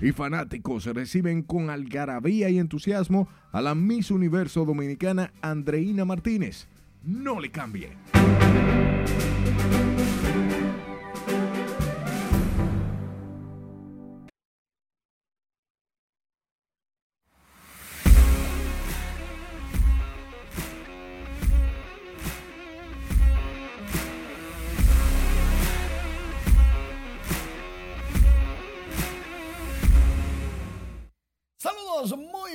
Y 0.00 0.12
fanáticos 0.12 0.84
reciben 0.86 1.42
con 1.42 1.70
algarabía 1.70 2.50
y 2.50 2.58
entusiasmo 2.58 3.28
a 3.52 3.62
la 3.62 3.74
Miss 3.74 4.10
Universo 4.10 4.64
Dominicana 4.64 5.32
Andreina 5.40 6.04
Martínez. 6.04 6.66
No 7.02 7.40
le 7.40 7.50
cambie. 7.50 7.90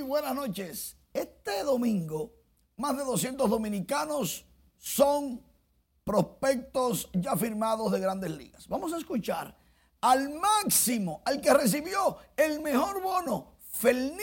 Buenas 0.09 0.33
noches. 0.33 0.97
Este 1.13 1.63
domingo, 1.63 2.33
más 2.77 2.97
de 2.97 3.03
200 3.03 3.47
dominicanos 3.47 4.43
son 4.75 5.39
prospectos 6.03 7.09
ya 7.13 7.35
firmados 7.35 7.91
de 7.91 7.99
grandes 7.99 8.31
ligas. 8.31 8.67
Vamos 8.67 8.91
a 8.91 8.97
escuchar 8.97 9.55
al 10.01 10.31
máximo, 10.31 11.21
al 11.25 11.39
que 11.39 11.53
recibió 11.53 12.17
el 12.35 12.59
mejor 12.59 13.03
bono, 13.03 13.57
Felín 13.71 14.17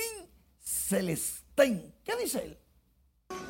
Celestén. 0.58 1.94
¿Qué 2.02 2.16
dice 2.16 2.42
él? 2.42 2.58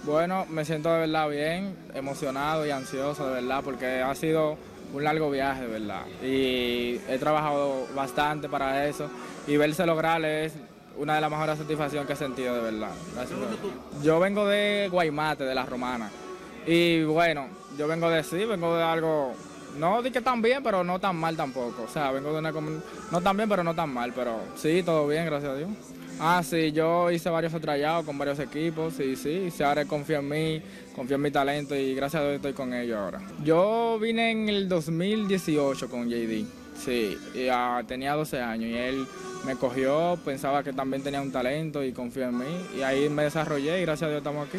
Bueno, 0.04 0.44
me 0.44 0.66
siento 0.66 0.92
de 0.92 1.00
verdad 1.00 1.30
bien, 1.30 1.90
emocionado 1.94 2.66
y 2.66 2.70
ansioso 2.70 3.26
de 3.28 3.34
verdad 3.40 3.64
porque 3.64 4.02
ha 4.02 4.14
sido 4.14 4.58
un 4.92 5.02
largo 5.02 5.30
viaje 5.30 5.62
de 5.62 5.68
verdad 5.68 6.06
y 6.22 7.00
he 7.08 7.16
trabajado 7.18 7.86
bastante 7.94 8.48
para 8.48 8.86
eso 8.86 9.08
y 9.46 9.56
verse 9.56 9.86
lograr 9.86 10.22
es 10.24 10.52
una 10.98 11.14
de 11.14 11.20
las 11.20 11.30
mejores 11.30 11.58
satisfacciones 11.58 12.06
que 12.06 12.12
he 12.12 12.16
sentido 12.16 12.54
de 12.54 12.60
verdad. 12.62 12.92
Yo 14.02 14.20
vengo 14.20 14.46
de 14.46 14.88
Guaymate, 14.90 15.44
de 15.44 15.54
la 15.54 15.64
Romana 15.64 16.10
y 16.66 17.04
bueno, 17.04 17.46
yo 17.78 17.86
vengo 17.86 18.10
de 18.10 18.24
sí, 18.24 18.44
vengo 18.44 18.76
de 18.76 18.82
algo, 18.82 19.34
no 19.78 20.02
di 20.02 20.10
que 20.10 20.20
tan 20.20 20.42
bien, 20.42 20.62
pero 20.64 20.82
no 20.82 20.98
tan 20.98 21.14
mal 21.16 21.36
tampoco. 21.36 21.84
O 21.84 21.88
sea, 21.88 22.10
vengo 22.10 22.32
de 22.32 22.38
una 22.40 22.52
no 23.12 23.20
tan 23.20 23.36
bien, 23.36 23.48
pero 23.48 23.62
no 23.62 23.74
tan 23.74 23.90
mal, 23.90 24.12
pero 24.12 24.40
sí, 24.56 24.82
todo 24.82 25.06
bien, 25.06 25.26
gracias 25.26 25.52
a 25.52 25.56
Dios. 25.56 25.70
Ah, 26.18 26.42
sí, 26.42 26.72
yo 26.72 27.10
hice 27.10 27.28
varios 27.28 27.52
trayados 27.60 28.04
con 28.04 28.16
varios 28.16 28.38
equipos, 28.38 28.94
sí, 28.94 29.16
sí, 29.16 29.52
y 29.56 29.62
ahora 29.62 29.84
confío 29.84 30.18
en 30.18 30.28
mí, 30.28 30.62
confío 30.94 31.16
en 31.16 31.22
mi 31.22 31.30
talento 31.30 31.76
y 31.76 31.94
gracias 31.94 32.22
a 32.22 32.24
Dios 32.24 32.36
estoy 32.36 32.54
con 32.54 32.72
ellos 32.72 32.98
ahora. 32.98 33.20
Yo 33.44 33.98
vine 34.00 34.30
en 34.30 34.48
el 34.48 34.68
2018 34.68 35.88
con 35.88 36.08
JD, 36.08 36.46
sí, 36.84 37.18
y, 37.34 37.48
ah, 37.48 37.82
tenía 37.86 38.14
12 38.14 38.40
años 38.40 38.70
y 38.70 38.74
él 38.74 39.06
me 39.44 39.56
cogió, 39.56 40.18
pensaba 40.24 40.62
que 40.62 40.72
también 40.72 41.02
tenía 41.02 41.20
un 41.20 41.32
talento 41.32 41.84
y 41.84 41.92
confió 41.92 42.24
en 42.24 42.38
mí 42.38 42.66
y 42.76 42.82
ahí 42.82 43.08
me 43.08 43.24
desarrollé 43.24 43.80
y 43.80 43.82
gracias 43.82 44.08
a 44.08 44.10
Dios 44.10 44.18
estamos 44.18 44.48
aquí. 44.48 44.58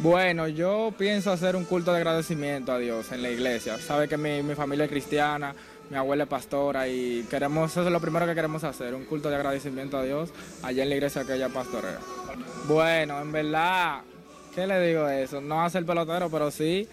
Bueno, 0.00 0.48
yo 0.48 0.94
pienso 0.96 1.30
hacer 1.30 1.56
un 1.56 1.64
culto 1.64 1.92
de 1.92 1.98
agradecimiento 1.98 2.72
a 2.72 2.78
Dios 2.78 3.12
en 3.12 3.22
la 3.22 3.30
iglesia. 3.30 3.78
Sabe 3.78 4.08
que 4.08 4.16
mi, 4.16 4.42
mi 4.42 4.54
familia 4.54 4.86
es 4.86 4.90
cristiana, 4.90 5.54
mi 5.90 5.96
abuela 5.96 6.24
es 6.24 6.28
pastora 6.28 6.88
y 6.88 7.26
queremos, 7.28 7.70
eso 7.70 7.84
es 7.84 7.92
lo 7.92 8.00
primero 8.00 8.24
que 8.24 8.34
queremos 8.34 8.64
hacer, 8.64 8.94
un 8.94 9.04
culto 9.04 9.28
de 9.28 9.36
agradecimiento 9.36 9.98
a 9.98 10.04
Dios 10.04 10.30
allá 10.62 10.84
en 10.84 10.88
la 10.88 10.94
iglesia 10.94 11.24
que 11.24 11.34
ella 11.34 11.48
pastorea. 11.48 11.98
Bueno, 12.66 13.20
en 13.20 13.32
verdad, 13.32 14.02
¿qué 14.54 14.66
le 14.66 14.80
digo 14.86 15.08
eso? 15.08 15.40
No 15.40 15.62
a 15.62 15.68
ser 15.68 15.84
pelotero, 15.84 16.30
pero 16.30 16.50
sí, 16.50 16.88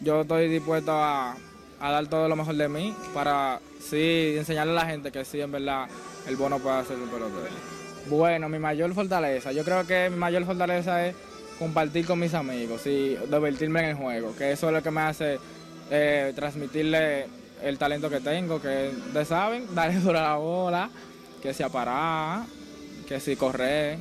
yo 0.00 0.22
estoy 0.22 0.48
dispuesto 0.48 0.92
a, 0.92 1.36
a 1.80 1.90
dar 1.90 2.06
todo 2.06 2.28
lo 2.28 2.36
mejor 2.36 2.54
de 2.56 2.68
mí 2.68 2.94
para 3.14 3.60
sí 3.80 4.34
enseñarle 4.36 4.72
a 4.72 4.76
la 4.76 4.86
gente 4.86 5.10
que 5.10 5.24
sí, 5.24 5.40
en 5.40 5.50
verdad, 5.50 5.88
el 6.26 6.36
bono 6.36 6.58
puede 6.58 6.84
ser 6.84 6.96
un 6.96 7.08
pelotero. 7.08 7.54
Bueno, 8.08 8.48
mi 8.48 8.58
mayor 8.58 8.92
fortaleza, 8.94 9.52
yo 9.52 9.64
creo 9.64 9.86
que 9.86 10.10
mi 10.10 10.16
mayor 10.16 10.44
fortaleza 10.44 11.06
es 11.06 11.14
compartir 11.58 12.06
con 12.06 12.18
mis 12.18 12.34
amigos 12.34 12.86
y 12.86 13.16
divertirme 13.16 13.80
en 13.80 13.86
el 13.90 13.96
juego, 13.96 14.34
que 14.36 14.52
eso 14.52 14.68
es 14.68 14.72
lo 14.72 14.82
que 14.82 14.90
me 14.90 15.00
hace 15.02 15.38
eh, 15.90 16.32
transmitirle 16.34 17.26
el 17.62 17.78
talento 17.78 18.08
que 18.08 18.20
tengo, 18.20 18.60
que 18.60 18.90
ustedes 19.06 19.28
saben, 19.28 19.66
darle 19.74 20.00
duro 20.00 20.18
a 20.18 20.22
la 20.22 20.36
bola, 20.36 20.90
que 21.42 21.54
si 21.54 21.62
a 21.62 21.68
parar, 21.68 22.44
que 23.06 23.20
si 23.20 23.36
correr. 23.36 23.98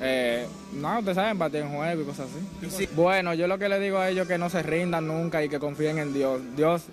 Eh, 0.00 0.46
no, 0.72 0.98
ustedes 0.98 1.16
saben, 1.16 1.38
batir 1.38 1.60
en 1.60 1.74
juego 1.74 2.02
y 2.02 2.04
cosas 2.04 2.28
así. 2.30 2.88
Bueno, 2.94 3.34
yo 3.34 3.46
lo 3.46 3.58
que 3.58 3.68
le 3.68 3.78
digo 3.78 3.98
a 3.98 4.08
ellos 4.08 4.22
es 4.22 4.28
que 4.28 4.38
no 4.38 4.48
se 4.48 4.62
rindan 4.62 5.06
nunca 5.06 5.44
y 5.44 5.48
que 5.48 5.58
confíen 5.58 5.98
en 5.98 6.14
Dios. 6.14 6.40
Dios 6.56 6.84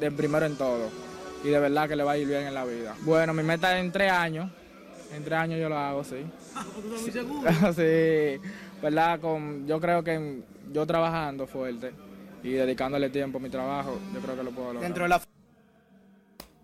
de 0.00 0.10
primero 0.10 0.46
en 0.46 0.56
todo. 0.56 0.90
Y 1.44 1.48
de 1.48 1.60
verdad 1.60 1.88
que 1.88 1.96
le 1.96 2.02
va 2.02 2.12
a 2.12 2.18
ir 2.18 2.26
bien 2.26 2.46
en 2.46 2.54
la 2.54 2.64
vida. 2.64 2.96
Bueno, 3.02 3.32
mi 3.34 3.42
meta 3.42 3.76
es 3.76 3.84
en 3.84 3.92
tres 3.92 4.10
años. 4.10 4.50
En 5.14 5.22
tres 5.22 5.38
años 5.38 5.60
yo 5.60 5.68
lo 5.68 5.78
hago, 5.78 6.02
sí. 6.02 6.16
sí, 7.76 8.40
¿verdad? 8.82 9.20
Con, 9.20 9.66
yo 9.66 9.80
creo 9.80 10.02
que 10.02 10.42
yo 10.72 10.86
trabajando 10.86 11.46
fuerte 11.46 11.92
y 12.42 12.50
dedicándole 12.50 13.10
tiempo 13.10 13.38
a 13.38 13.40
mi 13.40 13.48
trabajo, 13.48 13.98
yo 14.12 14.20
creo 14.20 14.36
que 14.36 14.42
lo 14.42 14.50
puedo 14.50 14.72
lograr. 14.72 14.82
Dentro 14.82 15.04
de 15.04 15.08
la 15.10 15.20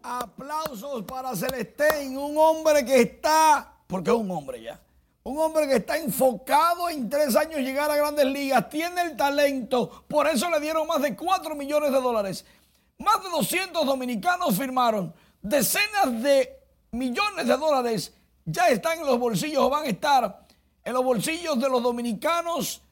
Aplausos 0.03 1.05
para 1.05 1.35
Celestén, 1.37 2.17
un 2.17 2.37
hombre 2.37 2.85
que 2.85 3.03
está, 3.03 3.73
porque 3.87 4.11
es 4.11 4.17
un 4.17 4.31
hombre 4.33 4.61
ya, 4.61 4.81
un 5.25 5.39
hombre 5.39 5.69
que 5.69 5.77
está 5.77 5.97
enfocado 5.99 6.89
en 6.89 7.09
tres 7.09 7.37
años 7.37 7.61
llegar 7.61 7.91
a 7.91 7.97
grandes 7.97 8.27
ligas, 8.27 8.69
tiene 8.69 9.03
el 9.03 9.17
talento, 9.17 10.05
por 10.09 10.27
eso 10.27 10.51
le 10.51 10.61
dieron 10.61 10.87
más 10.87 11.01
de 11.01 11.15
4 11.15 11.55
millones 11.55 11.93
de 11.93 12.01
dólares. 12.01 12.45
Más 12.99 13.23
de 13.23 13.31
200 13.31 13.87
dominicanos 13.87 14.57
firmaron, 14.57 15.15
decenas 15.41 16.23
de 16.23 16.59
millones 16.91 17.47
de 17.47 17.57
dólares 17.57 18.15
ya 18.45 18.69
están 18.69 18.99
en 18.99 19.07
los 19.07 19.19
bolsillos 19.19 19.63
o 19.63 19.71
van 19.71 19.85
a 19.85 19.89
estar 19.89 20.47
en 20.85 20.93
los 20.93 21.05
bolsillos 21.05 21.59
de 21.61 21.69
los 21.69 21.83
dominicanos 21.83 22.83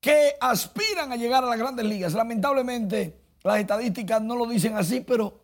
que 0.00 0.36
aspiran 0.40 1.12
a 1.12 1.16
llegar 1.16 1.42
a 1.42 1.48
las 1.48 1.58
grandes 1.58 1.86
ligas. 1.86 2.12
Lamentablemente, 2.12 3.18
las 3.42 3.58
estadísticas 3.58 4.20
no 4.22 4.36
lo 4.36 4.46
dicen 4.46 4.76
así, 4.76 5.00
pero 5.00 5.40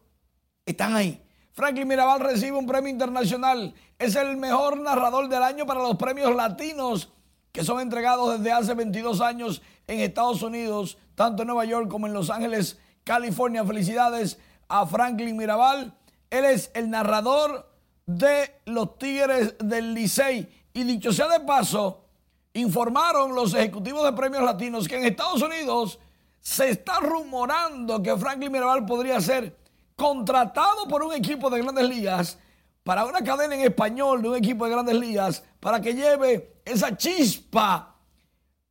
están 0.64 0.94
ahí. 0.94 1.22
Franklin 1.52 1.86
Mirabal 1.86 2.20
recibe 2.20 2.56
un 2.56 2.66
premio 2.66 2.90
internacional. 2.90 3.74
Es 3.98 4.16
el 4.16 4.36
mejor 4.36 4.78
narrador 4.78 5.28
del 5.28 5.42
año 5.42 5.66
para 5.66 5.82
los 5.82 5.96
premios 5.96 6.34
latinos 6.34 7.10
que 7.52 7.64
son 7.64 7.80
entregados 7.80 8.38
desde 8.38 8.50
hace 8.50 8.72
22 8.72 9.20
años 9.20 9.60
en 9.86 10.00
Estados 10.00 10.42
Unidos, 10.42 10.96
tanto 11.14 11.42
en 11.42 11.48
Nueva 11.48 11.66
York 11.66 11.88
como 11.88 12.06
en 12.06 12.14
Los 12.14 12.30
Ángeles, 12.30 12.78
California. 13.04 13.64
Felicidades 13.64 14.38
a 14.68 14.86
Franklin 14.86 15.36
Mirabal. 15.36 15.94
Él 16.30 16.46
es 16.46 16.70
el 16.72 16.88
narrador 16.88 17.70
de 18.06 18.58
los 18.64 18.96
Tigres 18.96 19.54
del 19.58 19.92
Licey. 19.92 20.48
Y 20.72 20.84
dicho 20.84 21.12
sea 21.12 21.28
de 21.28 21.40
paso, 21.40 22.06
informaron 22.54 23.34
los 23.34 23.52
ejecutivos 23.52 24.04
de 24.04 24.14
premios 24.14 24.42
latinos 24.42 24.88
que 24.88 24.96
en 24.96 25.04
Estados 25.04 25.42
Unidos 25.42 25.98
se 26.40 26.70
está 26.70 27.00
rumorando 27.00 28.02
que 28.02 28.16
Franklin 28.16 28.50
Mirabal 28.50 28.86
podría 28.86 29.20
ser 29.20 29.61
contratado 29.96 30.86
por 30.88 31.02
un 31.02 31.12
equipo 31.12 31.50
de 31.50 31.60
grandes 31.62 31.88
ligas 31.88 32.38
para 32.82 33.04
una 33.04 33.22
cadena 33.22 33.54
en 33.54 33.60
español 33.62 34.22
de 34.22 34.28
un 34.30 34.36
equipo 34.36 34.64
de 34.64 34.72
grandes 34.72 34.96
ligas 34.96 35.42
para 35.60 35.80
que 35.80 35.94
lleve 35.94 36.54
esa 36.64 36.96
chispa 36.96 37.96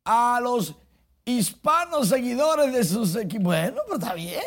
a 0.04 0.40
los 0.42 0.74
hispanos 1.24 2.08
seguidores 2.08 2.72
de 2.72 2.84
sus 2.84 3.14
equipos. 3.16 3.44
Bueno, 3.44 3.80
pero 3.86 3.98
está 3.98 4.14
bien. 4.14 4.42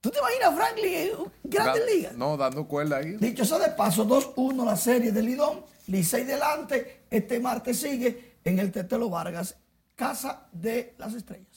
¿Tú 0.00 0.10
te 0.10 0.18
imaginas 0.18 0.54
Franklin 0.54 1.10
grandes 1.44 1.84
Da- 1.86 1.92
ligas? 1.92 2.14
No, 2.16 2.36
dando 2.36 2.66
cuerda 2.66 2.98
ahí. 2.98 3.16
Dicho 3.16 3.44
sea 3.44 3.58
de 3.58 3.68
paso, 3.70 4.04
2-1 4.06 4.64
la 4.64 4.76
serie 4.76 5.12
de 5.12 5.22
Lidón, 5.22 5.64
Licey 5.88 6.24
delante, 6.24 7.04
este 7.10 7.40
martes 7.40 7.80
sigue 7.80 8.36
en 8.44 8.58
el 8.58 8.70
Tetelo 8.72 9.10
Vargas, 9.10 9.56
Casa 9.96 10.46
de 10.52 10.94
las 10.98 11.14
Estrellas. 11.14 11.47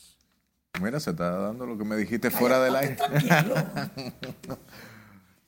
Mira, 0.80 1.00
se 1.00 1.12
está 1.12 1.30
dando 1.32 1.66
lo 1.66 1.78
que 1.78 1.84
me 1.84 1.96
dijiste 1.96 2.32
fuera 2.32 2.62
del 2.62 2.76
aire. 2.76 2.98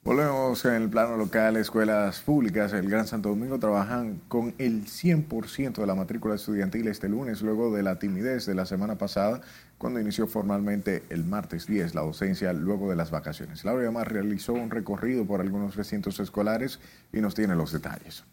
Volvemos 0.04 0.66
en 0.66 0.74
el 0.74 0.90
plano 0.90 1.16
local, 1.16 1.56
escuelas 1.56 2.20
públicas 2.20 2.74
el 2.74 2.90
Gran 2.90 3.08
Santo 3.08 3.30
Domingo 3.30 3.58
trabajan 3.58 4.20
con 4.28 4.54
el 4.58 4.84
100% 4.84 5.76
de 5.76 5.88
la 5.88 5.96
matrícula 5.96 6.36
estudiantil 6.36 6.90
este 6.90 7.08
lunes, 7.08 7.42
luego 7.42 7.74
de 7.74 7.84
la 7.84 8.00
timidez 8.00 8.46
de 8.46 8.54
la 8.54 8.66
semana 8.66 8.98
pasada, 8.98 9.40
cuando 9.78 10.02
inició 10.02 10.28
formalmente 10.28 11.04
el 11.10 11.24
martes 11.24 11.68
10 11.68 11.96
la 11.96 12.02
docencia 12.02 12.52
luego 12.52 12.90
de 12.90 12.98
las 12.98 13.12
vacaciones. 13.12 13.64
Laura 13.64 13.86
Yamar 13.86 14.12
realizó 14.12 14.52
un 14.52 14.72
recorrido 14.72 15.26
por 15.26 15.40
algunos 15.40 15.78
recintos 15.78 16.20
escolares 16.20 16.82
y 17.14 17.22
nos 17.22 17.34
tiene 17.34 17.56
los 17.56 17.72
detalles. 17.72 18.26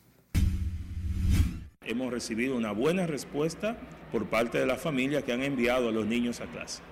Hemos 1.86 2.12
recibido 2.12 2.58
una 2.58 2.72
buena 2.72 3.06
respuesta 3.06 3.78
por 4.12 4.26
parte 4.26 4.58
de 4.58 4.66
la 4.66 4.76
familia 4.76 5.22
que 5.22 5.32
han 5.32 5.42
enviado 5.42 5.88
a 5.88 5.92
los 5.92 6.04
niños 6.04 6.42
a 6.42 6.44
clase. 6.44 6.82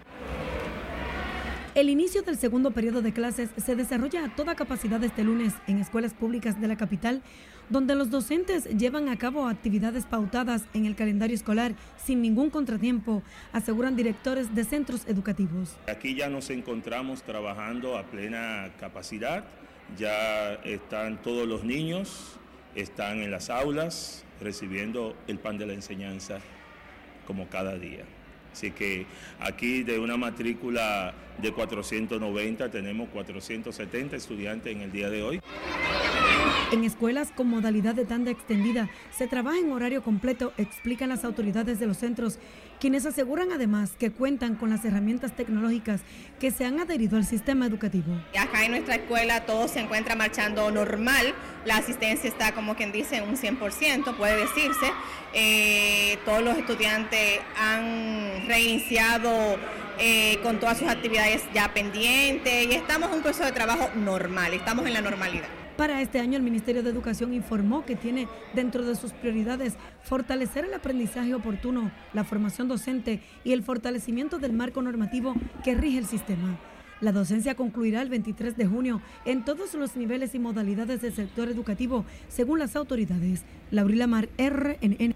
El 1.74 1.90
inicio 1.90 2.22
del 2.22 2.38
segundo 2.38 2.70
periodo 2.70 3.02
de 3.02 3.12
clases 3.12 3.50
se 3.62 3.76
desarrolla 3.76 4.24
a 4.24 4.34
toda 4.34 4.54
capacidad 4.54 5.04
este 5.04 5.24
lunes 5.24 5.52
en 5.66 5.76
escuelas 5.78 6.14
públicas 6.14 6.58
de 6.58 6.68
la 6.68 6.78
capital, 6.78 7.20
donde 7.68 7.94
los 7.94 8.08
docentes 8.08 8.64
llevan 8.64 9.10
a 9.10 9.18
cabo 9.18 9.46
actividades 9.46 10.06
pautadas 10.06 10.64
en 10.72 10.86
el 10.86 10.96
calendario 10.96 11.36
escolar 11.36 11.74
sin 12.02 12.22
ningún 12.22 12.48
contratiempo, 12.48 13.22
aseguran 13.52 13.94
directores 13.94 14.54
de 14.54 14.64
centros 14.64 15.06
educativos. 15.06 15.76
Aquí 15.86 16.14
ya 16.14 16.30
nos 16.30 16.48
encontramos 16.48 17.22
trabajando 17.24 17.98
a 17.98 18.04
plena 18.04 18.72
capacidad, 18.80 19.44
ya 19.98 20.54
están 20.64 21.20
todos 21.20 21.46
los 21.46 21.62
niños, 21.62 22.38
están 22.74 23.20
en 23.20 23.30
las 23.30 23.50
aulas 23.50 24.24
recibiendo 24.40 25.16
el 25.26 25.38
pan 25.38 25.58
de 25.58 25.66
la 25.66 25.72
enseñanza 25.72 26.40
como 27.26 27.48
cada 27.48 27.76
día. 27.76 28.04
Así 28.52 28.70
que 28.70 29.06
aquí 29.40 29.82
de 29.82 29.98
una 29.98 30.16
matrícula 30.16 31.14
de 31.40 31.52
490 31.52 32.70
tenemos 32.70 33.08
470 33.10 34.16
estudiantes 34.16 34.74
en 34.74 34.82
el 34.82 34.90
día 34.90 35.10
de 35.10 35.22
hoy. 35.22 35.40
En 36.70 36.84
escuelas 36.84 37.32
con 37.34 37.48
modalidad 37.48 37.94
de 37.94 38.04
tanda 38.04 38.30
extendida 38.30 38.90
se 39.10 39.26
trabaja 39.26 39.58
en 39.58 39.72
horario 39.72 40.02
completo, 40.02 40.52
explican 40.58 41.08
las 41.08 41.24
autoridades 41.24 41.80
de 41.80 41.86
los 41.86 41.96
centros, 41.96 42.38
quienes 42.78 43.06
aseguran 43.06 43.52
además 43.52 43.92
que 43.98 44.10
cuentan 44.10 44.54
con 44.54 44.68
las 44.68 44.84
herramientas 44.84 45.34
tecnológicas 45.34 46.02
que 46.38 46.50
se 46.50 46.66
han 46.66 46.78
adherido 46.78 47.16
al 47.16 47.24
sistema 47.24 47.64
educativo. 47.64 48.12
Acá 48.38 48.66
en 48.66 48.72
nuestra 48.72 48.96
escuela 48.96 49.46
todo 49.46 49.66
se 49.66 49.80
encuentra 49.80 50.14
marchando 50.14 50.70
normal, 50.70 51.34
la 51.64 51.78
asistencia 51.78 52.28
está 52.28 52.52
como 52.52 52.76
quien 52.76 52.92
dice 52.92 53.22
un 53.22 53.36
100%, 53.36 54.14
puede 54.16 54.36
decirse. 54.36 54.92
Eh, 55.32 56.18
todos 56.26 56.42
los 56.42 56.58
estudiantes 56.58 57.40
han 57.58 58.46
reiniciado 58.46 59.56
eh, 59.98 60.38
con 60.42 60.60
todas 60.60 60.78
sus 60.78 60.88
actividades 60.88 61.42
ya 61.54 61.72
pendientes 61.72 62.66
y 62.66 62.74
estamos 62.74 63.08
en 63.08 63.16
un 63.16 63.22
proceso 63.22 63.46
de 63.46 63.52
trabajo 63.52 63.88
normal, 63.96 64.52
estamos 64.52 64.86
en 64.86 64.92
la 64.92 65.00
normalidad. 65.00 65.48
Para 65.78 66.02
este 66.02 66.18
año, 66.18 66.36
el 66.36 66.42
Ministerio 66.42 66.82
de 66.82 66.90
Educación 66.90 67.32
informó 67.32 67.84
que 67.84 67.94
tiene 67.94 68.26
dentro 68.52 68.84
de 68.84 68.96
sus 68.96 69.12
prioridades 69.12 69.74
fortalecer 70.02 70.64
el 70.64 70.74
aprendizaje 70.74 71.32
oportuno, 71.34 71.92
la 72.12 72.24
formación 72.24 72.66
docente 72.66 73.22
y 73.44 73.52
el 73.52 73.62
fortalecimiento 73.62 74.40
del 74.40 74.52
marco 74.52 74.82
normativo 74.82 75.34
que 75.62 75.76
rige 75.76 75.98
el 75.98 76.06
sistema. 76.06 76.58
La 77.00 77.12
docencia 77.12 77.54
concluirá 77.54 78.02
el 78.02 78.08
23 78.08 78.56
de 78.56 78.66
junio 78.66 79.00
en 79.24 79.44
todos 79.44 79.72
los 79.74 79.94
niveles 79.94 80.34
y 80.34 80.40
modalidades 80.40 81.00
del 81.00 81.14
sector 81.14 81.48
educativo, 81.48 82.04
según 82.26 82.58
las 82.58 82.74
autoridades. 82.74 83.44
Laurila 83.70 84.08
Mar, 84.08 84.28
RNN. 84.36 85.14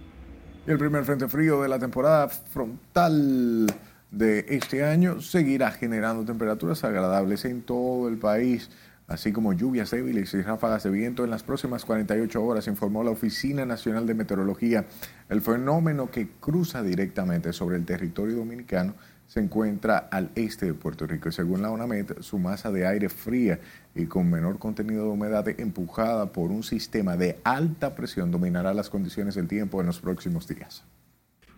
El 0.68 0.78
primer 0.78 1.04
frente 1.04 1.26
frío 1.26 1.60
de 1.60 1.68
la 1.68 1.80
temporada 1.80 2.28
frontal 2.28 3.66
de 4.12 4.46
este 4.48 4.84
año 4.84 5.20
seguirá 5.22 5.72
generando 5.72 6.24
temperaturas 6.24 6.84
agradables 6.84 7.46
en 7.46 7.62
todo 7.62 8.06
el 8.08 8.16
país 8.16 8.70
así 9.07 9.32
como 9.32 9.53
lluvias 9.53 9.90
débiles 9.90 10.32
y 10.34 10.42
ráfagas 10.42 10.84
de 10.84 10.90
viento 10.90 11.24
en 11.24 11.30
las 11.30 11.42
próximas 11.42 11.84
48 11.84 12.42
horas, 12.42 12.66
informó 12.66 13.05
la 13.05 13.11
Oficina 13.11 13.66
Nacional 13.66 14.07
de 14.07 14.14
Meteorología. 14.14 14.86
El 15.28 15.40
fenómeno 15.40 16.11
que 16.11 16.28
cruza 16.40 16.82
directamente 16.82 17.53
sobre 17.53 17.76
el 17.76 17.84
territorio 17.84 18.36
dominicano 18.36 18.94
se 19.32 19.40
encuentra 19.40 19.96
al 19.96 20.30
este 20.34 20.66
de 20.66 20.74
Puerto 20.74 21.07
Rico 21.07 21.30
y 21.30 21.32
según 21.32 21.62
la 21.62 21.70
UNAMED, 21.70 22.20
su 22.20 22.38
masa 22.38 22.70
de 22.70 22.86
aire 22.86 23.09
fría 23.09 23.61
y 23.94 24.05
con 24.05 24.30
menor 24.30 24.59
contenido 24.59 25.05
de 25.05 25.11
humedad 25.11 25.48
empujada 25.59 26.32
por 26.32 26.50
un 26.50 26.62
sistema 26.62 27.16
de 27.16 27.38
alta 27.42 27.94
presión 27.94 28.30
dominará 28.30 28.74
las 28.74 28.90
condiciones 28.90 29.34
del 29.34 29.48
tiempo 29.48 29.80
en 29.80 29.86
los 29.86 30.00
próximos 30.00 30.46
días. 30.46 30.84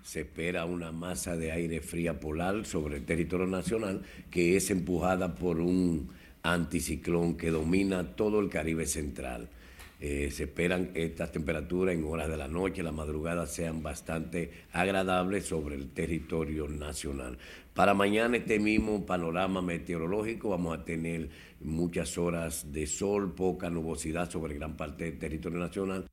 Se 0.05 0.21
espera 0.21 0.67
una 0.67 0.93
masa 0.93 1.37
de 1.37 1.51
aire 1.51 1.81
fría 1.81 2.21
polar 2.21 2.65
sobre 2.65 2.99
el 2.99 3.05
territorio 3.05 3.49
nacional 3.49 4.03
que 4.31 4.57
es 4.57 4.71
empujada 4.71 5.35
por 5.35 5.59
un 5.59 6.11
anticiclón 6.45 7.37
que 7.37 7.51
domina 7.51 8.15
todo 8.15 8.39
el 8.39 8.51
Caribe 8.51 8.87
central. 8.87 9.49
Eh, 10.01 10.31
se 10.31 10.45
esperan 10.45 10.91
estas 10.95 11.33
temperaturas 11.33 11.95
en 11.95 12.05
horas 12.05 12.29
de 12.29 12.37
la 12.37 12.47
noche, 12.47 12.83
la 12.83 12.93
madrugada 12.93 13.47
sean 13.47 13.83
bastante 13.83 14.51
agradables 14.73 15.47
sobre 15.47 15.77
el 15.77 15.89
territorio 15.91 16.69
nacional. 16.69 17.39
Para 17.73 17.95
mañana 17.95 18.37
este 18.37 18.61
mismo 18.61 19.07
panorama 19.07 19.63
meteorológico 19.63 20.51
vamos 20.51 20.79
a 20.79 20.85
tener 20.85 21.31
muchas 21.61 22.19
horas 22.19 22.71
de 22.73 22.87
sol, 22.87 23.35
poca 23.35 23.71
nubosidad 23.71 24.31
sobre 24.31 24.55
gran 24.55 24.77
parte 24.77 25.05
del 25.05 25.19
territorio 25.19 25.59
nacional. 25.59 26.07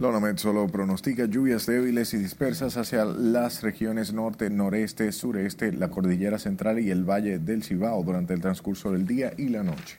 Lonamed 0.00 0.38
solo 0.38 0.66
pronostica 0.66 1.26
lluvias 1.26 1.66
débiles 1.66 2.14
y 2.14 2.16
dispersas 2.16 2.78
hacia 2.78 3.04
las 3.04 3.62
regiones 3.62 4.14
norte, 4.14 4.48
noreste, 4.48 5.12
sureste, 5.12 5.72
la 5.72 5.90
cordillera 5.90 6.38
central 6.38 6.78
y 6.80 6.90
el 6.90 7.04
valle 7.04 7.38
del 7.38 7.62
Cibao 7.62 8.02
durante 8.02 8.32
el 8.32 8.40
transcurso 8.40 8.92
del 8.92 9.06
día 9.06 9.34
y 9.36 9.50
la 9.50 9.62
noche. 9.62 9.98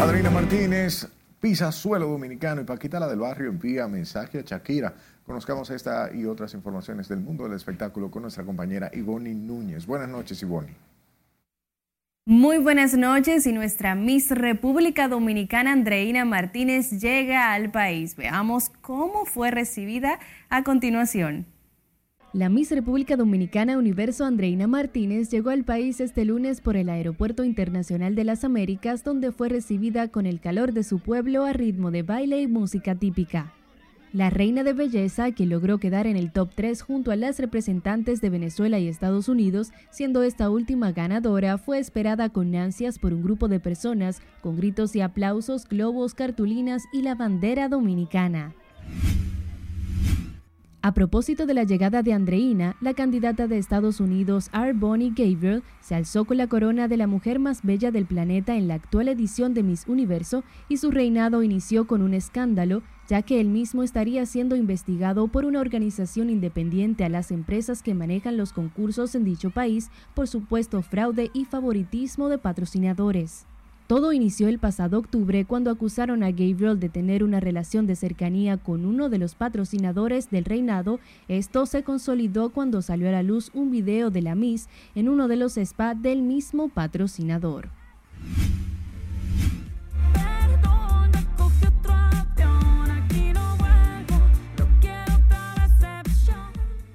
Adriana 0.00 0.30
Martínez 0.30 1.06
pisa 1.38 1.70
suelo 1.70 2.08
dominicano 2.08 2.60
y 2.60 2.64
Paquita 2.64 2.98
la 2.98 3.06
del 3.06 3.20
barrio 3.20 3.48
envía 3.48 3.86
mensaje 3.86 4.40
a 4.40 4.42
Shakira. 4.42 4.92
Conozcamos 5.24 5.70
esta 5.70 6.12
y 6.12 6.24
otras 6.24 6.52
informaciones 6.54 7.06
del 7.06 7.20
mundo 7.20 7.44
del 7.44 7.52
espectáculo 7.52 8.10
con 8.10 8.22
nuestra 8.22 8.42
compañera 8.42 8.90
Ivoni 8.92 9.36
Núñez. 9.36 9.86
Buenas 9.86 10.08
noches, 10.08 10.42
Ivoni. 10.42 10.89
Muy 12.26 12.58
buenas 12.58 12.94
noches 12.94 13.46
y 13.46 13.52
nuestra 13.52 13.94
Miss 13.94 14.30
República 14.30 15.08
Dominicana 15.08 15.72
Andreina 15.72 16.26
Martínez 16.26 17.00
llega 17.00 17.54
al 17.54 17.70
país. 17.70 18.14
Veamos 18.14 18.68
cómo 18.82 19.24
fue 19.24 19.50
recibida 19.50 20.20
a 20.50 20.62
continuación. 20.62 21.46
La 22.34 22.50
Miss 22.50 22.72
República 22.72 23.16
Dominicana 23.16 23.78
Universo 23.78 24.26
Andreina 24.26 24.66
Martínez 24.66 25.30
llegó 25.30 25.48
al 25.48 25.64
país 25.64 25.98
este 25.98 26.26
lunes 26.26 26.60
por 26.60 26.76
el 26.76 26.90
Aeropuerto 26.90 27.42
Internacional 27.42 28.14
de 28.14 28.24
las 28.24 28.44
Américas, 28.44 29.02
donde 29.02 29.32
fue 29.32 29.48
recibida 29.48 30.08
con 30.08 30.26
el 30.26 30.40
calor 30.40 30.74
de 30.74 30.84
su 30.84 30.98
pueblo 30.98 31.46
a 31.46 31.54
ritmo 31.54 31.90
de 31.90 32.02
baile 32.02 32.42
y 32.42 32.46
música 32.46 32.94
típica. 32.94 33.54
La 34.12 34.28
reina 34.28 34.64
de 34.64 34.72
belleza, 34.72 35.30
que 35.30 35.46
logró 35.46 35.78
quedar 35.78 36.08
en 36.08 36.16
el 36.16 36.32
top 36.32 36.50
3 36.56 36.82
junto 36.82 37.12
a 37.12 37.16
las 37.16 37.38
representantes 37.38 38.20
de 38.20 38.28
Venezuela 38.28 38.80
y 38.80 38.88
Estados 38.88 39.28
Unidos, 39.28 39.70
siendo 39.90 40.24
esta 40.24 40.50
última 40.50 40.90
ganadora, 40.90 41.58
fue 41.58 41.78
esperada 41.78 42.28
con 42.28 42.52
ansias 42.56 42.98
por 42.98 43.12
un 43.12 43.22
grupo 43.22 43.46
de 43.46 43.60
personas, 43.60 44.20
con 44.42 44.56
gritos 44.56 44.96
y 44.96 45.00
aplausos, 45.00 45.68
globos, 45.68 46.14
cartulinas 46.14 46.82
y 46.92 47.02
la 47.02 47.14
bandera 47.14 47.68
dominicana. 47.68 48.52
A 50.82 50.94
propósito 50.94 51.44
de 51.44 51.52
la 51.52 51.64
llegada 51.64 52.02
de 52.02 52.14
Andreina, 52.14 52.74
la 52.80 52.94
candidata 52.94 53.46
de 53.46 53.58
Estados 53.58 54.00
Unidos, 54.00 54.48
R. 54.54 54.72
Bonnie 54.72 55.12
Gabriel, 55.14 55.62
se 55.82 55.94
alzó 55.94 56.24
con 56.24 56.38
la 56.38 56.46
corona 56.46 56.88
de 56.88 56.96
la 56.96 57.06
mujer 57.06 57.38
más 57.38 57.62
bella 57.62 57.90
del 57.90 58.06
planeta 58.06 58.56
en 58.56 58.66
la 58.66 58.76
actual 58.76 59.08
edición 59.08 59.52
de 59.52 59.62
Miss 59.62 59.84
Universo 59.86 60.42
y 60.70 60.78
su 60.78 60.90
reinado 60.90 61.42
inició 61.42 61.86
con 61.86 62.00
un 62.00 62.14
escándalo, 62.14 62.82
ya 63.08 63.20
que 63.20 63.42
él 63.42 63.48
mismo 63.48 63.82
estaría 63.82 64.24
siendo 64.24 64.56
investigado 64.56 65.28
por 65.28 65.44
una 65.44 65.60
organización 65.60 66.30
independiente 66.30 67.04
a 67.04 67.10
las 67.10 67.30
empresas 67.30 67.82
que 67.82 67.92
manejan 67.92 68.38
los 68.38 68.54
concursos 68.54 69.14
en 69.14 69.24
dicho 69.24 69.50
país 69.50 69.90
por 70.14 70.28
supuesto 70.28 70.80
fraude 70.80 71.30
y 71.34 71.44
favoritismo 71.44 72.30
de 72.30 72.38
patrocinadores. 72.38 73.44
Todo 73.90 74.12
inició 74.12 74.46
el 74.46 74.60
pasado 74.60 75.00
octubre 75.00 75.44
cuando 75.44 75.68
acusaron 75.68 76.22
a 76.22 76.30
Gabriel 76.30 76.78
de 76.78 76.88
tener 76.88 77.24
una 77.24 77.40
relación 77.40 77.88
de 77.88 77.96
cercanía 77.96 78.56
con 78.56 78.86
uno 78.86 79.08
de 79.08 79.18
los 79.18 79.34
patrocinadores 79.34 80.30
del 80.30 80.44
reinado. 80.44 81.00
Esto 81.26 81.66
se 81.66 81.82
consolidó 81.82 82.50
cuando 82.50 82.82
salió 82.82 83.08
a 83.08 83.10
la 83.10 83.24
luz 83.24 83.50
un 83.52 83.72
video 83.72 84.12
de 84.12 84.22
la 84.22 84.36
Miss 84.36 84.68
en 84.94 85.08
uno 85.08 85.26
de 85.26 85.34
los 85.34 85.56
spa 85.56 85.96
del 85.96 86.22
mismo 86.22 86.68
patrocinador. 86.68 87.70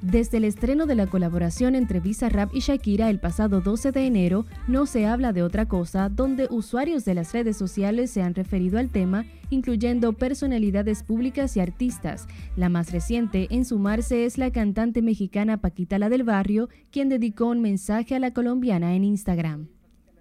Desde 0.05 0.37
el 0.37 0.43
estreno 0.43 0.85
de 0.85 0.93
la 0.93 1.07
colaboración 1.07 1.73
entre 1.73 1.99
Bizarrap 1.99 2.53
y 2.53 2.59
Shakira 2.59 3.09
el 3.09 3.19
pasado 3.19 3.61
12 3.61 3.91
de 3.91 4.05
enero, 4.05 4.45
no 4.67 4.85
se 4.85 5.07
habla 5.07 5.33
de 5.33 5.41
otra 5.41 5.65
cosa, 5.67 6.09
donde 6.09 6.47
usuarios 6.51 7.05
de 7.05 7.15
las 7.15 7.33
redes 7.33 7.57
sociales 7.57 8.11
se 8.11 8.21
han 8.21 8.35
referido 8.35 8.77
al 8.77 8.91
tema, 8.91 9.25
incluyendo 9.49 10.13
personalidades 10.13 11.01
públicas 11.01 11.57
y 11.57 11.59
artistas. 11.59 12.27
La 12.55 12.69
más 12.69 12.91
reciente 12.91 13.47
en 13.49 13.65
sumarse 13.65 14.25
es 14.25 14.37
la 14.37 14.51
cantante 14.51 15.01
mexicana 15.01 15.57
Paquita 15.57 15.97
La 15.97 16.07
del 16.09 16.21
Barrio, 16.21 16.69
quien 16.91 17.09
dedicó 17.09 17.47
un 17.47 17.61
mensaje 17.61 18.13
a 18.13 18.19
la 18.19 18.31
colombiana 18.31 18.93
en 18.95 19.05
Instagram. 19.05 19.69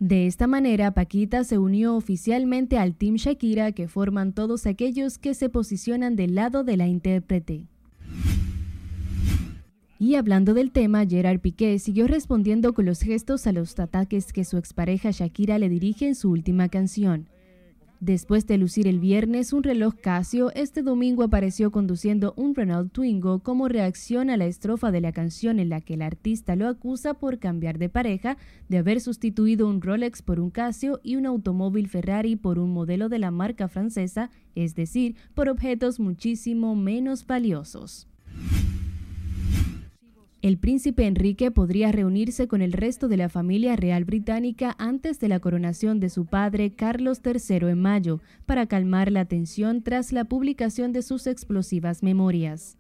De 0.01 0.27
esta 0.27 0.47
manera, 0.47 0.95
Paquita 0.95 1.45
se 1.45 1.59
unió 1.59 1.95
oficialmente 1.95 2.79
al 2.79 2.95
Team 2.95 3.17
Shakira 3.17 3.73
que 3.73 3.87
forman 3.87 4.33
todos 4.33 4.65
aquellos 4.65 5.19
que 5.19 5.35
se 5.35 5.51
posicionan 5.51 6.17
del 6.17 6.35
lado 6.37 6.65
de 6.65 6.79
la 6.79 6.87
intérprete. 6.87 7.67
Y 10.05 10.17
hablando 10.17 10.53
del 10.53 10.71
tema, 10.71 11.07
Gerard 11.07 11.41
Piqué 11.41 11.79
siguió 11.79 12.07
respondiendo 12.07 12.75
con 12.75 12.85
los 12.85 13.01
gestos 13.01 13.47
a 13.47 13.53
los 13.53 13.79
ataques 13.81 14.35
que 14.35 14.45
su 14.45 14.59
expareja 14.59 15.13
Shakira 15.13 15.59
le 15.59 15.71
dirige 15.71 16.07
en 16.07 16.15
su 16.15 16.31
última 16.31 16.69
canción. 16.69 17.31
Después 18.01 18.47
de 18.47 18.59
lucir 18.59 18.87
el 18.87 19.01
viernes 19.01 19.55
un 19.55 19.63
reloj 19.63 19.95
Casio, 19.95 20.53
este 20.53 20.83
domingo 20.83 21.23
apareció 21.23 21.71
conduciendo 21.71 22.35
un 22.37 22.55
Renault 22.55 22.93
Twingo 22.93 23.39
como 23.39 23.67
reacción 23.67 24.29
a 24.29 24.37
la 24.37 24.45
estrofa 24.45 24.91
de 24.91 25.01
la 25.01 25.13
canción 25.13 25.59
en 25.59 25.71
la 25.71 25.81
que 25.81 25.95
el 25.95 26.03
artista 26.03 26.55
lo 26.55 26.69
acusa 26.69 27.15
por 27.15 27.39
cambiar 27.39 27.79
de 27.79 27.89
pareja, 27.89 28.37
de 28.69 28.77
haber 28.77 29.01
sustituido 29.01 29.67
un 29.67 29.81
Rolex 29.81 30.21
por 30.21 30.39
un 30.39 30.51
Casio 30.51 31.01
y 31.03 31.17
un 31.17 31.25
automóvil 31.25 31.89
Ferrari 31.89 32.37
por 32.37 32.59
un 32.59 32.75
modelo 32.75 33.09
de 33.09 33.21
la 33.21 33.31
marca 33.31 33.69
francesa, 33.69 34.29
es 34.55 34.75
decir, 34.75 35.17
por 35.33 35.49
objetos 35.49 35.99
muchísimo 35.99 36.77
menos 36.77 37.27
valiosos. 37.27 38.07
El 40.45 40.59
príncipe 40.59 41.07
Enrique 41.07 41.51
podría 41.51 41.91
reunirse 41.91 42.49
con 42.49 42.61
el 42.61 42.75
resto 42.75 43.09
de 43.09 43.17
la 43.17 43.31
familia 43.31 43.77
real 43.77 44.05
británica 44.05 44.77
antes 44.79 45.19
de 45.19 45.29
la 45.29 45.41
coronación 45.41 46.01
de 46.01 46.11
su 46.11 46.27
padre 46.27 46.75
Carlos 46.75 47.23
III 47.25 47.71
en 47.71 47.81
mayo, 47.81 48.21
para 48.45 48.67
calmar 48.67 49.11
la 49.11 49.25
tensión 49.25 49.81
tras 49.81 50.13
la 50.13 50.27
publicación 50.27 50.93
de 50.93 51.01
sus 51.01 51.27
explosivas 51.27 52.03
memorias. 52.03 52.77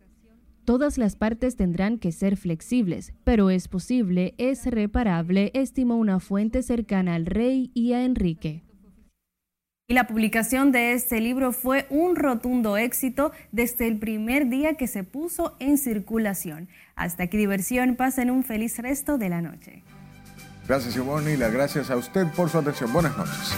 Todas 0.67 0.99
las 0.99 1.17
partes 1.17 1.57
tendrán 1.57 1.97
que 1.97 2.13
ser 2.13 2.37
flexibles, 2.37 3.15
pero 3.25 3.49
es 3.49 3.67
posible, 3.67 4.35
es 4.37 4.67
reparable, 4.67 5.51
estimó 5.55 5.97
una 5.97 6.21
fuente 6.21 6.63
cercana 6.63 7.15
al 7.15 7.25
rey 7.25 7.71
y 7.73 7.95
a 7.95 8.05
Enrique. 8.05 8.64
Y 9.87 9.93
la 9.93 10.07
publicación 10.07 10.73
de 10.73 10.95
este 10.95 11.21
libro 11.21 11.53
fue 11.53 11.87
un 11.91 12.17
rotundo 12.17 12.79
éxito 12.79 13.33
desde 13.53 13.87
el 13.87 13.99
primer 13.99 14.49
día 14.49 14.79
que 14.79 14.87
se 14.87 15.05
puso 15.05 15.57
en 15.59 15.77
circulación. 15.77 16.69
Hasta 16.97 17.25
aquí 17.25 17.37
diversión, 17.37 17.95
pasen 17.95 18.31
un 18.31 18.45
feliz 18.45 18.79
resto 18.79 19.19
de 19.19 19.29
la 19.29 19.43
noche. 19.43 19.83
Gracias 20.67 20.97
Ivonne 20.97 21.35
y 21.35 21.37
gracias 21.37 21.91
a 21.91 21.97
usted 21.97 22.27
por 22.29 22.49
su 22.49 22.57
atención. 22.57 22.91
Buenas 22.95 23.15
noches. 23.19 23.55